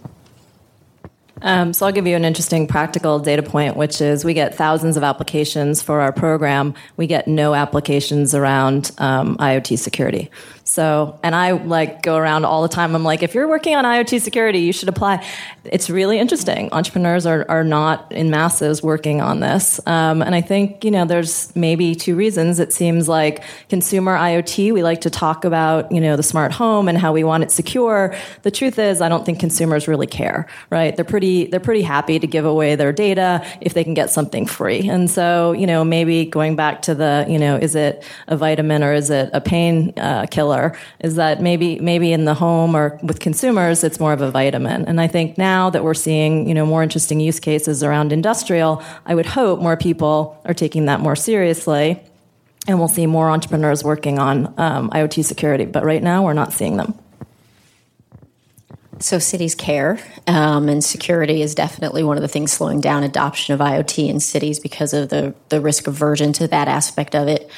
Um, 1.43 1.73
so 1.73 1.87
I'll 1.87 1.93
give 1.93 2.07
you 2.07 2.17
an 2.17 2.25
interesting 2.25 2.67
practical 2.67 3.19
data 3.19 3.43
point, 3.43 3.77
which 3.77 4.01
is 4.01 4.25
we 4.25 4.35
get 4.35 4.55
thousands 4.55 4.97
of 4.97 5.03
applications 5.03 5.83
for 5.83 6.01
our 6.01 6.13
program. 6.13 6.75
We 6.97 7.07
get 7.07 7.29
no 7.29 7.55
applications 7.55 8.35
around 8.35 8.93
um, 8.99 9.37
IoT 9.39 9.79
security. 9.79 10.31
So, 10.73 11.21
and 11.23 11.35
I 11.35 11.53
like 11.53 12.01
go 12.01 12.17
around 12.17 12.47
all 12.47 12.63
the 12.63 12.69
time. 12.69 12.95
I'm 12.95 13.05
like, 13.05 13.23
if 13.23 13.35
you're 13.35 13.47
working 13.47 13.77
on 13.77 13.85
IoT 13.85 14.23
security, 14.23 14.61
you 14.61 14.73
should 14.73 14.89
apply. 14.89 15.23
It's 15.65 15.91
really 15.91 16.19
interesting. 16.19 16.73
Entrepreneurs 16.73 17.27
are, 17.27 17.45
are 17.51 17.63
not 17.63 18.11
in 18.11 18.31
masses 18.31 18.83
working 18.83 19.21
on 19.21 19.41
this. 19.41 19.87
Um, 19.87 20.23
and 20.23 20.35
I 20.35 20.41
think, 20.41 20.83
you 20.83 20.91
know, 20.91 21.05
there's 21.05 21.55
maybe 21.55 21.95
two 21.95 22.17
reasons. 22.17 22.59
It 22.59 22.73
seems 22.73 23.07
like 23.07 23.45
consumer 23.69 24.17
IoT, 24.17 24.73
we 24.73 24.83
like 24.83 25.03
to 25.03 25.11
talk 25.11 25.45
about, 25.45 25.93
you 25.93 26.01
know, 26.01 26.17
the 26.17 26.23
smart 26.23 26.53
home 26.53 26.89
and 26.89 26.97
how 26.97 27.13
we 27.13 27.23
want 27.23 27.43
it 27.43 27.51
secure. 27.51 28.17
The 28.41 28.51
truth 28.51 28.79
is, 28.79 29.03
I 29.03 29.11
don't 29.11 29.27
think 29.27 29.41
consumers 29.41 29.87
really 29.87 30.07
care, 30.07 30.49
right? 30.71 30.97
They're 30.97 31.05
pretty, 31.05 31.49
they're 31.49 31.61
pretty 31.61 31.83
happy 31.83 32.19
to 32.19 32.27
give 32.27 32.47
away 32.47 32.77
their 32.77 32.95
data 32.95 33.47
if 33.61 33.75
they 33.75 33.85
can 33.85 33.93
get 33.93 34.09
something 34.09 34.47
free. 34.47 34.89
And 34.89 35.11
so, 35.11 35.53
you 35.53 35.67
know, 35.67 35.85
maybe 35.85 36.25
going 36.25 36.57
back 36.57 36.81
to 36.83 36.95
the, 36.95 37.27
you 37.29 37.39
know, 37.39 37.57
is 37.57 37.75
it 37.75 38.03
a 38.27 38.39
vitamin 38.39 38.83
or 38.83 38.95
is 38.95 39.11
it 39.11 39.29
a 39.35 39.43
pain 39.43 39.93
uh, 39.99 40.25
killer? 40.31 40.62
Is 41.01 41.15
that 41.17 41.41
maybe 41.41 41.79
maybe 41.81 42.13
in 42.13 42.25
the 42.25 42.35
home 42.35 42.77
or 42.77 42.99
with 43.03 43.19
consumers 43.21 43.83
it's 43.83 43.99
more 43.99 44.13
of 44.13 44.21
a 44.21 44.31
vitamin. 44.31 44.85
And 44.87 45.01
I 45.01 45.09
think 45.09 45.39
now 45.39 45.71
that 45.71 45.83
we're 45.83 45.95
seeing 45.95 46.49
you 46.49 46.55
know 46.55 46.67
more 46.67 46.83
interesting 46.83 47.19
use 47.21 47.41
cases 47.41 47.83
around 47.83 48.13
industrial, 48.13 48.83
I 49.07 49.15
would 49.15 49.27
hope 49.27 49.61
more 49.61 49.77
people 49.77 50.41
are 50.45 50.55
taking 50.55 50.87
that 50.87 51.01
more 51.01 51.17
seriously, 51.17 52.01
and 52.69 52.79
we'll 52.79 52.95
see 52.99 53.07
more 53.07 53.31
entrepreneurs 53.31 53.83
working 53.83 54.19
on 54.19 54.55
um, 54.59 54.91
IoT 54.91 55.25
security. 55.25 55.65
But 55.65 55.85
right 55.85 56.03
now 56.03 56.25
we're 56.25 56.41
not 56.43 56.53
seeing 56.53 56.77
them. 56.77 57.02
So 59.03 59.19
cities 59.19 59.57
care, 59.57 59.99
um, 60.29 60.69
and 60.69 60.83
security 60.83 61.43
is 61.43 61.57
definitely 61.57 62.05
one 62.05 62.17
of 62.17 62.23
the 62.23 62.29
things 62.29 62.53
slowing 62.53 62.81
down 62.81 63.03
adoption 63.03 63.53
of 63.53 63.59
IoT 63.59 64.09
in 64.09 64.21
cities 64.21 64.61
because 64.61 64.93
of 64.93 65.09
the 65.09 65.35
the 65.49 65.61
risk 65.61 65.89
aversion 65.89 66.33
to 66.35 66.47
that 66.47 66.69
aspect 66.69 67.17
of 67.17 67.27
it. 67.27 67.51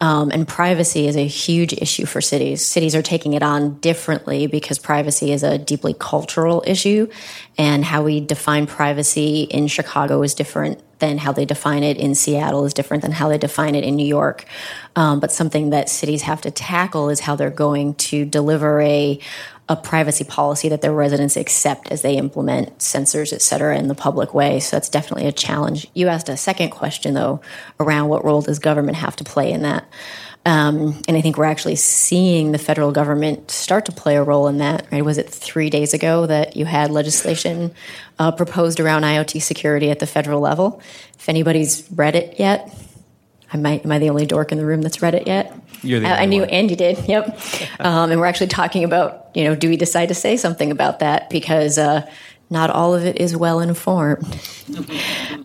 Um, 0.00 0.30
and 0.30 0.46
privacy 0.46 1.08
is 1.08 1.16
a 1.16 1.26
huge 1.26 1.72
issue 1.72 2.06
for 2.06 2.20
cities. 2.20 2.64
Cities 2.64 2.94
are 2.94 3.02
taking 3.02 3.32
it 3.32 3.42
on 3.42 3.80
differently 3.80 4.46
because 4.46 4.78
privacy 4.78 5.32
is 5.32 5.42
a 5.42 5.58
deeply 5.58 5.92
cultural 5.92 6.62
issue, 6.68 7.08
and 7.58 7.84
how 7.84 8.04
we 8.04 8.20
define 8.20 8.68
privacy 8.68 9.42
in 9.42 9.66
Chicago 9.66 10.22
is 10.22 10.34
different 10.34 10.80
than 11.02 11.18
how 11.18 11.32
they 11.32 11.44
define 11.44 11.82
it 11.82 11.96
in 11.96 12.14
Seattle 12.14 12.64
is 12.64 12.72
different 12.72 13.02
than 13.02 13.10
how 13.10 13.28
they 13.28 13.36
define 13.36 13.74
it 13.74 13.82
in 13.82 13.96
New 13.96 14.06
York. 14.06 14.44
Um, 14.94 15.18
but 15.18 15.32
something 15.32 15.70
that 15.70 15.88
cities 15.88 16.22
have 16.22 16.42
to 16.42 16.50
tackle 16.52 17.10
is 17.10 17.18
how 17.18 17.34
they're 17.34 17.50
going 17.50 17.94
to 17.94 18.24
deliver 18.24 18.80
a 18.80 19.18
a 19.68 19.76
privacy 19.76 20.24
policy 20.24 20.68
that 20.68 20.82
their 20.82 20.92
residents 20.92 21.36
accept 21.36 21.88
as 21.88 22.02
they 22.02 22.16
implement 22.16 22.78
sensors, 22.78 23.32
et 23.32 23.40
cetera, 23.40 23.78
in 23.78 23.88
the 23.88 23.94
public 23.94 24.34
way. 24.34 24.60
So 24.60 24.76
that's 24.76 24.88
definitely 24.88 25.28
a 25.28 25.32
challenge. 25.32 25.86
You 25.94 26.08
asked 26.08 26.28
a 26.28 26.36
second 26.36 26.70
question, 26.70 27.14
though, 27.14 27.40
around 27.78 28.08
what 28.08 28.24
role 28.24 28.42
does 28.42 28.58
government 28.58 28.96
have 28.96 29.16
to 29.16 29.24
play 29.24 29.52
in 29.52 29.62
that? 29.62 29.88
Um, 30.44 31.00
and 31.06 31.16
I 31.16 31.20
think 31.20 31.38
we're 31.38 31.44
actually 31.44 31.76
seeing 31.76 32.50
the 32.50 32.58
federal 32.58 32.90
government 32.90 33.52
start 33.52 33.86
to 33.86 33.92
play 33.92 34.16
a 34.16 34.24
role 34.24 34.48
in 34.48 34.58
that. 34.58 34.86
Right? 34.90 35.04
Was 35.04 35.16
it 35.16 35.30
three 35.30 35.70
days 35.70 35.94
ago 35.94 36.26
that 36.26 36.56
you 36.56 36.64
had 36.64 36.90
legislation 36.90 37.72
uh, 38.18 38.32
proposed 38.32 38.80
around 38.80 39.02
IoT 39.02 39.40
security 39.40 39.90
at 39.90 40.00
the 40.00 40.06
federal 40.06 40.40
level? 40.40 40.82
If 41.16 41.28
anybody's 41.28 41.88
read 41.92 42.16
it 42.16 42.40
yet, 42.40 42.76
I 43.52 43.56
might, 43.56 43.84
am 43.84 43.92
I 43.92 44.00
the 44.00 44.10
only 44.10 44.26
dork 44.26 44.50
in 44.50 44.58
the 44.58 44.66
room 44.66 44.82
that's 44.82 45.00
read 45.00 45.14
it 45.14 45.28
yet? 45.28 45.54
You're 45.82 46.00
the 46.00 46.08
I, 46.08 46.22
I 46.22 46.24
knew 46.26 46.40
one. 46.40 46.50
Andy 46.50 46.76
did. 46.76 46.98
Yep. 47.08 47.40
Um, 47.80 48.10
and 48.10 48.20
we're 48.20 48.26
actually 48.26 48.46
talking 48.46 48.84
about, 48.84 49.28
you 49.34 49.44
know, 49.44 49.54
do 49.54 49.68
we 49.68 49.76
decide 49.76 50.06
to 50.06 50.14
say 50.14 50.36
something 50.36 50.70
about 50.70 51.00
that 51.00 51.28
because 51.28 51.76
uh, 51.76 52.08
not 52.48 52.70
all 52.70 52.94
of 52.94 53.04
it 53.04 53.20
is 53.20 53.36
well 53.36 53.60
informed. 53.60 54.26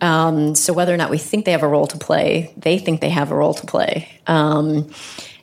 Um, 0.00 0.54
so 0.54 0.72
whether 0.72 0.94
or 0.94 0.96
not 0.96 1.10
we 1.10 1.18
think 1.18 1.44
they 1.44 1.50
have 1.50 1.64
a 1.64 1.68
role 1.68 1.88
to 1.88 1.98
play, 1.98 2.54
they 2.56 2.78
think 2.78 3.00
they 3.00 3.08
have 3.08 3.32
a 3.32 3.34
role 3.34 3.52
to 3.52 3.66
play. 3.66 4.08
Um, 4.28 4.92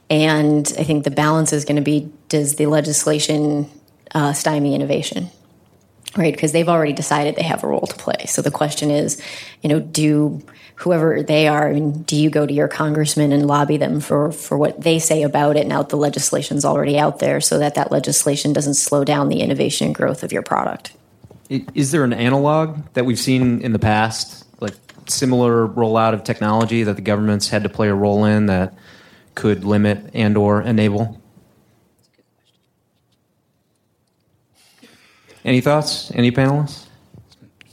and 0.09 0.71
I 0.79 0.83
think 0.83 1.03
the 1.03 1.11
balance 1.11 1.51
is 1.51 1.65
going 1.65 1.75
to 1.75 1.81
be: 1.81 2.09
does 2.29 2.55
the 2.55 2.67
legislation 2.67 3.69
uh, 4.13 4.31
stymie 4.31 4.73
innovation? 4.73 5.29
right? 6.17 6.33
Because 6.33 6.51
they've 6.51 6.69
already 6.69 6.93
decided 6.93 7.35
they 7.35 7.43
have 7.43 7.63
a 7.63 7.67
role 7.67 7.87
to 7.87 7.95
play. 7.95 8.25
So 8.27 8.41
the 8.41 8.51
question 8.51 8.91
is, 8.91 9.21
you 9.61 9.69
know, 9.69 9.79
do 9.79 10.41
whoever 10.75 11.23
they 11.23 11.47
are, 11.47 11.69
I 11.69 11.73
mean, 11.73 12.03
do 12.03 12.15
you 12.15 12.29
go 12.29 12.45
to 12.45 12.53
your 12.53 12.67
congressman 12.67 13.31
and 13.31 13.47
lobby 13.47 13.77
them 13.77 13.99
for 13.99 14.31
for 14.31 14.57
what 14.57 14.81
they 14.81 14.99
say 14.99 15.23
about 15.23 15.55
it? 15.55 15.67
Now 15.67 15.83
the 15.83 15.95
legislation's 15.95 16.65
already 16.65 16.97
out 16.97 17.19
there, 17.19 17.41
so 17.41 17.57
that 17.59 17.75
that 17.75 17.91
legislation 17.91 18.53
doesn't 18.53 18.75
slow 18.75 19.03
down 19.03 19.29
the 19.29 19.41
innovation 19.41 19.87
and 19.87 19.95
growth 19.95 20.23
of 20.23 20.31
your 20.31 20.43
product. 20.43 20.93
Is 21.49 21.91
there 21.91 22.03
an 22.03 22.13
analog 22.13 22.81
that 22.93 23.05
we've 23.05 23.19
seen 23.19 23.61
in 23.61 23.71
the 23.71 23.79
past, 23.79 24.45
like 24.59 24.73
similar 25.07 25.67
rollout 25.67 26.13
of 26.13 26.23
technology 26.23 26.83
that 26.83 26.95
the 26.95 27.01
government's 27.01 27.49
had 27.49 27.63
to 27.63 27.69
play 27.69 27.87
a 27.87 27.93
role 27.93 28.25
in 28.25 28.47
that 28.47 28.73
could 29.35 29.63
limit 29.63 30.09
and 30.13 30.35
or 30.37 30.61
enable? 30.61 31.21
Any 35.45 35.61
thoughts? 35.61 36.11
Any 36.15 36.31
panelists? 36.31 36.84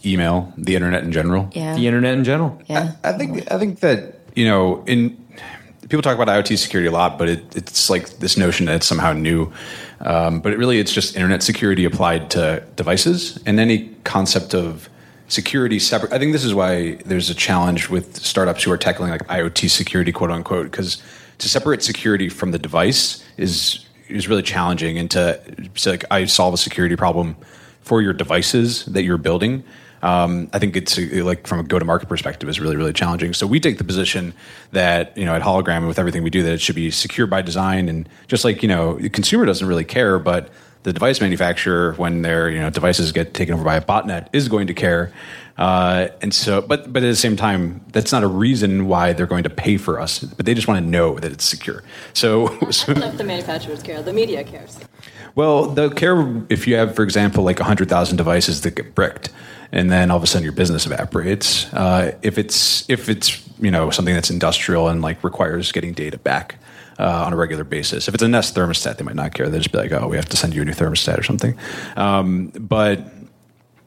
Email, 0.05 0.53
the 0.57 0.75
internet 0.75 1.05
in 1.05 1.13
general. 1.13 1.49
Yeah. 1.53 1.75
The 1.75 1.87
internet 1.87 2.15
in 2.17 2.25
general. 2.25 2.61
Yeah. 2.67 2.93
I 3.05 3.13
think 3.13 3.51
I 3.51 3.59
think 3.59 3.81
that 3.81 4.21
you 4.35 4.47
know 4.47 4.83
in 4.87 5.17
people 5.83 6.03
talk 6.03 6.15
about 6.15 6.29
IoT 6.29 6.59
security 6.59 6.89
a 6.89 6.93
lot, 6.93 7.19
but 7.19 7.29
it, 7.29 7.57
it's 7.57 7.91
like 7.91 8.09
this 8.19 8.37
notion 8.37 8.67
that 8.67 8.77
it's 8.77 8.87
somehow 8.87 9.13
new. 9.13 9.53
Um, 10.01 10.41
but 10.41 10.53
it 10.53 10.59
really 10.59 10.79
it's 10.79 10.93
just 10.93 11.15
internet 11.17 11.43
security 11.43 11.85
applied 11.85 12.31
to 12.31 12.65
devices 12.77 13.39
and 13.47 13.61
any 13.61 13.89
concept 14.05 14.55
of 14.55 14.89
security 15.29 15.79
separate. 15.79 16.13
I 16.13 16.19
think 16.19 16.33
this 16.33 16.45
is 16.45 16.55
why 16.55 16.97
there's 17.07 17.31
a 17.31 17.35
challenge 17.35 17.89
with 17.89 18.17
startups 18.17 18.65
who 18.65 18.73
are 18.73 18.79
tackling 18.79 19.11
like 19.11 19.27
IoT 19.29 19.71
security, 19.71 20.13
quote 20.13 20.31
unquote, 20.31 20.71
because 20.71 21.03
to 21.39 21.49
separate 21.49 21.83
security 21.83 22.29
from 22.29 22.51
the 22.51 22.59
device 22.59 23.25
is 23.37 23.85
is 24.09 24.29
really 24.29 24.43
challenging. 24.43 24.99
And 24.99 25.11
to, 25.13 25.41
to 25.75 25.91
like 25.91 26.05
I 26.11 26.27
solve 26.27 26.55
a 26.55 26.59
security 26.59 26.97
problem 26.97 27.37
for 27.81 28.03
your 28.03 28.13
devices 28.13 28.85
that 28.87 29.03
you're 29.03 29.19
building. 29.19 29.65
Um, 30.03 30.51
I 30.53 30.59
think 30.59 30.77
it's 30.77 30.99
uh, 30.99 31.23
like 31.25 31.47
from 31.47 31.61
a 31.61 31.63
go-to-market 31.63 32.09
perspective 32.09 32.49
is 32.49 32.61
really 32.61 32.77
really 32.77 32.93
challenging. 32.93 33.33
So 33.35 33.47
we 33.47 33.61
take 33.61 33.79
the 33.79 33.85
position 33.85 34.35
that 34.73 35.17
you 35.17 35.25
know 35.25 35.35
at 35.35 35.43
Hologram 35.43 35.79
and 35.79 35.89
with 35.89 35.99
everything 35.99 36.23
we 36.23 36.31
do 36.31 36.43
that 36.43 36.53
it 36.53 36.61
should 36.61 36.75
be 36.75 36.91
secure 36.91 37.27
by 37.27 37.43
design 37.43 37.89
and 37.89 38.09
just 38.27 38.45
like 38.45 38.63
you 38.63 38.69
know 38.69 38.99
the 38.99 39.11
consumer 39.11 39.45
doesn't 39.45 39.67
really 39.67 39.85
care, 39.85 40.19
but 40.19 40.51
the 40.83 40.93
device 40.93 41.21
manufacturer 41.21 41.93
when 41.95 42.23
their 42.23 42.51
you 42.51 42.59
know 42.61 42.71
devices 42.71 43.13
get 43.13 43.35
taken 43.35 43.55
over 43.55 43.65
by 43.65 43.77
a 43.77 43.83
botnet 43.83 44.29
is 44.33 44.49
going 44.49 44.67
to 44.67 44.75
care. 44.75 45.13
Uh, 45.59 46.09
and 46.23 46.35
so, 46.35 46.61
but 46.63 46.93
but 46.93 47.03
at 47.03 47.07
the 47.07 47.17
same 47.17 47.37
time, 47.37 47.85
that's 47.93 48.11
not 48.11 48.23
a 48.23 48.27
reason 48.27 48.87
why 48.87 49.13
they're 49.13 49.27
going 49.27 49.45
to 49.45 49.51
pay 49.51 49.77
for 49.77 50.01
us. 50.01 50.19
But 50.19 50.47
they 50.47 50.55
just 50.55 50.67
want 50.67 50.83
to 50.85 50.91
know 50.91 51.19
that 51.19 51.31
it's 51.31 51.45
secure. 51.45 51.85
So, 52.15 52.59
so 52.71 52.93
if 52.93 53.19
the 53.19 53.25
manufacturers 53.25 53.83
care, 53.83 54.03
the 54.03 54.13
media 54.13 54.45
cares. 54.45 54.79
Well, 55.35 55.67
they'll 55.67 55.91
care 55.91 56.43
if 56.49 56.67
you 56.67 56.77
have, 56.77 56.95
for 56.95 57.03
example, 57.03 57.45
like 57.45 57.59
100,000 57.59 58.17
devices 58.17 58.61
that 58.63 58.75
get 58.75 58.95
bricked, 58.95 59.31
and 59.71 59.91
then 59.91 60.11
all 60.11 60.17
of 60.19 60.23
a 60.23 60.27
sudden 60.27 60.45
your 60.45 60.53
business 60.53 60.87
evaporates. 60.87 61.73
Uh, 61.73 62.17
if 62.23 62.39
it's 62.39 62.89
if 62.91 63.09
it's 63.09 63.43
you 63.61 63.71
know 63.71 63.91
something 63.91 64.15
that's 64.15 64.31
industrial 64.31 64.89
and 64.89 65.03
like 65.03 65.23
requires 65.25 65.73
getting 65.73 65.93
data 65.93 66.19
back 66.19 66.57
uh, 66.99 67.25
on 67.27 67.33
a 67.33 67.37
regular 67.37 67.65
basis. 67.65 68.09
If 68.09 68.15
it's 68.15 68.23
a 68.23 68.29
Nest 68.29 68.55
thermostat, 68.55 68.99
they 68.99 69.05
might 69.05 69.17
not 69.17 69.35
care. 69.35 69.49
They'll 69.49 69.61
just 69.61 69.73
be 69.73 69.79
like, 69.79 69.93
oh, 69.93 70.09
we 70.09 70.17
have 70.17 70.29
to 70.29 70.37
send 70.37 70.55
you 70.55 70.63
a 70.63 70.65
new 70.65 70.73
thermostat 70.73 71.19
or 71.19 71.23
something. 71.23 71.57
Um, 71.97 72.49
but 72.49 73.01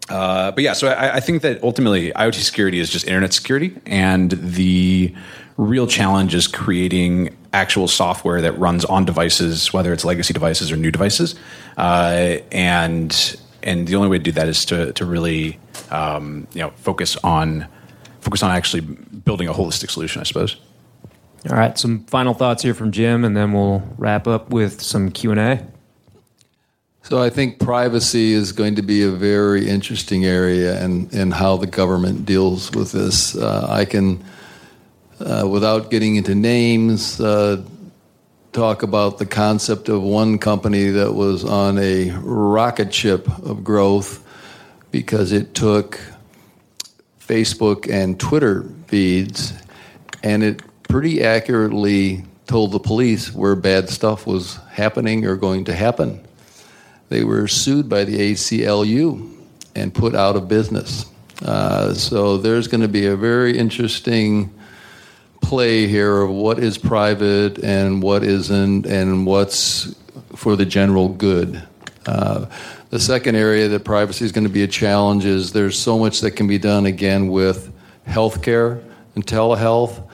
uh, 0.09 0.51
but 0.51 0.63
yeah, 0.63 0.73
so 0.73 0.89
I, 0.89 1.15
I 1.15 1.19
think 1.19 1.41
that 1.41 1.63
ultimately 1.63 2.11
IoT 2.11 2.35
security 2.35 2.79
is 2.79 2.89
just 2.89 3.07
internet 3.07 3.33
security, 3.33 3.75
and 3.85 4.31
the 4.31 5.13
real 5.57 5.87
challenge 5.87 6.35
is 6.35 6.47
creating 6.47 7.35
actual 7.55 7.87
software 7.87 8.41
that 8.41 8.57
runs 8.59 8.85
on 8.85 9.05
devices, 9.05 9.73
whether 9.73 9.93
it's 9.93 10.05
legacy 10.05 10.33
devices 10.33 10.71
or 10.71 10.77
new 10.77 10.91
devices. 10.91 11.35
Uh, 11.77 12.37
and 12.51 13.39
and 13.63 13.87
the 13.87 13.95
only 13.95 14.09
way 14.09 14.17
to 14.17 14.23
do 14.23 14.31
that 14.33 14.47
is 14.47 14.65
to 14.65 14.93
to 14.93 15.05
really 15.05 15.57
um, 15.89 16.47
you 16.53 16.61
know 16.61 16.71
focus 16.75 17.17
on 17.23 17.67
focus 18.19 18.43
on 18.43 18.51
actually 18.51 18.81
building 18.81 19.47
a 19.47 19.53
holistic 19.53 19.89
solution, 19.89 20.19
I 20.21 20.25
suppose. 20.25 20.57
All 21.49 21.55
right, 21.55 21.77
some 21.77 22.05
final 22.05 22.33
thoughts 22.33 22.63
here 22.63 22.73
from 22.73 22.91
Jim, 22.91 23.23
and 23.23 23.37
then 23.37 23.53
we'll 23.53 23.83
wrap 23.97 24.27
up 24.27 24.49
with 24.49 24.81
some 24.81 25.11
Q 25.11 25.31
and 25.31 25.39
A. 25.39 25.67
So 27.03 27.21
I 27.21 27.29
think 27.29 27.59
privacy 27.59 28.33
is 28.33 28.51
going 28.51 28.75
to 28.75 28.81
be 28.81 29.03
a 29.03 29.11
very 29.11 29.69
interesting 29.69 30.25
area 30.25 30.83
and 30.83 31.13
and 31.13 31.33
how 31.33 31.55
the 31.55 31.67
government 31.67 32.25
deals 32.25 32.71
with 32.71 32.91
this. 32.91 33.35
Uh, 33.35 33.67
I 33.69 33.85
can, 33.85 34.23
uh, 35.19 35.47
without 35.47 35.89
getting 35.89 36.15
into 36.15 36.35
names, 36.35 37.19
uh, 37.19 37.63
talk 38.51 38.83
about 38.83 39.17
the 39.17 39.25
concept 39.25 39.89
of 39.89 40.01
one 40.01 40.39
company 40.39 40.89
that 40.89 41.13
was 41.13 41.43
on 41.43 41.77
a 41.77 42.11
rocket 42.21 42.93
ship 42.93 43.27
of 43.43 43.63
growth 43.63 44.25
because 44.91 45.31
it 45.31 45.53
took 45.53 45.99
Facebook 47.19 47.91
and 47.91 48.19
Twitter 48.19 48.63
feeds 48.87 49.53
and 50.23 50.43
it 50.43 50.61
pretty 50.87 51.23
accurately 51.23 52.23
told 52.47 52.71
the 52.71 52.79
police 52.79 53.33
where 53.33 53.55
bad 53.55 53.89
stuff 53.89 54.25
was 54.25 54.55
happening 54.71 55.25
or 55.25 55.35
going 55.35 55.65
to 55.65 55.73
happen. 55.73 56.25
They 57.09 57.23
were 57.23 57.47
sued 57.47 57.89
by 57.89 58.03
the 58.05 58.31
ACLU 58.31 59.35
and 59.75 59.93
put 59.93 60.15
out 60.15 60.35
of 60.35 60.47
business. 60.47 61.05
Uh, 61.43 61.93
so 61.93 62.37
there's 62.37 62.67
going 62.67 62.81
to 62.81 62.87
be 62.87 63.07
a 63.07 63.15
very 63.15 63.57
interesting 63.57 64.54
play 65.45 65.85
here 65.85 66.21
of 66.21 66.31
what 66.31 66.57
is 66.57 66.75
private 66.75 67.63
and 67.63 68.01
what 68.01 68.23
isn't, 68.23 68.87
and 68.87 69.27
what's 69.27 69.95
for 70.35 70.55
the 70.55 70.65
general 70.65 71.07
good. 71.07 71.61
Uh, 72.07 72.47
the 72.89 72.99
second 72.99 73.35
area 73.35 73.67
that 73.67 73.83
privacy 73.83 74.25
is 74.25 74.31
going 74.31 74.43
to 74.43 74.49
be 74.49 74.63
a 74.63 74.67
challenge 74.67 75.23
is 75.23 75.53
there's 75.53 75.77
so 75.77 75.99
much 75.99 76.21
that 76.21 76.31
can 76.31 76.47
be 76.47 76.57
done 76.57 76.87
again 76.87 77.27
with 77.27 77.71
healthcare 78.07 78.83
and 79.13 79.25
telehealth, 79.25 80.09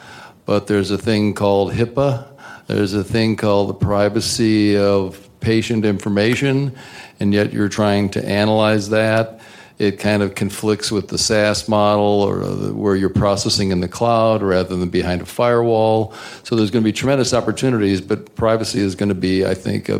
but 0.45 0.67
there's 0.67 0.91
a 0.91 0.97
thing 0.97 1.33
called 1.33 1.71
HIPAA. 1.71 2.27
There's 2.67 2.93
a 2.93 3.03
thing 3.03 3.37
called 3.37 3.69
the 3.69 3.73
privacy 3.73 4.77
of 4.77 5.29
patient 5.39 5.85
information, 5.85 6.75
and 7.21 7.33
yet 7.33 7.53
you're 7.53 7.69
trying 7.69 8.09
to 8.11 8.25
analyze 8.25 8.89
that. 8.89 9.40
It 9.81 9.97
kind 9.97 10.21
of 10.21 10.35
conflicts 10.35 10.91
with 10.91 11.07
the 11.07 11.17
SaaS 11.17 11.67
model 11.67 12.03
or 12.03 12.43
where 12.71 12.95
you're 12.95 13.09
processing 13.09 13.71
in 13.71 13.79
the 13.79 13.87
cloud 13.87 14.43
rather 14.43 14.75
than 14.75 14.89
behind 14.89 15.21
a 15.21 15.25
firewall. 15.25 16.13
So 16.43 16.55
there's 16.55 16.69
going 16.69 16.83
to 16.83 16.87
be 16.87 16.93
tremendous 16.93 17.33
opportunities, 17.33 17.99
but 17.99 18.35
privacy 18.35 18.79
is 18.79 18.93
going 18.93 19.09
to 19.09 19.15
be, 19.15 19.43
I 19.43 19.55
think, 19.55 19.89
a, 19.89 19.99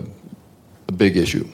a 0.88 0.92
big 0.92 1.18
issue. 1.18 1.48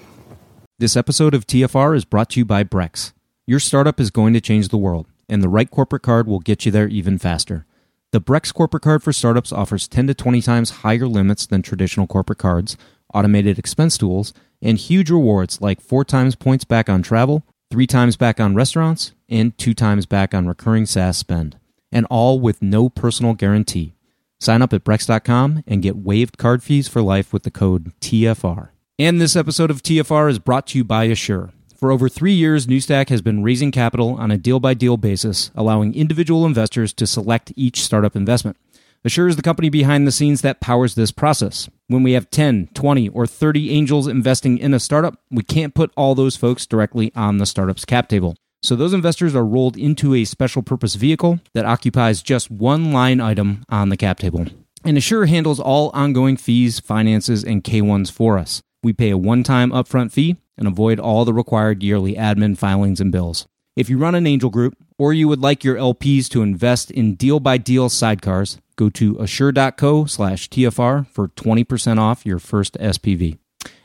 This 0.77 0.97
episode 0.97 1.33
of 1.33 1.47
TFR 1.47 1.95
is 1.95 2.03
brought 2.03 2.31
to 2.31 2.41
you 2.41 2.43
by 2.43 2.65
Brex. 2.65 3.13
Your 3.45 3.61
startup 3.61 3.97
is 3.97 4.11
going 4.11 4.33
to 4.33 4.41
change 4.41 4.67
the 4.67 4.77
world, 4.77 5.07
and 5.29 5.41
the 5.41 5.47
right 5.47 5.71
corporate 5.71 6.03
card 6.03 6.27
will 6.27 6.41
get 6.41 6.65
you 6.65 6.71
there 6.73 6.89
even 6.89 7.17
faster. 7.17 7.65
The 8.11 8.19
Brex 8.19 8.53
corporate 8.53 8.83
card 8.83 9.03
for 9.03 9.13
startups 9.13 9.53
offers 9.53 9.87
10 9.87 10.07
to 10.07 10.13
20 10.13 10.41
times 10.41 10.69
higher 10.81 11.07
limits 11.07 11.45
than 11.45 11.61
traditional 11.61 12.07
corporate 12.07 12.39
cards, 12.39 12.75
automated 13.13 13.57
expense 13.57 13.97
tools, 13.97 14.33
and 14.61 14.77
huge 14.77 15.09
rewards 15.09 15.61
like 15.61 15.79
four 15.79 16.03
times 16.03 16.35
points 16.35 16.65
back 16.65 16.89
on 16.89 17.01
travel, 17.01 17.45
three 17.69 17.87
times 17.87 18.15
back 18.15 18.39
on 18.39 18.55
restaurants, 18.55 19.13
and 19.29 19.57
two 19.57 19.73
times 19.73 20.05
back 20.05 20.33
on 20.33 20.47
recurring 20.47 20.85
SaaS 20.85 21.17
spend. 21.17 21.57
And 21.91 22.05
all 22.09 22.39
with 22.39 22.61
no 22.61 22.89
personal 22.89 23.33
guarantee. 23.33 23.93
Sign 24.39 24.61
up 24.61 24.73
at 24.73 24.83
Brex.com 24.83 25.63
and 25.65 25.81
get 25.81 25.97
waived 25.97 26.37
card 26.37 26.61
fees 26.61 26.87
for 26.87 27.01
life 27.01 27.33
with 27.33 27.43
the 27.43 27.51
code 27.51 27.91
TFR. 28.01 28.69
And 28.99 29.19
this 29.19 29.35
episode 29.35 29.71
of 29.71 29.81
TFR 29.81 30.29
is 30.29 30.39
brought 30.39 30.67
to 30.67 30.77
you 30.77 30.83
by 30.83 31.05
Assure. 31.05 31.51
For 31.75 31.91
over 31.91 32.09
three 32.09 32.33
years, 32.33 32.65
Newstack 32.65 33.09
has 33.09 33.21
been 33.21 33.43
raising 33.43 33.71
capital 33.71 34.15
on 34.15 34.31
a 34.31 34.37
deal 34.37 34.59
by 34.59 34.73
deal 34.73 34.97
basis, 34.97 35.51
allowing 35.53 35.93
individual 35.93 36.45
investors 36.45 36.91
to 36.93 37.05
select 37.05 37.53
each 37.55 37.83
startup 37.83 38.15
investment. 38.15 38.57
Assure 39.05 39.27
is 39.27 39.35
the 39.35 39.41
company 39.41 39.69
behind 39.69 40.05
the 40.05 40.11
scenes 40.11 40.41
that 40.41 40.59
powers 40.59 40.95
this 40.95 41.11
process. 41.11 41.69
When 41.87 42.03
we 42.03 42.13
have 42.13 42.29
10, 42.29 42.69
20, 42.73 43.09
or 43.09 43.27
30 43.27 43.71
angels 43.71 44.07
investing 44.07 44.57
in 44.57 44.73
a 44.73 44.79
startup, 44.79 45.19
we 45.31 45.43
can't 45.43 45.75
put 45.75 45.91
all 45.95 46.15
those 46.15 46.35
folks 46.35 46.65
directly 46.65 47.11
on 47.15 47.37
the 47.37 47.45
startup's 47.45 47.85
cap 47.85 48.09
table. 48.09 48.35
So 48.61 48.75
those 48.75 48.93
investors 48.93 49.35
are 49.35 49.45
rolled 49.45 49.77
into 49.77 50.15
a 50.15 50.25
special 50.25 50.63
purpose 50.63 50.95
vehicle 50.95 51.39
that 51.53 51.65
occupies 51.65 52.23
just 52.23 52.49
one 52.49 52.91
line 52.91 53.21
item 53.21 53.63
on 53.69 53.89
the 53.89 53.97
cap 53.97 54.19
table. 54.19 54.47
And 54.83 54.97
Assure 54.97 55.27
handles 55.27 55.59
all 55.59 55.91
ongoing 55.93 56.37
fees, 56.37 56.79
finances, 56.79 57.43
and 57.43 57.63
K1s 57.63 58.11
for 58.11 58.37
us. 58.37 58.61
We 58.83 58.93
pay 58.93 59.11
a 59.11 59.17
one 59.17 59.43
time 59.43 59.71
upfront 59.71 60.11
fee 60.11 60.37
and 60.57 60.67
avoid 60.67 60.99
all 60.99 61.23
the 61.23 61.33
required 61.33 61.83
yearly 61.83 62.15
admin 62.15 62.57
filings 62.57 62.99
and 62.99 63.11
bills. 63.11 63.47
If 63.75 63.89
you 63.89 63.97
run 63.99 64.15
an 64.15 64.25
angel 64.25 64.49
group 64.49 64.75
or 64.97 65.13
you 65.13 65.27
would 65.27 65.41
like 65.41 65.63
your 65.63 65.75
LPs 65.75 66.27
to 66.29 66.41
invest 66.41 66.89
in 66.89 67.13
deal 67.13 67.39
by 67.39 67.57
deal 67.57 67.89
sidecars, 67.89 68.57
go 68.77 68.89
to 68.91 69.17
assure.co 69.19 70.05
slash 70.05 70.49
TFR 70.49 71.07
for 71.07 71.27
20% 71.27 71.99
off 71.99 72.25
your 72.25 72.39
first 72.39 72.75
SPV. 72.75 73.37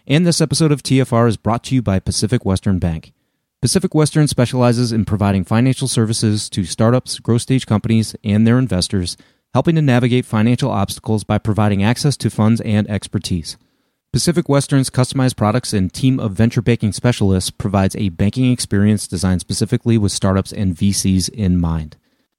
And 0.07 0.24
this 0.24 0.40
episode 0.40 0.70
of 0.70 0.82
TFR 0.82 1.28
is 1.28 1.36
brought 1.36 1.64
to 1.64 1.74
you 1.74 1.82
by 1.82 1.99
Pacific 1.99 2.45
Western 2.45 2.78
Bank. 2.78 3.12
Pacific 3.61 3.95
Western 3.95 4.28
specializes 4.28 4.93
in 4.93 5.05
providing 5.05 5.45
financial 5.45 5.88
services 5.88 6.49
to 6.51 6.64
startups, 6.64 7.18
growth 7.18 7.43
stage 7.43 7.66
companies, 7.66 8.14
and 8.22 8.47
their 8.47 8.59
investors, 8.59 9.16
helping 9.55 9.76
to 9.76 9.82
navigate 9.82 10.26
financial 10.26 10.70
obstacles 10.70 11.24
by 11.24 11.38
providing 11.38 11.82
access 11.82 12.16
to 12.16 12.30
funds 12.30 12.61
and 12.62 12.88
expertise. 12.90 13.57
Pacific 14.12 14.49
Western's 14.49 14.90
customized 14.90 15.36
products 15.36 15.72
and 15.72 15.93
team 15.93 16.20
of 16.20 16.32
venture 16.32 16.61
banking 16.61 16.93
specialists 16.93 17.51
provides 17.51 17.97
a 17.97 18.11
banking 18.11 18.53
experience 18.53 19.07
designed 19.07 19.40
specifically 19.40 19.97
with 19.97 20.12
startups 20.12 20.53
and 20.53 20.74
VCs 20.74 21.30
in 21.30 21.59
mind. 21.59 21.97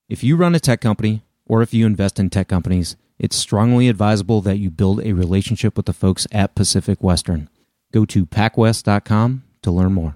If 0.07 0.23
you 0.23 0.35
run 0.35 0.53
a 0.53 0.59
tech 0.59 0.81
company 0.81 1.23
or 1.45 1.61
if 1.61 1.73
you 1.73 1.85
invest 1.85 2.19
in 2.19 2.29
tech 2.29 2.47
companies, 2.47 2.95
it's 3.19 3.35
strongly 3.35 3.89
advisable 3.89 4.41
that 4.41 4.57
you 4.57 4.69
build 4.69 5.01
a 5.03 5.13
relationship 5.13 5.77
with 5.77 5.85
the 5.85 5.93
folks 5.93 6.27
at 6.31 6.55
Pacific 6.55 7.01
Western. 7.03 7.49
Go 7.91 8.05
to 8.05 8.25
pacwest.com 8.25 9.43
to 9.61 9.71
learn 9.71 9.93
more. 9.93 10.15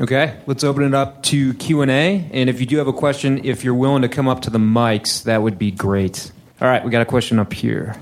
Okay, 0.00 0.36
let's 0.46 0.64
open 0.64 0.84
it 0.84 0.94
up 0.94 1.22
to 1.24 1.54
Q&A 1.54 2.28
and 2.32 2.48
if 2.48 2.60
you 2.60 2.66
do 2.66 2.78
have 2.78 2.86
a 2.86 2.92
question, 2.92 3.44
if 3.44 3.64
you're 3.64 3.74
willing 3.74 4.02
to 4.02 4.08
come 4.08 4.28
up 4.28 4.42
to 4.42 4.50
the 4.50 4.58
mics, 4.58 5.24
that 5.24 5.42
would 5.42 5.58
be 5.58 5.70
great. 5.70 6.30
All 6.60 6.68
right, 6.68 6.84
we 6.84 6.90
got 6.90 7.02
a 7.02 7.06
question 7.06 7.38
up 7.38 7.52
here. 7.52 7.96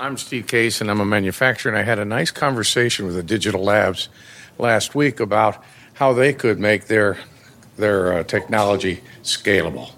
I'm 0.00 0.16
Steve 0.16 0.46
Case, 0.46 0.80
and 0.80 0.92
I'm 0.92 1.00
a 1.00 1.04
manufacturer. 1.04 1.72
And 1.72 1.78
I 1.78 1.82
had 1.82 1.98
a 1.98 2.04
nice 2.04 2.30
conversation 2.30 3.06
with 3.06 3.16
the 3.16 3.22
Digital 3.22 3.64
Labs 3.64 4.08
last 4.56 4.94
week 4.94 5.18
about 5.18 5.60
how 5.94 6.12
they 6.12 6.32
could 6.32 6.60
make 6.60 6.86
their 6.86 7.18
their 7.76 8.12
uh, 8.12 8.22
technology 8.22 9.00
scalable. 9.22 9.90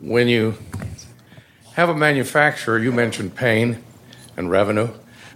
When 0.00 0.28
you 0.28 0.54
have 1.74 1.88
a 1.88 1.94
manufacturer, 1.94 2.78
you 2.78 2.92
mentioned 2.92 3.34
pain 3.34 3.82
and 4.36 4.50
revenue. 4.50 4.90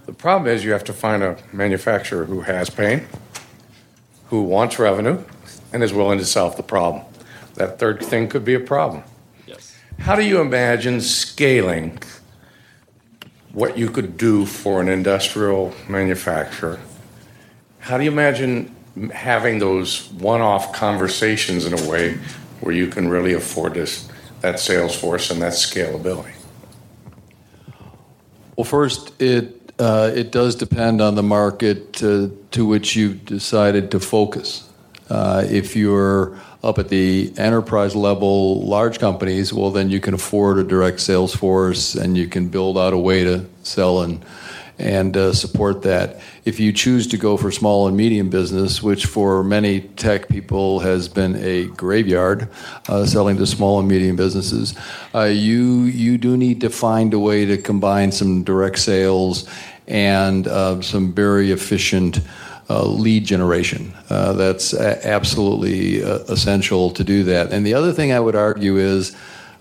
The 0.06 0.12
problem 0.12 0.52
is 0.52 0.64
you 0.64 0.72
have 0.72 0.84
to 0.84 0.92
find 0.92 1.22
a 1.22 1.38
manufacturer 1.52 2.24
who 2.24 2.42
has 2.42 2.70
pain, 2.70 3.06
who 4.26 4.42
wants 4.42 4.78
revenue, 4.78 5.22
and 5.72 5.82
is 5.82 5.92
willing 5.92 6.18
to 6.18 6.24
solve 6.24 6.56
the 6.56 6.62
problem. 6.62 7.04
That 7.54 7.78
third 7.78 8.02
thing 8.02 8.28
could 8.28 8.44
be 8.44 8.54
a 8.54 8.60
problem. 8.60 9.04
Yes. 9.46 9.76
How 9.98 10.14
do 10.16 10.22
you 10.22 10.40
imagine 10.40 11.00
scaling? 11.00 11.98
what 13.52 13.76
you 13.76 13.90
could 13.90 14.16
do 14.16 14.46
for 14.46 14.80
an 14.80 14.88
industrial 14.88 15.74
manufacturer. 15.88 16.80
How 17.80 17.98
do 17.98 18.04
you 18.04 18.10
imagine 18.10 18.74
having 19.12 19.58
those 19.58 20.10
one-off 20.12 20.72
conversations 20.72 21.66
in 21.66 21.78
a 21.78 21.90
way 21.90 22.18
where 22.60 22.74
you 22.74 22.86
can 22.86 23.08
really 23.08 23.34
afford 23.34 23.74
this 23.74 24.08
that 24.43 24.61
sales 24.61 24.95
force 24.95 25.30
and 25.30 25.40
that 25.40 25.53
scalability? 25.53 26.32
Well, 28.57 28.64
first, 28.64 29.20
it 29.20 29.62
uh, 29.78 30.12
it 30.14 30.30
does 30.30 30.55
depend 30.55 31.01
on 31.01 31.14
the 31.14 31.22
market 31.22 31.95
to, 31.95 32.36
to 32.53 32.64
which 32.64 32.95
you've 32.95 33.24
decided 33.24 33.90
to 33.90 33.99
focus. 33.99 34.68
Uh, 35.11 35.45
if 35.49 35.74
you're 35.74 36.38
up 36.62 36.78
at 36.78 36.88
the 36.88 37.32
enterprise 37.36 37.97
level, 37.97 38.64
large 38.64 39.01
companies, 39.01 39.53
well, 39.53 39.70
then 39.70 39.90
you 39.90 39.99
can 39.99 40.14
afford 40.14 40.59
a 40.59 40.64
direct 40.64 41.01
sales 41.01 41.34
force 41.34 41.97
and 41.97 42.16
you 42.16 42.28
can 42.28 42.49
build 42.49 42.78
out 42.78 42.93
a 42.93 42.99
way 42.99 43.24
to 43.24 43.45
sell 43.64 44.03
and 44.03 44.24
and 44.82 45.16
uh, 45.16 45.32
support 45.32 45.82
that. 45.82 46.20
If 46.44 46.58
you 46.58 46.72
choose 46.72 47.06
to 47.08 47.16
go 47.16 47.36
for 47.36 47.52
small 47.52 47.86
and 47.86 47.96
medium 47.96 48.28
business, 48.28 48.82
which 48.82 49.06
for 49.06 49.44
many 49.44 49.80
tech 49.80 50.28
people 50.28 50.80
has 50.80 51.08
been 51.08 51.36
a 51.36 51.66
graveyard, 51.66 52.48
uh, 52.88 53.06
selling 53.06 53.36
to 53.36 53.46
small 53.46 53.78
and 53.78 53.88
medium 53.88 54.16
businesses, 54.16 54.74
uh, 55.14 55.22
you 55.22 55.84
you 55.84 56.18
do 56.18 56.36
need 56.36 56.60
to 56.62 56.70
find 56.70 57.14
a 57.14 57.18
way 57.18 57.44
to 57.46 57.56
combine 57.56 58.10
some 58.10 58.42
direct 58.42 58.78
sales 58.78 59.48
and 59.86 60.48
uh, 60.48 60.80
some 60.82 61.12
very 61.12 61.52
efficient 61.52 62.20
uh, 62.68 62.84
lead 62.84 63.24
generation. 63.24 63.92
Uh, 64.10 64.32
that's 64.32 64.72
a- 64.72 65.06
absolutely 65.06 65.98
essential 65.98 66.90
to 66.90 67.04
do 67.04 67.22
that. 67.24 67.52
And 67.52 67.64
the 67.64 67.74
other 67.74 67.92
thing 67.92 68.12
I 68.12 68.18
would 68.18 68.36
argue 68.36 68.78
is 68.78 69.14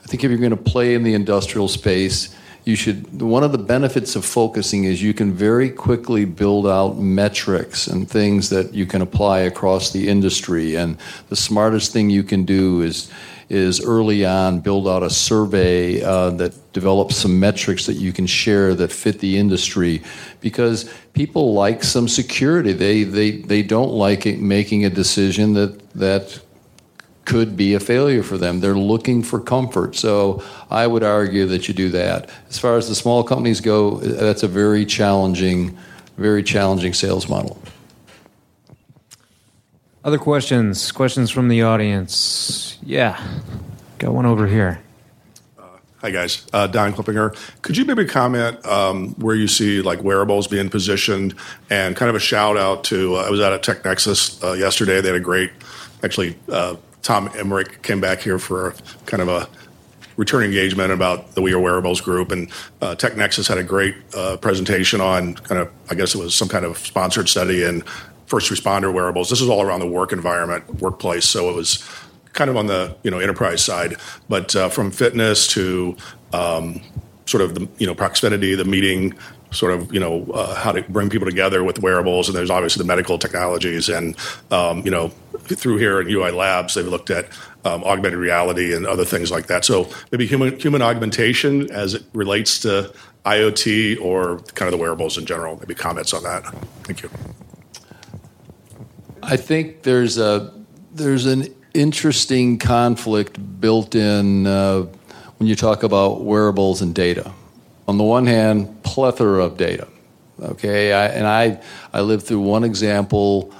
I 0.03 0.07
think 0.07 0.23
if 0.23 0.31
you're 0.31 0.39
going 0.39 0.51
to 0.51 0.71
play 0.71 0.95
in 0.95 1.03
the 1.03 1.13
industrial 1.13 1.67
space, 1.67 2.35
you 2.63 2.75
should 2.75 3.21
one 3.21 3.43
of 3.43 3.51
the 3.51 3.57
benefits 3.57 4.15
of 4.15 4.23
focusing 4.23 4.83
is 4.83 5.01
you 5.01 5.13
can 5.13 5.33
very 5.33 5.69
quickly 5.69 6.25
build 6.25 6.67
out 6.67 6.97
metrics 6.97 7.87
and 7.87 8.09
things 8.09 8.49
that 8.49 8.73
you 8.73 8.85
can 8.85 9.01
apply 9.01 9.39
across 9.39 9.91
the 9.91 10.07
industry. 10.07 10.75
And 10.75 10.97
the 11.29 11.35
smartest 11.35 11.91
thing 11.91 12.09
you 12.09 12.23
can 12.23 12.45
do 12.45 12.81
is 12.81 13.11
is 13.49 13.83
early 13.83 14.25
on 14.25 14.59
build 14.59 14.87
out 14.87 15.03
a 15.03 15.09
survey 15.09 16.01
uh, 16.01 16.29
that 16.29 16.53
develops 16.71 17.17
some 17.17 17.37
metrics 17.39 17.85
that 17.85 17.95
you 17.95 18.13
can 18.13 18.25
share 18.25 18.73
that 18.75 18.91
fit 18.91 19.19
the 19.19 19.37
industry. 19.37 20.01
Because 20.39 20.89
people 21.13 21.53
like 21.53 21.83
some 21.83 22.07
security. 22.07 22.73
They 22.73 23.03
they 23.03 23.31
they 23.31 23.63
don't 23.63 23.91
like 23.91 24.25
making 24.37 24.85
a 24.85 24.89
decision 24.89 25.53
that 25.53 25.91
that 25.93 26.39
could 27.25 27.55
be 27.55 27.73
a 27.73 27.79
failure 27.79 28.23
for 28.23 28.37
them. 28.37 28.59
They're 28.59 28.75
looking 28.75 29.23
for 29.23 29.39
comfort. 29.39 29.95
So 29.95 30.43
I 30.69 30.87
would 30.87 31.03
argue 31.03 31.45
that 31.47 31.67
you 31.67 31.73
do 31.73 31.89
that. 31.89 32.29
As 32.49 32.57
far 32.57 32.77
as 32.77 32.89
the 32.89 32.95
small 32.95 33.23
companies 33.23 33.61
go, 33.61 33.97
that's 33.99 34.43
a 34.43 34.47
very 34.47 34.85
challenging, 34.85 35.77
very 36.17 36.43
challenging 36.43 36.93
sales 36.93 37.29
model. 37.29 37.61
Other 40.03 40.17
questions? 40.17 40.91
Questions 40.91 41.29
from 41.29 41.47
the 41.47 41.61
audience? 41.61 42.79
Yeah. 42.81 43.23
Got 43.99 44.13
one 44.13 44.25
over 44.25 44.47
here. 44.47 44.81
Hi 46.01 46.09
guys, 46.09 46.47
uh, 46.51 46.65
Don 46.65 46.93
Klippinger. 46.93 47.37
Could 47.61 47.77
you 47.77 47.85
maybe 47.85 48.05
comment 48.05 48.65
um, 48.65 49.09
where 49.19 49.35
you 49.35 49.47
see 49.47 49.83
like 49.83 50.01
wearables 50.01 50.47
being 50.47 50.67
positioned, 50.67 51.35
and 51.69 51.95
kind 51.95 52.09
of 52.09 52.15
a 52.15 52.19
shout 52.19 52.57
out 52.57 52.83
to 52.85 53.17
uh, 53.17 53.27
I 53.27 53.29
was 53.29 53.39
out 53.39 53.53
at 53.53 53.61
TechNexus 53.61 54.43
uh, 54.43 54.53
yesterday. 54.53 54.99
They 54.99 55.09
had 55.09 55.17
a 55.17 55.19
great, 55.19 55.51
actually, 56.01 56.39
uh, 56.49 56.77
Tom 57.01 57.29
Emrich 57.29 57.81
came 57.81 57.99
back 57.99 58.19
here 58.19 58.39
for 58.39 58.75
kind 59.05 59.21
of 59.21 59.27
a 59.27 59.47
return 60.17 60.43
engagement 60.43 60.91
about 60.91 61.35
the 61.35 61.41
We 61.41 61.53
Are 61.53 61.59
Wearables 61.59 62.01
group, 62.01 62.31
and 62.31 62.49
uh, 62.81 62.95
TechNexus 62.95 63.47
had 63.47 63.57
a 63.57 63.63
great 63.63 63.95
uh, 64.15 64.37
presentation 64.37 65.01
on 65.01 65.35
kind 65.35 65.61
of 65.61 65.71
I 65.89 65.95
guess 65.95 66.13
it 66.15 66.19
was 66.19 66.35
some 66.35 66.47
kind 66.47 66.65
of 66.65 66.77
sponsored 66.77 67.29
study 67.29 67.63
in 67.63 67.81
first 68.25 68.51
responder 68.51 68.93
wearables. 68.93 69.29
This 69.29 69.41
is 69.41 69.49
all 69.49 69.61
around 69.61 69.79
the 69.79 69.87
work 69.87 70.13
environment, 70.13 70.81
workplace. 70.81 71.25
So 71.25 71.49
it 71.49 71.55
was 71.55 71.87
kind 72.33 72.49
of 72.49 72.57
on 72.57 72.67
the 72.67 72.95
you 73.03 73.11
know 73.11 73.19
enterprise 73.19 73.63
side, 73.63 73.95
but 74.29 74.55
uh, 74.55 74.69
from 74.69 74.91
fitness 74.91 75.47
to 75.49 75.97
um, 76.33 76.81
sort 77.25 77.41
of 77.41 77.55
the 77.55 77.67
you 77.77 77.87
know 77.87 77.95
proximity, 77.95 78.55
the 78.55 78.65
meeting, 78.65 79.13
sort 79.51 79.73
of 79.73 79.93
you 79.93 79.99
know 79.99 80.25
uh, 80.33 80.55
how 80.55 80.71
to 80.71 80.81
bring 80.83 81.09
people 81.09 81.27
together 81.27 81.63
with 81.63 81.79
wearables, 81.79 82.29
and 82.29 82.37
there's 82.37 82.49
obviously 82.49 82.81
the 82.81 82.87
medical 82.87 83.17
technologies, 83.17 83.89
and 83.89 84.15
um, 84.51 84.83
you 84.85 84.91
know 84.91 85.11
through 85.47 85.77
here 85.77 86.01
in 86.01 86.09
UI 86.09 86.31
Labs, 86.31 86.73
they've 86.73 86.87
looked 86.87 87.09
at 87.09 87.27
um, 87.63 87.83
augmented 87.83 88.19
reality 88.19 88.73
and 88.73 88.85
other 88.85 89.05
things 89.05 89.31
like 89.31 89.47
that. 89.47 89.65
So 89.65 89.89
maybe 90.11 90.25
human 90.25 90.59
human 90.59 90.81
augmentation 90.81 91.71
as 91.71 91.93
it 91.95 92.03
relates 92.13 92.59
to 92.59 92.93
IoT 93.25 94.01
or 94.01 94.39
kind 94.55 94.67
of 94.67 94.71
the 94.71 94.77
wearables 94.77 95.17
in 95.17 95.25
general. 95.25 95.57
Maybe 95.57 95.75
comments 95.75 96.13
on 96.13 96.23
that. 96.23 96.43
Thank 96.83 97.03
you. 97.03 97.09
I 99.23 99.37
think 99.37 99.83
there's 99.83 100.17
a 100.17 100.53
there's 100.93 101.25
an 101.25 101.53
interesting 101.73 102.57
conflict 102.57 103.61
built 103.61 103.95
in 103.95 104.47
uh, 104.47 104.81
when 105.37 105.47
you 105.47 105.55
talk 105.55 105.83
about 105.83 106.23
wearables 106.23 106.81
and 106.81 106.93
data. 106.93 107.31
On 107.87 107.97
the 107.97 108.03
one 108.03 108.25
hand, 108.25 108.83
plethora 108.83 109.45
of 109.45 109.57
data. 109.57 109.87
Okay, 110.41 110.93
I, 110.93 111.05
and 111.07 111.27
I 111.27 111.61
I 111.93 112.01
lived 112.01 112.25
through 112.25 112.39
one 112.39 112.63
example 112.63 113.53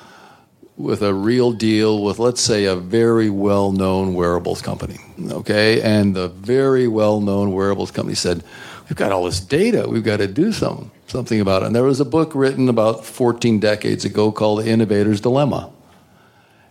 with 0.82 1.02
a 1.02 1.14
real 1.14 1.52
deal 1.52 2.04
with 2.04 2.20
let's 2.20 2.42
say 2.42 2.66
a 2.66 2.76
very 2.76 3.30
well 3.30 3.72
known 3.72 4.14
wearables 4.14 4.62
company. 4.62 4.98
Okay, 5.30 5.82
and 5.82 6.16
the 6.16 6.30
very 6.30 6.88
well 6.88 7.22
known 7.22 7.52
wearables 7.52 7.92
company 7.92 8.16
said, 8.16 8.44
"We've 8.90 8.98
got 8.98 9.12
all 9.12 9.26
this 9.26 9.40
data. 9.40 9.88
We've 9.88 10.04
got 10.04 10.18
to 10.18 10.28
do 10.28 10.52
something 10.52 10.92
something 11.08 11.40
about 11.40 11.64
it." 11.64 11.68
And 11.68 11.76
there 11.76 11.84
was 11.84 12.00
a 12.00 12.06
book 12.06 12.34
written 12.34 12.70
about 12.70 13.06
14 13.06 13.60
decades 13.60 14.06
ago 14.06 14.32
called 14.32 14.60
The 14.60 14.70
Innovator's 14.70 15.22
Dilemma, 15.22 15.70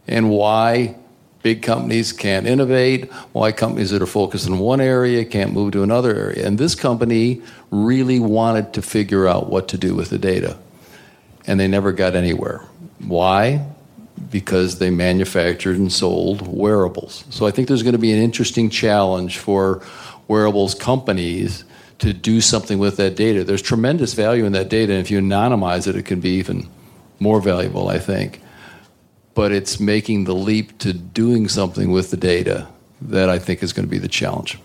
and 0.09 0.31
why 0.31 0.97
big 1.43 1.63
companies 1.63 2.13
can't 2.13 2.47
innovate, 2.47 3.11
why 3.33 3.53
companies 3.53 3.91
that 3.91 4.03
are 4.03 4.07
focused 4.07 4.47
in 4.47 4.59
one 4.59 4.81
area 4.81 5.25
can't 5.25 5.53
move 5.53 5.73
to 5.73 5.83
another 5.83 6.15
area. 6.15 6.47
And 6.47 6.59
this 6.59 6.75
company 6.75 7.41
really 7.71 8.21
wanted 8.21 8.75
to 8.75 8.83
figure 8.83 9.27
out 9.27 9.49
what 9.49 9.69
to 9.69 9.79
do 9.79 9.95
with 9.95 10.11
the 10.11 10.19
data, 10.19 10.59
and 11.47 11.59
they 11.59 11.69
never 11.69 11.93
got 11.93 12.15
anywhere. 12.15 12.63
Why? 12.99 13.65
Because 14.31 14.79
they 14.79 14.91
manufactured 14.91 15.77
and 15.77 15.93
sold 15.93 16.47
wearables. 16.47 17.25
So 17.31 17.47
I 17.47 17.51
think 17.51 17.69
there's 17.69 17.83
going 17.83 17.95
to 17.95 17.99
be 17.99 18.13
an 18.13 18.23
interesting 18.23 18.69
challenge 18.69 19.39
for 19.39 19.83
wearables 20.29 20.75
companies 20.75 21.65
to 21.99 22.13
do 22.13 22.41
something 22.41 22.79
with 22.79 22.97
that 22.97 23.17
data. 23.17 23.45
There's 23.45 23.63
tremendous 23.63 24.15
value 24.15 24.45
in 24.45 24.53
that 24.53 24.69
data, 24.69 24.93
and 24.93 25.01
if 25.01 25.11
you 25.11 25.21
anonymize 25.21 25.87
it, 25.87 25.97
it 25.97 26.05
can 26.05 26.21
be 26.21 26.31
even 26.39 26.69
more 27.19 27.41
valuable, 27.41 27.89
I 27.89 27.99
think 27.99 28.41
but 29.35 29.53
it's 29.53 29.81
making 29.81 30.25
the 30.25 30.35
leap 30.35 30.77
to 30.79 30.93
doing 30.93 31.49
something 31.49 31.91
with 31.91 32.11
the 32.11 32.17
data 32.17 32.69
that 33.01 33.29
I 33.29 33.39
think 33.39 33.63
is 33.63 33.73
going 33.73 33.87
to 33.87 33.91
be 33.91 33.99
the 33.99 34.09
challenge. 34.09 34.59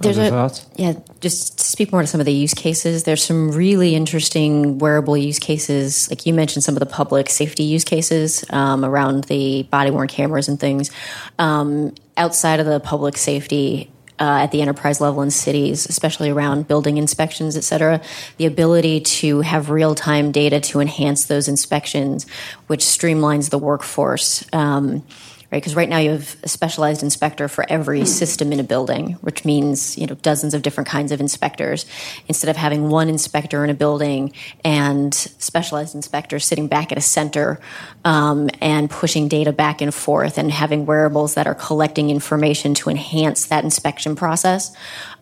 There's 0.00 0.18
a, 0.18 0.30
thoughts? 0.30 0.66
Yeah, 0.76 0.94
just 1.20 1.58
to 1.58 1.64
speak 1.64 1.92
more 1.92 2.00
to 2.00 2.06
some 2.06 2.20
of 2.20 2.26
the 2.26 2.32
use 2.32 2.54
cases, 2.54 3.04
there's 3.04 3.22
some 3.22 3.52
really 3.52 3.94
interesting 3.94 4.78
wearable 4.78 5.16
use 5.16 5.38
cases. 5.38 6.08
Like 6.08 6.24
you 6.24 6.32
mentioned, 6.32 6.64
some 6.64 6.74
of 6.74 6.80
the 6.80 6.86
public 6.86 7.28
safety 7.28 7.64
use 7.64 7.84
cases 7.84 8.44
um, 8.50 8.84
around 8.84 9.24
the 9.24 9.64
body 9.64 9.90
worn 9.90 10.08
cameras 10.08 10.48
and 10.48 10.58
things. 10.58 10.90
Um, 11.38 11.94
outside 12.16 12.60
of 12.60 12.66
the 12.66 12.80
public 12.80 13.18
safety, 13.18 13.90
uh, 14.20 14.40
at 14.42 14.52
the 14.52 14.60
enterprise 14.60 15.00
level 15.00 15.22
in 15.22 15.30
cities, 15.30 15.86
especially 15.86 16.28
around 16.28 16.68
building 16.68 16.98
inspections, 16.98 17.56
et 17.56 17.64
cetera, 17.64 18.02
the 18.36 18.46
ability 18.46 19.00
to 19.00 19.40
have 19.40 19.70
real 19.70 19.94
time 19.94 20.30
data 20.30 20.60
to 20.60 20.80
enhance 20.80 21.24
those 21.24 21.48
inspections, 21.48 22.26
which 22.66 22.80
streamlines 22.80 23.48
the 23.48 23.58
workforce. 23.58 24.44
Um, 24.52 25.02
right? 25.50 25.60
Because 25.60 25.74
right 25.74 25.88
now 25.88 25.98
you 25.98 26.10
have 26.10 26.36
a 26.42 26.48
specialized 26.48 27.02
inspector 27.02 27.48
for 27.48 27.64
every 27.68 28.04
system 28.04 28.52
in 28.52 28.60
a 28.60 28.64
building, 28.64 29.12
which 29.14 29.44
means 29.44 29.98
you 29.98 30.06
know 30.06 30.14
dozens 30.16 30.54
of 30.54 30.62
different 30.62 30.88
kinds 30.88 31.12
of 31.12 31.20
inspectors. 31.20 31.86
Instead 32.28 32.48
of 32.48 32.56
having 32.56 32.88
one 32.88 33.08
inspector 33.08 33.64
in 33.64 33.70
a 33.70 33.74
building 33.74 34.32
and 34.64 35.12
specialized 35.14 35.94
inspectors 35.94 36.44
sitting 36.44 36.68
back 36.68 36.92
at 36.92 36.98
a 36.98 37.00
center 37.00 37.60
um, 38.04 38.48
and 38.60 38.90
pushing 38.90 39.28
data 39.28 39.52
back 39.52 39.80
and 39.80 39.92
forth, 39.92 40.38
and 40.38 40.50
having 40.50 40.86
wearables 40.86 41.34
that 41.34 41.46
are 41.46 41.54
collecting 41.54 42.10
information 42.10 42.74
to 42.74 42.90
enhance 42.90 43.46
that 43.46 43.64
inspection 43.64 44.14
process, 44.14 44.74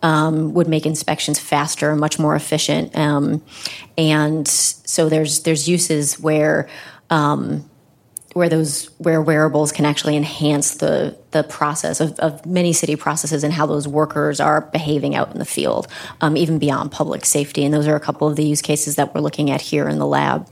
um, 0.03 0.53
would 0.53 0.67
make 0.67 0.85
inspections 0.85 1.39
faster 1.39 1.91
and 1.91 1.99
much 1.99 2.19
more 2.19 2.35
efficient. 2.35 2.95
Um, 2.95 3.43
and 3.97 4.47
so 4.47 5.09
there's 5.09 5.43
there's 5.43 5.67
uses 5.67 6.19
where 6.19 6.69
um, 7.09 7.68
where 8.39 8.49
those 8.49 8.85
where 8.97 9.21
wearables 9.21 9.71
can 9.71 9.85
actually 9.85 10.15
enhance 10.15 10.75
the 10.75 11.15
the 11.31 11.43
process 11.43 11.99
of, 11.99 12.17
of 12.19 12.45
many 12.45 12.73
city 12.73 12.95
processes 12.95 13.43
and 13.43 13.53
how 13.53 13.65
those 13.65 13.87
workers 13.87 14.39
are 14.39 14.61
behaving 14.61 15.13
out 15.13 15.31
in 15.31 15.37
the 15.37 15.45
field, 15.45 15.87
um, 16.21 16.37
even 16.37 16.57
beyond 16.57 16.91
public 16.91 17.25
safety. 17.25 17.65
And 17.65 17.73
those 17.73 17.85
are 17.85 17.95
a 17.95 17.99
couple 17.99 18.27
of 18.27 18.37
the 18.37 18.43
use 18.43 18.61
cases 18.61 18.95
that 18.95 19.13
we're 19.13 19.21
looking 19.21 19.51
at 19.51 19.61
here 19.61 19.87
in 19.89 19.99
the 19.99 20.07
lab. 20.07 20.47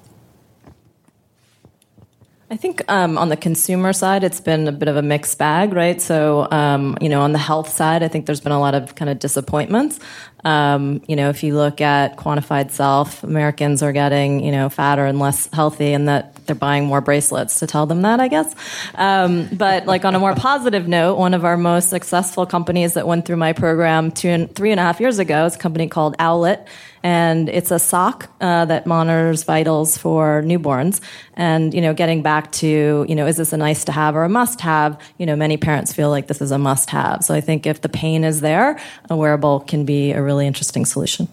I 2.50 2.56
think 2.56 2.82
um, 2.90 3.18
on 3.18 3.28
the 3.28 3.36
consumer 3.36 3.92
side, 3.92 4.24
it's 4.24 4.40
been 4.40 4.68
a 4.68 4.72
bit 4.72 4.88
of 4.88 4.96
a 4.96 5.02
mixed 5.02 5.38
bag, 5.38 5.74
right? 5.74 6.02
So, 6.02 6.48
um, 6.50 6.98
you 7.02 7.10
know, 7.10 7.22
on 7.22 7.34
the 7.34 7.40
health 7.40 7.70
side, 7.70 8.04
I 8.04 8.08
think 8.08 8.26
there's 8.26 8.40
been 8.40 8.54
a 8.54 8.60
lot 8.60 8.74
of 8.74 8.96
kind 8.96 9.10
of 9.10 9.20
disappointments. 9.20 10.00
Um, 10.46 11.02
you 11.08 11.18
know, 11.18 11.30
if 11.30 11.44
you 11.44 11.56
look 11.56 11.82
at 11.82 12.16
quantified 12.16 12.72
self, 12.72 13.24
Americans 13.24 13.84
are 13.84 13.92
getting, 13.92 14.44
you 14.44 14.54
know, 14.54 14.70
fatter 14.70 15.06
and 15.06 15.20
less 15.20 15.50
healthy, 15.52 15.92
and 15.92 16.08
that 16.08 16.37
they're 16.48 16.56
buying 16.56 16.86
more 16.86 17.02
bracelets 17.02 17.60
to 17.60 17.68
tell 17.68 17.86
them 17.86 18.02
that, 18.02 18.20
I 18.20 18.28
guess. 18.28 18.56
Um, 18.95 19.50
but 19.52 19.86
like 19.86 20.06
on 20.06 20.16
a 20.16 20.20
more 20.20 20.36
positive 20.36 20.88
note, 20.88 21.18
one 21.18 21.34
of 21.34 21.45
our 21.45 21.58
most 21.58 21.89
successful 21.89 22.45
companies 22.45 22.93
that 22.93 23.08
went 23.08 23.26
through 23.26 23.38
my 23.38 23.54
program 23.54 24.12
two 24.12 24.30
and 24.30 24.54
three 24.54 24.72
and 24.72 24.80
a 24.80 24.84
half 24.84 25.00
years 25.00 25.20
ago 25.20 25.45
is 25.45 25.56
a 25.56 25.60
company 25.60 25.88
called 25.88 26.16
Owlet 26.20 26.68
and 27.04 27.48
it's 27.48 27.72
a 27.72 27.80
sock 27.80 28.30
uh, 28.41 28.66
that 28.66 28.86
monitors 28.86 29.43
vitals 29.43 29.98
for 29.98 30.41
newborns. 30.43 31.00
And 31.36 31.74
you 31.74 31.82
know, 31.82 31.93
getting 31.93 32.22
back 32.22 32.52
to 32.54 33.06
you 33.08 33.16
know, 33.16 33.28
is 33.28 33.38
this 33.38 33.54
a 33.54 33.58
nice 33.58 33.86
to 33.86 33.91
have 33.91 34.16
or 34.16 34.24
a 34.24 34.30
must 34.30 34.62
have? 34.62 35.00
You 35.18 35.26
know, 35.26 35.36
many 35.36 35.58
parents 35.58 35.93
feel 35.93 36.10
like 36.10 36.28
this 36.28 36.41
is 36.41 36.52
a 36.52 36.58
must 36.58 36.89
have. 36.89 37.24
So 37.24 37.34
I 37.34 37.41
think 37.41 37.66
if 37.66 37.82
the 37.82 37.89
pain 37.89 38.24
is 38.24 38.41
there, 38.41 38.80
a 39.10 39.16
wearable 39.16 39.62
can 39.62 39.86
be 39.86 40.12
a 40.12 40.22
really 40.22 40.48
interesting 40.48 40.86
solution. 40.86 41.28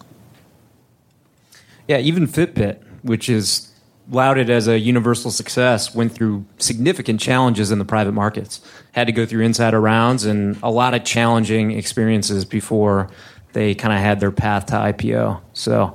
Yeah, 1.89 1.99
even 1.99 2.27
Fitbit, 2.27 2.83
which 3.03 3.29
is 3.29 3.74
lauded 4.11 4.51
as 4.51 4.69
a 4.69 4.79
universal 4.79 5.31
success, 5.31 5.95
went 5.95 6.13
through 6.13 6.45
significant 6.59 7.21
challenges 7.21 7.71
in 7.71 7.79
the 7.79 7.85
private 7.85 8.13
markets. 8.13 8.61
Had 8.93 9.07
to 9.07 9.13
go 9.13 9.27
through 9.27 9.45
insider 9.45 9.81
rounds 9.81 10.25
and 10.25 10.59
a 10.63 10.71
lot 10.71 10.95
of 10.95 11.05
challenging 11.05 11.73
experiences 11.73 12.45
before 12.45 13.11
they 13.53 13.75
kind 13.75 13.95
of 13.95 14.01
had 14.01 14.21
their 14.21 14.31
path 14.31 14.67
to 14.67 14.75
IPO. 14.75 15.41
So 15.53 15.95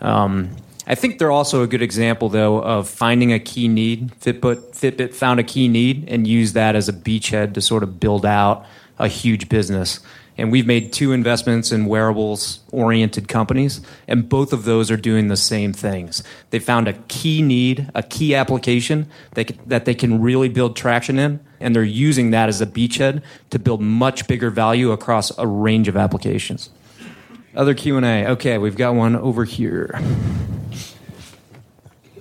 um, 0.00 0.56
I 0.86 0.94
think 0.94 1.18
they're 1.18 1.30
also 1.30 1.62
a 1.62 1.66
good 1.66 1.82
example, 1.82 2.28
though, 2.28 2.62
of 2.62 2.88
finding 2.88 3.32
a 3.32 3.38
key 3.38 3.68
need. 3.68 4.12
Fitbit, 4.20 4.72
Fitbit 4.72 5.14
found 5.14 5.38
a 5.40 5.44
key 5.44 5.68
need 5.68 6.08
and 6.08 6.26
used 6.26 6.54
that 6.54 6.74
as 6.74 6.88
a 6.88 6.92
beachhead 6.92 7.54
to 7.54 7.60
sort 7.60 7.82
of 7.82 8.00
build 8.00 8.24
out 8.24 8.66
a 8.98 9.08
huge 9.08 9.48
business. 9.48 10.00
And 10.38 10.50
we've 10.50 10.66
made 10.66 10.92
two 10.92 11.12
investments 11.12 11.72
in 11.72 11.86
wearables 11.86 12.60
oriented 12.72 13.28
companies, 13.28 13.80
and 14.08 14.28
both 14.28 14.52
of 14.52 14.64
those 14.64 14.90
are 14.90 14.96
doing 14.96 15.28
the 15.28 15.36
same 15.36 15.72
things. 15.72 16.22
They 16.50 16.58
found 16.58 16.88
a 16.88 16.94
key 17.08 17.42
need, 17.42 17.90
a 17.94 18.02
key 18.02 18.34
application 18.34 19.08
that, 19.34 19.84
they 19.84 19.94
can 19.94 20.22
really 20.22 20.48
build 20.48 20.74
traction 20.74 21.18
in, 21.18 21.40
and 21.60 21.76
they're 21.76 21.82
using 21.82 22.30
that 22.30 22.48
as 22.48 22.60
a 22.60 22.66
beachhead 22.66 23.22
to 23.50 23.58
build 23.58 23.82
much 23.82 24.26
bigger 24.26 24.48
value 24.48 24.90
across 24.90 25.36
a 25.38 25.46
range 25.46 25.86
of 25.88 25.96
applications. 25.96 26.70
Other 27.54 27.74
Q&A. 27.74 28.26
Okay, 28.28 28.56
we've 28.56 28.76
got 28.76 28.94
one 28.94 29.14
over 29.14 29.44
here. 29.44 30.00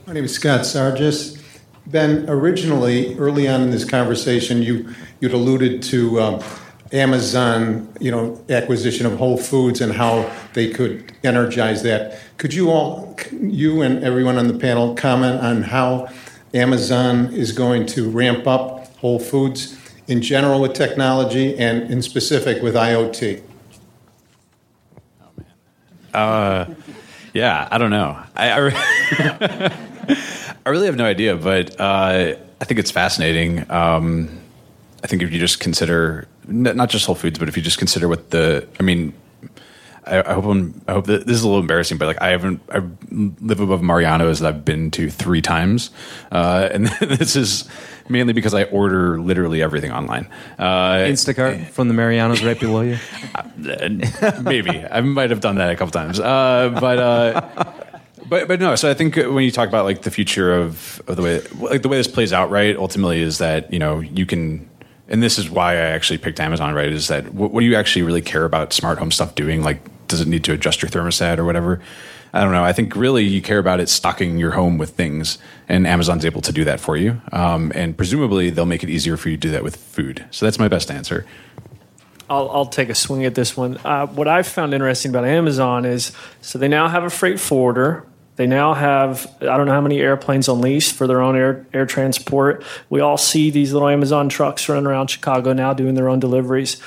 My 0.05 0.13
name 0.13 0.25
is 0.25 0.33
Scott 0.33 0.61
Sargis. 0.61 1.41
Ben, 1.87 2.29
originally, 2.29 3.17
early 3.17 3.47
on 3.47 3.61
in 3.61 3.71
this 3.71 3.85
conversation, 3.85 4.61
you, 4.61 4.93
you'd 5.21 5.33
alluded 5.33 5.81
to 5.83 6.21
um, 6.21 6.43
Amazon, 6.93 7.87
you 7.99 8.11
know, 8.11 8.43
acquisition 8.49 9.05
of 9.05 9.17
Whole 9.17 9.37
Foods 9.37 9.79
and 9.79 9.93
how 9.93 10.29
they 10.53 10.69
could 10.69 11.13
energize 11.23 11.83
that. 11.83 12.19
Could 12.37 12.53
you 12.53 12.69
all, 12.69 13.15
you 13.31 13.81
and 13.81 14.03
everyone 14.03 14.37
on 14.37 14.47
the 14.47 14.57
panel, 14.57 14.93
comment 14.95 15.41
on 15.41 15.63
how 15.63 16.09
Amazon 16.53 17.33
is 17.33 17.53
going 17.53 17.85
to 17.87 18.09
ramp 18.09 18.45
up 18.45 18.93
Whole 18.97 19.19
Foods 19.19 19.77
in 20.07 20.21
general 20.21 20.59
with 20.59 20.73
technology 20.73 21.57
and 21.57 21.89
in 21.89 22.01
specific 22.01 22.61
with 22.61 22.75
IoT? 22.75 23.41
Uh, 26.13 26.65
yeah, 27.33 27.69
I 27.71 27.77
don't 27.77 27.91
know. 27.91 28.21
I, 28.35 28.51
I, 28.51 29.73
I 30.65 30.69
really 30.69 30.87
have 30.87 30.97
no 30.97 31.05
idea, 31.05 31.37
but 31.37 31.79
uh, 31.79 32.35
I 32.59 32.65
think 32.65 32.81
it's 32.81 32.91
fascinating. 32.91 33.69
Um, 33.71 34.40
I 35.03 35.07
think 35.07 35.21
if 35.21 35.31
you 35.31 35.39
just 35.39 35.59
consider 35.59 36.27
not 36.47 36.89
just 36.89 37.05
Whole 37.05 37.15
Foods, 37.15 37.39
but 37.39 37.47
if 37.47 37.57
you 37.57 37.63
just 37.63 37.77
consider 37.77 38.07
what 38.07 38.29
the, 38.29 38.67
I 38.79 38.83
mean, 38.83 39.13
I, 40.05 40.19
I 40.19 40.33
hope 40.33 40.45
I'm, 40.45 40.81
i 40.87 40.93
hope 40.93 41.05
that 41.05 41.27
this 41.27 41.37
is 41.37 41.43
a 41.43 41.47
little 41.47 41.61
embarrassing, 41.61 41.97
but 41.97 42.07
like 42.07 42.21
I 42.21 42.29
haven't 42.29 42.61
I 42.69 42.81
live 43.11 43.59
above 43.59 43.81
Mariano's 43.81 44.39
that 44.39 44.47
I've 44.47 44.65
been 44.65 44.89
to 44.91 45.09
three 45.09 45.41
times, 45.41 45.91
uh, 46.31 46.69
and 46.71 46.87
this 47.01 47.35
is 47.35 47.69
mainly 48.09 48.33
because 48.33 48.53
I 48.53 48.63
order 48.65 49.19
literally 49.19 49.61
everything 49.61 49.91
online. 49.91 50.27
Uh, 50.57 50.93
Instacart 50.93 51.67
from 51.67 51.87
the 51.87 51.93
Mariano's 51.93 52.43
right 52.43 52.59
below 52.59 52.81
you. 52.81 52.97
maybe 54.41 54.85
I 54.91 55.01
might 55.01 55.29
have 55.29 55.39
done 55.39 55.55
that 55.55 55.69
a 55.69 55.75
couple 55.75 55.91
times, 55.91 56.19
uh, 56.19 56.75
but. 56.79 56.97
Uh, 56.97 57.73
but 58.27 58.47
but 58.47 58.61
no, 58.61 58.75
so 58.75 58.89
I 58.89 58.93
think 58.93 59.17
when 59.17 59.43
you 59.43 59.51
talk 59.51 59.67
about 59.67 59.83
like 59.83 60.03
the 60.03 60.11
future 60.11 60.53
of, 60.53 61.01
of 61.07 61.17
the 61.17 61.21
way 61.21 61.41
like 61.59 61.81
the 61.81 61.89
way 61.89 61.97
this 61.97 62.07
plays 62.07 62.31
out, 62.31 62.49
right? 62.49 62.77
Ultimately, 62.77 63.19
is 63.19 63.39
that 63.39 63.73
you 63.73 63.79
know 63.79 63.99
you 63.99 64.25
can 64.25 64.70
and 65.11 65.21
this 65.21 65.37
is 65.37 65.49
why 65.49 65.73
I 65.73 65.91
actually 65.91 66.17
picked 66.17 66.39
Amazon, 66.39 66.73
right? 66.73 66.89
Is 66.89 67.09
that 67.09 67.33
what, 67.33 67.51
what, 67.51 67.59
do 67.59 67.67
you 67.67 67.75
actually 67.75 68.03
really 68.03 68.21
care 68.21 68.45
about 68.45 68.71
smart 68.71 68.97
home 68.97 69.11
stuff 69.11 69.35
doing? 69.35 69.61
Like, 69.61 69.81
does 70.07 70.21
it 70.21 70.27
need 70.27 70.45
to 70.45 70.53
adjust 70.53 70.81
your 70.81 70.89
thermostat 70.89 71.37
or 71.37 71.43
whatever? 71.43 71.81
I 72.33 72.41
don't 72.41 72.53
know. 72.53 72.63
I 72.63 72.71
think 72.71 72.95
really 72.95 73.25
you 73.25 73.41
care 73.41 73.59
about 73.59 73.81
it 73.81 73.89
stocking 73.89 74.37
your 74.37 74.51
home 74.51 74.77
with 74.77 74.91
things, 74.91 75.37
and 75.67 75.85
Amazon's 75.85 76.23
able 76.23 76.39
to 76.41 76.53
do 76.53 76.63
that 76.63 76.79
for 76.79 76.95
you. 76.95 77.21
Um, 77.33 77.73
and 77.75 77.95
presumably 77.95 78.49
they'll 78.49 78.65
make 78.65 78.83
it 78.83 78.89
easier 78.89 79.17
for 79.17 79.27
you 79.27 79.35
to 79.35 79.41
do 79.41 79.51
that 79.51 79.65
with 79.65 79.75
food. 79.75 80.25
So 80.31 80.45
that's 80.45 80.57
my 80.57 80.69
best 80.69 80.89
answer. 80.89 81.25
I'll, 82.29 82.49
I'll 82.49 82.65
take 82.65 82.87
a 82.87 82.95
swing 82.95 83.25
at 83.25 83.35
this 83.35 83.57
one. 83.57 83.77
Uh, 83.83 84.07
what 84.07 84.29
I've 84.29 84.47
found 84.47 84.73
interesting 84.73 85.11
about 85.11 85.25
Amazon 85.25 85.83
is 85.83 86.13
so 86.39 86.57
they 86.57 86.69
now 86.69 86.87
have 86.87 87.03
a 87.03 87.09
freight 87.09 87.41
forwarder 87.41 88.05
they 88.35 88.47
now 88.47 88.73
have 88.73 89.33
I 89.41 89.57
don't 89.57 89.65
know 89.65 89.73
how 89.73 89.81
many 89.81 89.99
airplanes 89.99 90.47
on 90.47 90.61
lease 90.61 90.91
for 90.91 91.07
their 91.07 91.21
own 91.21 91.35
air 91.35 91.65
air 91.73 91.85
transport. 91.85 92.63
We 92.89 92.99
all 92.99 93.17
see 93.17 93.49
these 93.49 93.73
little 93.73 93.89
Amazon 93.89 94.29
trucks 94.29 94.67
running 94.69 94.87
around 94.87 95.07
Chicago 95.07 95.53
now 95.53 95.73
doing 95.73 95.95
their 95.95 96.09
own 96.09 96.19
deliveries. 96.19 96.81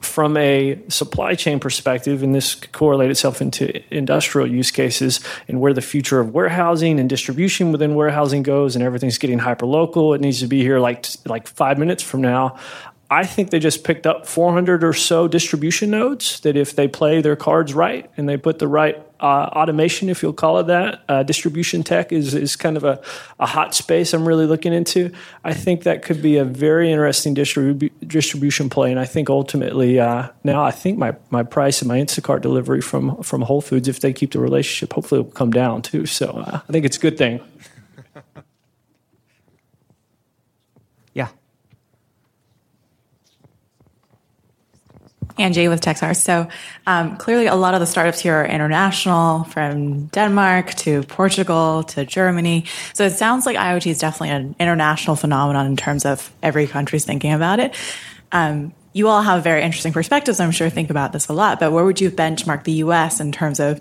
from 0.00 0.36
a 0.36 0.78
supply 0.88 1.34
chain 1.34 1.58
perspective, 1.58 2.22
and 2.22 2.34
this 2.34 2.54
correlate 2.54 3.10
itself 3.10 3.40
into 3.40 3.82
industrial 3.94 4.46
use 4.46 4.70
cases 4.70 5.20
and 5.48 5.60
where 5.62 5.72
the 5.72 5.80
future 5.80 6.20
of 6.20 6.34
warehousing 6.34 7.00
and 7.00 7.08
distribution 7.08 7.72
within 7.72 7.94
warehousing 7.94 8.42
goes, 8.42 8.76
and 8.76 8.84
everything's 8.84 9.16
getting 9.16 9.38
hyper 9.38 9.64
local. 9.64 10.12
It 10.12 10.20
needs 10.20 10.40
to 10.40 10.46
be 10.46 10.60
here 10.60 10.78
like 10.78 11.06
like 11.24 11.46
five 11.46 11.78
minutes 11.78 12.02
from 12.02 12.20
now. 12.20 12.58
I 13.10 13.24
think 13.24 13.50
they 13.50 13.58
just 13.58 13.84
picked 13.84 14.06
up 14.06 14.26
400 14.26 14.82
or 14.82 14.92
so 14.92 15.28
distribution 15.28 15.90
nodes 15.90 16.40
that 16.40 16.56
if 16.56 16.74
they 16.74 16.88
play 16.88 17.20
their 17.20 17.36
cards 17.36 17.74
right 17.74 18.10
and 18.16 18.28
they 18.28 18.36
put 18.36 18.58
the 18.58 18.68
right 18.68 19.00
uh, 19.24 19.48
automation, 19.56 20.10
if 20.10 20.22
you'll 20.22 20.34
call 20.34 20.58
it 20.58 20.66
that, 20.66 21.02
uh, 21.08 21.22
distribution 21.22 21.82
tech 21.82 22.12
is, 22.12 22.34
is 22.34 22.56
kind 22.56 22.76
of 22.76 22.84
a, 22.84 23.00
a 23.40 23.46
hot 23.46 23.74
space 23.74 24.12
I'm 24.12 24.28
really 24.28 24.44
looking 24.44 24.74
into. 24.74 25.10
I 25.42 25.54
think 25.54 25.84
that 25.84 26.02
could 26.02 26.20
be 26.20 26.36
a 26.36 26.44
very 26.44 26.92
interesting 26.92 27.34
distribu- 27.34 27.90
distribution 28.06 28.68
play. 28.68 28.90
And 28.90 29.00
I 29.00 29.06
think 29.06 29.30
ultimately 29.30 29.98
uh, 29.98 30.28
now 30.44 30.62
I 30.62 30.72
think 30.72 30.98
my, 30.98 31.16
my 31.30 31.42
price 31.42 31.80
and 31.80 31.88
my 31.88 31.98
Instacart 31.98 32.42
delivery 32.42 32.82
from, 32.82 33.22
from 33.22 33.40
Whole 33.40 33.62
Foods, 33.62 33.88
if 33.88 34.00
they 34.00 34.12
keep 34.12 34.32
the 34.32 34.40
relationship, 34.40 34.92
hopefully 34.92 35.22
will 35.22 35.30
come 35.30 35.50
down 35.50 35.80
too. 35.80 36.04
So 36.04 36.26
uh, 36.26 36.60
I 36.68 36.72
think 36.72 36.84
it's 36.84 36.98
a 36.98 37.00
good 37.00 37.16
thing. 37.16 37.40
Angie 45.36 45.68
with 45.68 45.80
Techstars. 45.80 46.16
So 46.16 46.48
um, 46.86 47.16
clearly, 47.16 47.46
a 47.46 47.54
lot 47.54 47.74
of 47.74 47.80
the 47.80 47.86
startups 47.86 48.20
here 48.20 48.34
are 48.34 48.46
international, 48.46 49.44
from 49.44 50.06
Denmark 50.06 50.74
to 50.74 51.02
Portugal 51.02 51.82
to 51.84 52.04
Germany. 52.04 52.66
So 52.92 53.04
it 53.04 53.12
sounds 53.12 53.46
like 53.46 53.56
IoT 53.56 53.90
is 53.90 53.98
definitely 53.98 54.30
an 54.30 54.54
international 54.60 55.16
phenomenon 55.16 55.66
in 55.66 55.76
terms 55.76 56.04
of 56.04 56.32
every 56.42 56.66
country's 56.66 57.04
thinking 57.04 57.32
about 57.32 57.58
it. 57.58 57.74
Um, 58.30 58.72
you 58.92 59.08
all 59.08 59.22
have 59.22 59.42
very 59.42 59.62
interesting 59.62 59.92
perspectives. 59.92 60.38
I'm 60.38 60.52
sure 60.52 60.70
think 60.70 60.88
about 60.88 61.12
this 61.12 61.28
a 61.28 61.32
lot. 61.32 61.58
But 61.58 61.72
where 61.72 61.84
would 61.84 62.00
you 62.00 62.10
benchmark 62.10 62.62
the 62.62 62.72
U.S. 62.72 63.20
in 63.20 63.32
terms 63.32 63.58
of 63.58 63.80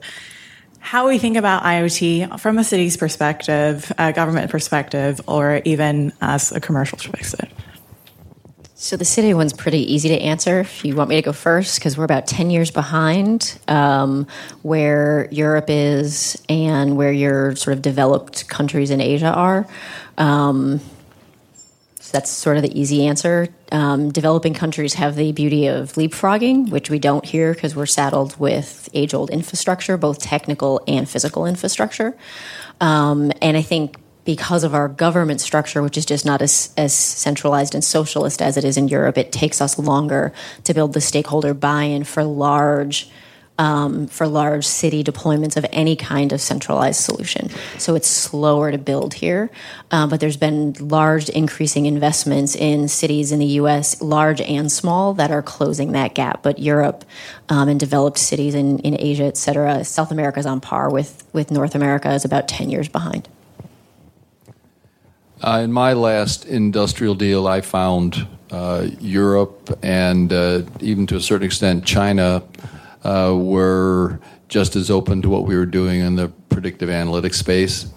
how 0.80 1.08
we 1.08 1.20
think 1.20 1.38
about 1.38 1.64
IoT 1.64 2.40
from 2.40 2.58
a 2.58 2.64
city's 2.64 2.98
perspective, 2.98 3.92
a 3.98 4.12
government 4.12 4.50
perspective, 4.50 5.22
or 5.28 5.62
even 5.66 6.12
as 6.20 6.52
a 6.52 6.60
commercial 6.60 6.98
perspective? 6.98 7.73
So 8.84 8.98
the 8.98 9.06
city 9.06 9.34
one's 9.34 9.54
pretty 9.54 9.94
easy 9.94 10.10
to 10.10 10.20
answer. 10.20 10.60
If 10.60 10.84
you 10.84 10.94
want 10.94 11.10
me 11.10 11.16
to 11.16 11.22
go 11.22 11.32
first, 11.32 11.80
because 11.80 11.98
we're 11.98 12.04
about 12.04 12.28
ten 12.28 12.50
years 12.50 12.70
behind 12.70 13.58
um, 13.70 14.28
where 14.62 15.30
Europe 15.32 15.68
is 15.70 16.36
and 16.50 16.98
where 16.98 17.14
your 17.14 17.56
sort 17.56 17.78
of 17.78 17.82
developed 17.82 18.50
countries 18.50 18.90
in 18.90 19.00
Asia 19.00 19.32
are. 19.32 19.66
Um, 20.18 20.82
so 22.02 22.12
that's 22.12 22.30
sort 22.30 22.58
of 22.58 22.64
the 22.64 22.78
easy 22.78 23.08
answer. 23.08 23.48
Um, 23.72 24.12
developing 24.12 24.54
countries 24.54 24.96
have 24.96 25.16
the 25.16 25.32
beauty 25.32 25.68
of 25.68 25.94
leapfrogging, 25.94 26.70
which 26.70 26.90
we 26.90 27.00
don't 27.00 27.24
here 27.24 27.54
because 27.54 27.78
we're 27.78 27.86
saddled 27.86 28.38
with 28.38 28.90
age-old 28.94 29.30
infrastructure, 29.30 29.96
both 29.96 30.20
technical 30.20 30.82
and 30.90 31.08
physical 31.08 31.46
infrastructure. 31.46 32.18
Um, 32.82 33.32
and 33.42 33.56
I 33.56 33.62
think 33.62 33.96
because 34.26 34.64
of 34.64 34.74
our 34.74 34.88
government 34.88 35.42
structure, 35.42 35.82
which 35.84 35.98
is 35.98 36.06
just 36.06 36.26
not 36.26 36.42
as, 36.42 36.74
as 36.78 36.94
centralized 36.94 37.74
and 37.74 37.84
socialist 37.84 38.42
as 38.42 38.58
it 38.58 38.64
is 38.64 38.78
in 38.78 38.88
Europe, 38.88 39.18
it 39.18 39.32
takes 39.32 39.62
us 39.62 39.78
longer 39.78 40.32
to 40.64 40.74
build 40.74 40.94
the 40.94 41.02
stakeholder 41.02 41.54
buy-in 41.54 42.04
for 42.04 42.24
large 42.24 43.10
um, 43.58 44.08
for 44.08 44.28
large 44.28 44.66
city 44.66 45.04
deployments 45.04 45.56
of 45.58 45.66
any 45.72 45.96
kind 45.96 46.34
of 46.34 46.42
centralized 46.42 47.00
solution. 47.00 47.50
So 47.78 47.94
it's 47.94 48.08
slower 48.08 48.72
to 48.72 48.80
build 48.80 49.14
here, 49.14 49.52
um, 49.92 50.10
but 50.10 50.20
there's 50.20 50.38
been 50.38 50.74
large 50.80 51.30
increasing 51.30 51.86
investments 51.86 52.56
in 52.56 52.88
cities 52.88 53.32
in 53.32 53.38
the 53.38 53.46
U.S., 53.46 54.02
large 54.02 54.42
and 54.42 54.72
small, 54.72 55.14
that 55.14 55.30
are 55.30 55.44
closing 55.44 55.92
that 55.92 56.16
gap. 56.16 56.42
But 56.42 56.58
Europe 56.58 57.06
um, 57.48 57.70
and 57.70 57.80
developed 57.80 58.18
cities 58.18 58.56
in, 58.56 58.80
in 58.80 59.00
Asia, 59.00 59.26
et 59.26 59.38
cetera, 59.38 59.84
South 59.84 60.12
America 60.12 60.40
is 60.40 60.46
on 60.46 60.60
par 60.60 60.90
with 60.90 61.24
with 61.34 61.52
North 61.52 61.76
America, 61.76 62.12
is 62.12 62.26
about 62.26 62.48
ten 62.48 62.72
years 62.72 62.90
behind. 62.90 63.28
Uh, 65.44 65.60
in 65.62 65.74
my 65.74 65.92
last 65.92 66.46
industrial 66.46 67.16
deal, 67.16 67.48
I 67.48 67.60
found 67.60 68.26
uh, 68.50 68.88
Europe 69.02 69.78
and 69.84 70.32
uh, 70.32 70.62
even 70.80 71.06
to 71.08 71.18
a 71.18 71.20
certain 71.20 71.46
extent 71.46 71.84
China 71.84 72.44
uh, 73.04 73.36
were 73.38 74.22
just 74.48 74.78
as 74.78 74.90
open 74.90 75.22
to 75.22 75.28
what 75.28 75.44
we 75.44 75.58
were 75.58 75.66
doing 75.66 76.00
in 76.00 76.16
the 76.16 76.30
predictive 76.48 76.88
analytics 76.88 77.36
space. 77.36 77.88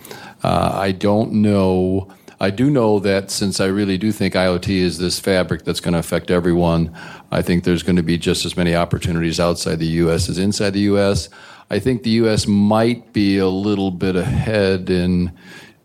Uh, 0.42 0.72
I 0.74 0.90
don't 0.90 1.34
know. 1.34 2.08
I 2.40 2.50
do 2.50 2.68
know 2.68 2.98
that 2.98 3.30
since 3.30 3.60
I 3.60 3.66
really 3.66 3.96
do 3.96 4.10
think 4.10 4.34
IoT 4.34 4.68
is 4.68 4.98
this 4.98 5.20
fabric 5.20 5.64
that's 5.64 5.78
going 5.78 5.92
to 5.92 6.00
affect 6.00 6.32
everyone, 6.32 6.92
I 7.30 7.42
think 7.42 7.62
there's 7.62 7.84
going 7.84 7.96
to 7.96 8.02
be 8.02 8.18
just 8.18 8.44
as 8.44 8.56
many 8.56 8.74
opportunities 8.74 9.38
outside 9.38 9.78
the 9.78 9.86
U.S. 9.86 10.28
as 10.28 10.38
inside 10.38 10.70
the 10.70 10.80
U.S. 10.80 11.28
I 11.70 11.78
think 11.78 12.02
the 12.02 12.10
U.S. 12.10 12.48
might 12.48 13.12
be 13.12 13.38
a 13.38 13.48
little 13.48 13.92
bit 13.92 14.16
ahead 14.16 14.90
in 14.90 15.32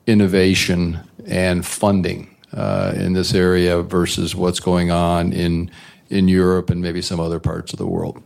innovation 0.08 1.00
and 1.28 1.66
funding 1.66 2.36
uh, 2.54 2.94
in 2.96 3.14
this 3.14 3.34
area 3.34 3.82
versus 3.82 4.36
what's 4.36 4.60
going 4.60 4.92
on 4.92 5.34
in 5.34 5.72
in 6.10 6.28
Europe 6.28 6.70
and 6.70 6.82
maybe 6.82 7.02
some 7.02 7.20
other 7.20 7.40
parts 7.40 7.72
of 7.72 7.80
the 7.80 7.88
world. 7.88 8.22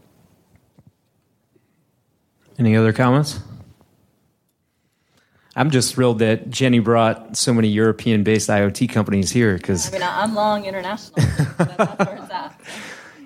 Any 2.58 2.76
other 2.76 2.94
comments? 2.94 3.40
I'm 5.56 5.72
just 5.72 5.94
thrilled 5.94 6.20
that 6.20 6.50
Jenny 6.50 6.80
brought 6.80 7.38
so 7.38 7.54
many 7.54 7.70
European-based 7.70 8.50
IoT 8.50 8.90
companies 8.90 9.32
here 9.32 9.56
because 9.56 9.90
I 9.90 9.92
mean, 9.94 10.04
I'm 10.04 10.36
long 10.36 10.66
international. 10.66 11.16
that's 11.58 12.06
where 12.06 12.16
it's 12.18 12.32
at. 12.32 12.60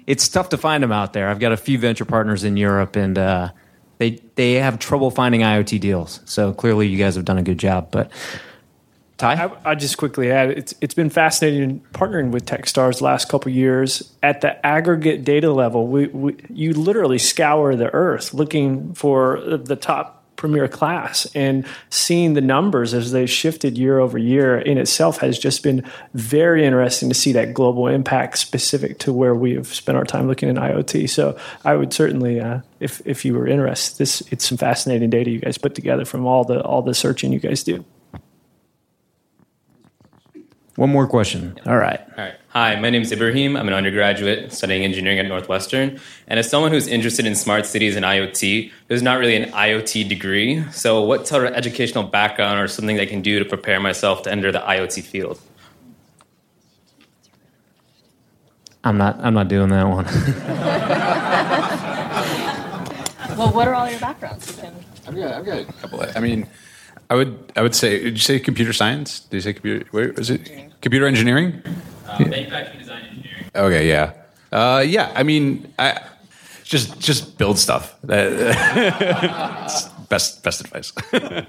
it's 0.06 0.28
tough 0.28 0.50
to 0.50 0.58
find 0.58 0.84
them 0.84 0.92
out 0.92 1.14
there. 1.14 1.30
I've 1.30 1.40
got 1.40 1.54
a 1.54 1.58
few 1.58 1.80
venture 1.80 2.06
partners 2.06 2.44
in 2.44 2.56
Europe, 2.56 2.96
and 2.96 3.18
uh, 3.18 3.50
they 3.98 4.20
they 4.36 4.54
have 4.54 4.78
trouble 4.78 5.10
finding 5.10 5.42
IoT 5.42 5.80
deals. 5.80 6.20
So 6.26 6.54
clearly, 6.54 6.88
you 6.88 6.98
guys 6.98 7.16
have 7.16 7.26
done 7.26 7.40
a 7.40 7.44
good 7.44 7.58
job. 7.58 7.90
But 7.90 8.12
Ty, 9.20 9.34
I, 9.34 9.72
I 9.72 9.76
just 9.76 9.98
quickly 9.98 10.32
add 10.32 10.50
it's 10.52 10.74
it's 10.80 10.94
been 10.94 11.10
fascinating 11.10 11.82
partnering 11.92 12.32
with 12.32 12.46
TechStars 12.46 13.00
the 13.00 13.04
last 13.04 13.28
couple 13.28 13.52
years 13.52 14.14
at 14.24 14.40
the 14.40 14.66
aggregate 14.66 15.26
data 15.26 15.52
level. 15.52 15.88
We, 15.88 16.08
we 16.08 16.38
you 16.50 16.74
literally 16.74 17.18
scour 17.18 17.76
the 17.76 17.94
earth 17.94 18.34
looking 18.34 18.94
for 18.94 19.42
the 19.42 19.76
top 19.76 20.16
premier 20.38 20.70
class 20.70 21.28
and 21.36 21.66
seeing 21.90 22.34
the 22.34 22.40
numbers 22.40 22.94
as 22.94 23.12
they 23.12 23.26
shifted 23.26 23.78
year 23.78 24.00
over 24.00 24.18
year 24.18 24.58
in 24.58 24.78
itself 24.78 25.18
has 25.18 25.38
just 25.38 25.64
been 25.64 25.84
very 26.14 26.66
interesting 26.66 27.10
to 27.10 27.14
see 27.14 27.34
that 27.34 27.54
global 27.54 27.88
impact 27.88 28.38
specific 28.38 29.00
to 29.00 29.12
where 29.12 29.36
we 29.36 29.54
have 29.54 29.68
spent 29.68 29.98
our 29.98 30.06
time 30.06 30.30
looking 30.30 30.48
in 30.48 30.56
IoT. 30.56 31.10
So 31.10 31.38
I 31.66 31.76
would 31.76 31.92
certainly, 31.92 32.40
uh, 32.40 32.62
if 32.80 33.02
if 33.04 33.26
you 33.26 33.34
were 33.34 33.48
interested, 33.48 33.98
this 33.98 34.22
it's 34.32 34.48
some 34.48 34.58
fascinating 34.58 35.10
data 35.10 35.30
you 35.30 35.40
guys 35.40 35.58
put 35.58 35.76
together 35.76 36.06
from 36.06 36.26
all 36.26 36.46
the 36.46 36.62
all 36.64 36.82
the 36.82 36.94
searching 36.94 37.34
you 37.34 37.40
guys 37.42 37.64
do. 37.64 37.84
One 40.80 40.90
more 40.90 41.06
question. 41.08 41.60
All 41.66 41.78
right. 41.78 42.00
All 42.18 42.24
right. 42.24 42.36
Hi, 42.50 42.80
my 42.80 42.90
name 42.90 43.02
is 43.02 43.12
Ibrahim. 43.12 43.58
I'm 43.58 43.68
an 43.68 43.74
undergraduate 43.74 44.54
studying 44.54 44.86
engineering 44.86 45.20
at 45.20 45.26
Northwestern. 45.26 46.00
And 46.28 46.40
as 46.40 46.50
someone 46.50 46.72
who's 46.72 46.88
interested 46.88 47.26
in 47.26 47.36
smart 47.36 47.66
cities 47.66 47.98
and 47.98 48.06
IoT, 48.06 48.72
there's 48.88 49.02
not 49.02 49.20
really 49.20 49.36
an 49.36 49.52
IoT 49.52 50.08
degree. 50.08 50.64
So, 50.72 51.04
what 51.04 51.28
sort 51.28 51.46
of 51.46 51.54
educational 51.54 52.04
background 52.06 52.62
or 52.62 52.68
something 52.70 52.98
I 52.98 53.06
can 53.06 53.22
do 53.22 53.40
to 53.40 53.46
prepare 53.46 53.82
myself 53.82 54.24
to 54.24 54.32
enter 54.32 54.54
the 54.54 54.60
IoT 54.60 55.04
field? 55.04 55.38
I'm 58.86 58.98
not. 58.98 59.20
I'm 59.20 59.34
not 59.34 59.50
doing 59.50 59.68
that 59.70 59.84
one. 59.88 60.06
Well, 63.38 63.54
what 63.54 63.70
are 63.70 63.74
all 63.74 63.90
your 63.90 64.00
backgrounds? 64.02 64.48
You 64.54 64.62
can- 64.62 64.86
I've 65.08 65.16
got, 65.16 65.34
I've 65.34 65.46
got 65.46 65.60
a 65.60 65.66
couple. 65.80 66.02
Of, 66.02 66.18
I 66.18 66.20
mean, 66.20 66.46
I 67.10 67.16
would, 67.16 67.54
I 67.56 67.62
would 67.62 67.74
say. 67.74 67.98
Did 68.04 68.14
you 68.14 68.20
say 68.20 68.38
computer 68.38 68.74
science? 68.74 69.22
Did 69.22 69.38
you 69.38 69.42
say 69.42 69.54
computer? 69.54 69.86
Where 69.92 70.12
was 70.12 70.30
it? 70.30 70.69
Computer 70.82 71.06
engineering? 71.08 71.62
Uh, 72.08 72.20
manufacturing 72.20 72.80
design 72.80 73.04
engineering. 73.06 73.46
Okay, 73.56 73.88
yeah, 73.88 74.14
uh, 74.52 74.84
yeah. 74.86 75.12
I 75.16 75.24
mean, 75.24 75.74
I 75.78 76.02
just 76.64 77.00
just 77.00 77.38
build 77.38 77.60
stuff. 77.60 77.96
Best 80.10 80.42
best 80.44 80.62
advice. 80.62 80.92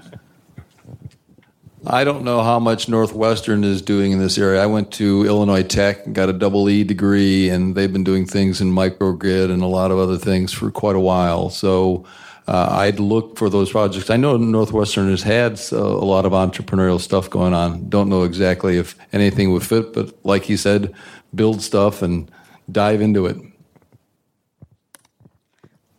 I 1.87 2.03
don't 2.03 2.23
know 2.23 2.43
how 2.43 2.59
much 2.59 2.87
Northwestern 2.87 3.63
is 3.63 3.81
doing 3.81 4.11
in 4.11 4.19
this 4.19 4.37
area. 4.37 4.61
I 4.61 4.67
went 4.67 4.91
to 4.93 5.25
Illinois 5.25 5.63
Tech 5.63 6.05
and 6.05 6.13
got 6.13 6.29
a 6.29 6.33
double 6.33 6.69
E 6.69 6.83
degree, 6.83 7.49
and 7.49 7.73
they've 7.73 7.91
been 7.91 8.03
doing 8.03 8.27
things 8.27 8.61
in 8.61 8.71
microgrid 8.71 9.51
and 9.51 9.63
a 9.63 9.67
lot 9.67 9.89
of 9.89 9.97
other 9.97 10.19
things 10.19 10.53
for 10.53 10.69
quite 10.69 10.95
a 10.95 10.99
while. 10.99 11.49
So 11.49 12.05
uh, 12.47 12.67
I'd 12.71 12.99
look 12.99 13.37
for 13.37 13.49
those 13.49 13.71
projects. 13.71 14.09
I 14.09 14.17
know 14.17 14.37
Northwestern 14.37 15.09
has 15.09 15.23
had 15.23 15.59
a 15.71 15.77
lot 15.77 16.25
of 16.25 16.31
entrepreneurial 16.31 16.99
stuff 16.99 17.29
going 17.29 17.53
on. 17.53 17.87
Don't 17.89 18.09
know 18.09 18.23
exactly 18.23 18.77
if 18.77 18.95
anything 19.13 19.51
would 19.51 19.63
fit, 19.63 19.93
but 19.93 20.13
like 20.25 20.49
you 20.49 20.57
said, 20.57 20.93
build 21.33 21.61
stuff 21.61 22.01
and 22.01 22.29
dive 22.71 23.01
into 23.01 23.25
it. 23.25 23.37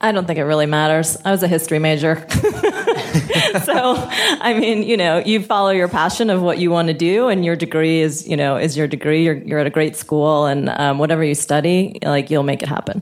I 0.00 0.10
don't 0.10 0.26
think 0.26 0.40
it 0.40 0.44
really 0.44 0.66
matters. 0.66 1.16
I 1.24 1.30
was 1.30 1.44
a 1.44 1.48
history 1.48 1.78
major. 1.78 2.26
so, 2.28 3.94
I 4.40 4.56
mean, 4.58 4.82
you 4.82 4.96
know, 4.96 5.18
you 5.18 5.40
follow 5.40 5.70
your 5.70 5.86
passion 5.86 6.28
of 6.28 6.42
what 6.42 6.58
you 6.58 6.72
want 6.72 6.88
to 6.88 6.94
do, 6.94 7.28
and 7.28 7.44
your 7.44 7.54
degree 7.54 8.00
is, 8.00 8.26
you 8.26 8.36
know, 8.36 8.56
is 8.56 8.76
your 8.76 8.88
degree. 8.88 9.24
You're, 9.24 9.36
you're 9.36 9.60
at 9.60 9.66
a 9.68 9.70
great 9.70 9.94
school, 9.94 10.46
and 10.46 10.68
um, 10.70 10.98
whatever 10.98 11.22
you 11.22 11.36
study, 11.36 12.00
like, 12.02 12.30
you'll 12.30 12.42
make 12.42 12.64
it 12.64 12.68
happen. 12.68 13.00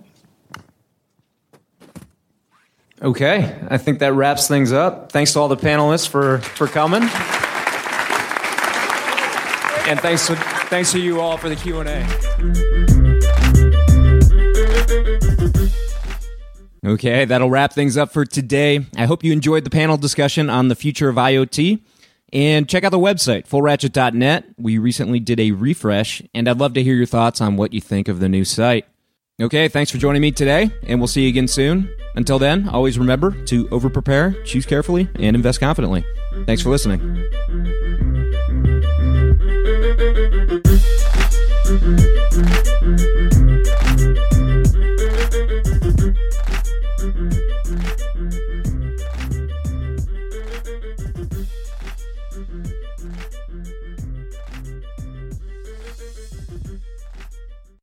Okay, 3.03 3.59
I 3.69 3.79
think 3.79 4.01
that 4.01 4.13
wraps 4.13 4.47
things 4.47 4.73
up. 4.73 5.11
Thanks 5.11 5.33
to 5.33 5.41
all 5.41 5.49
the 5.49 5.57
panelists 5.57 6.07
for, 6.07 6.39
for 6.39 6.67
coming. 6.67 7.03
And 9.89 9.99
thanks 10.01 10.27
to, 10.27 10.37
thanks 10.69 10.93
to 10.93 11.01
you 11.01 11.19
all 11.21 11.39
for 11.39 11.49
the 11.49 11.57
Q&A. 11.57 12.07
Okay, 16.87 17.25
that'll 17.25 17.51
wrap 17.51 17.73
things 17.73 17.97
up 17.97 18.13
for 18.13 18.27
today. 18.27 18.85
I 18.97 19.07
hope 19.07 19.25
you 19.25 19.33
enjoyed 19.33 19.65
the 19.65 19.71
panel 19.71 19.97
discussion 19.97 20.51
on 20.51 20.69
the 20.69 20.75
future 20.75 21.09
of 21.09 21.17
IoT. 21.17 21.81
And 22.33 22.69
check 22.69 22.85
out 22.85 22.91
the 22.91 22.99
website, 22.99 23.49
fullratchet.net. 23.49 24.45
We 24.57 24.79
recently 24.79 25.21
did 25.21 25.41
a 25.41 25.51
refresh, 25.51 26.23
and 26.35 26.49
I'd 26.49 26.59
love 26.59 26.75
to 26.75 26.83
hear 26.83 26.95
your 26.95 27.07
thoughts 27.07 27.41
on 27.41 27.57
what 27.57 27.73
you 27.73 27.81
think 27.81 28.09
of 28.09 28.21
the 28.21 28.29
new 28.29 28.45
site. 28.45 28.87
Okay, 29.41 29.68
thanks 29.68 29.91
for 29.91 29.97
joining 29.97 30.20
me 30.20 30.32
today, 30.32 30.70
and 30.82 31.01
we'll 31.01 31.09
see 31.09 31.22
you 31.22 31.28
again 31.30 31.49
soon. 31.49 31.91
Until 32.14 32.38
then, 32.38 32.68
always 32.68 32.99
remember 32.99 33.30
to 33.45 33.66
over 33.70 33.88
prepare, 33.88 34.32
choose 34.45 34.66
carefully, 34.66 35.09
and 35.14 35.34
invest 35.34 35.61
confidently. 35.61 36.05
Thanks 36.45 36.61
for 36.61 36.68
listening. 36.68 37.01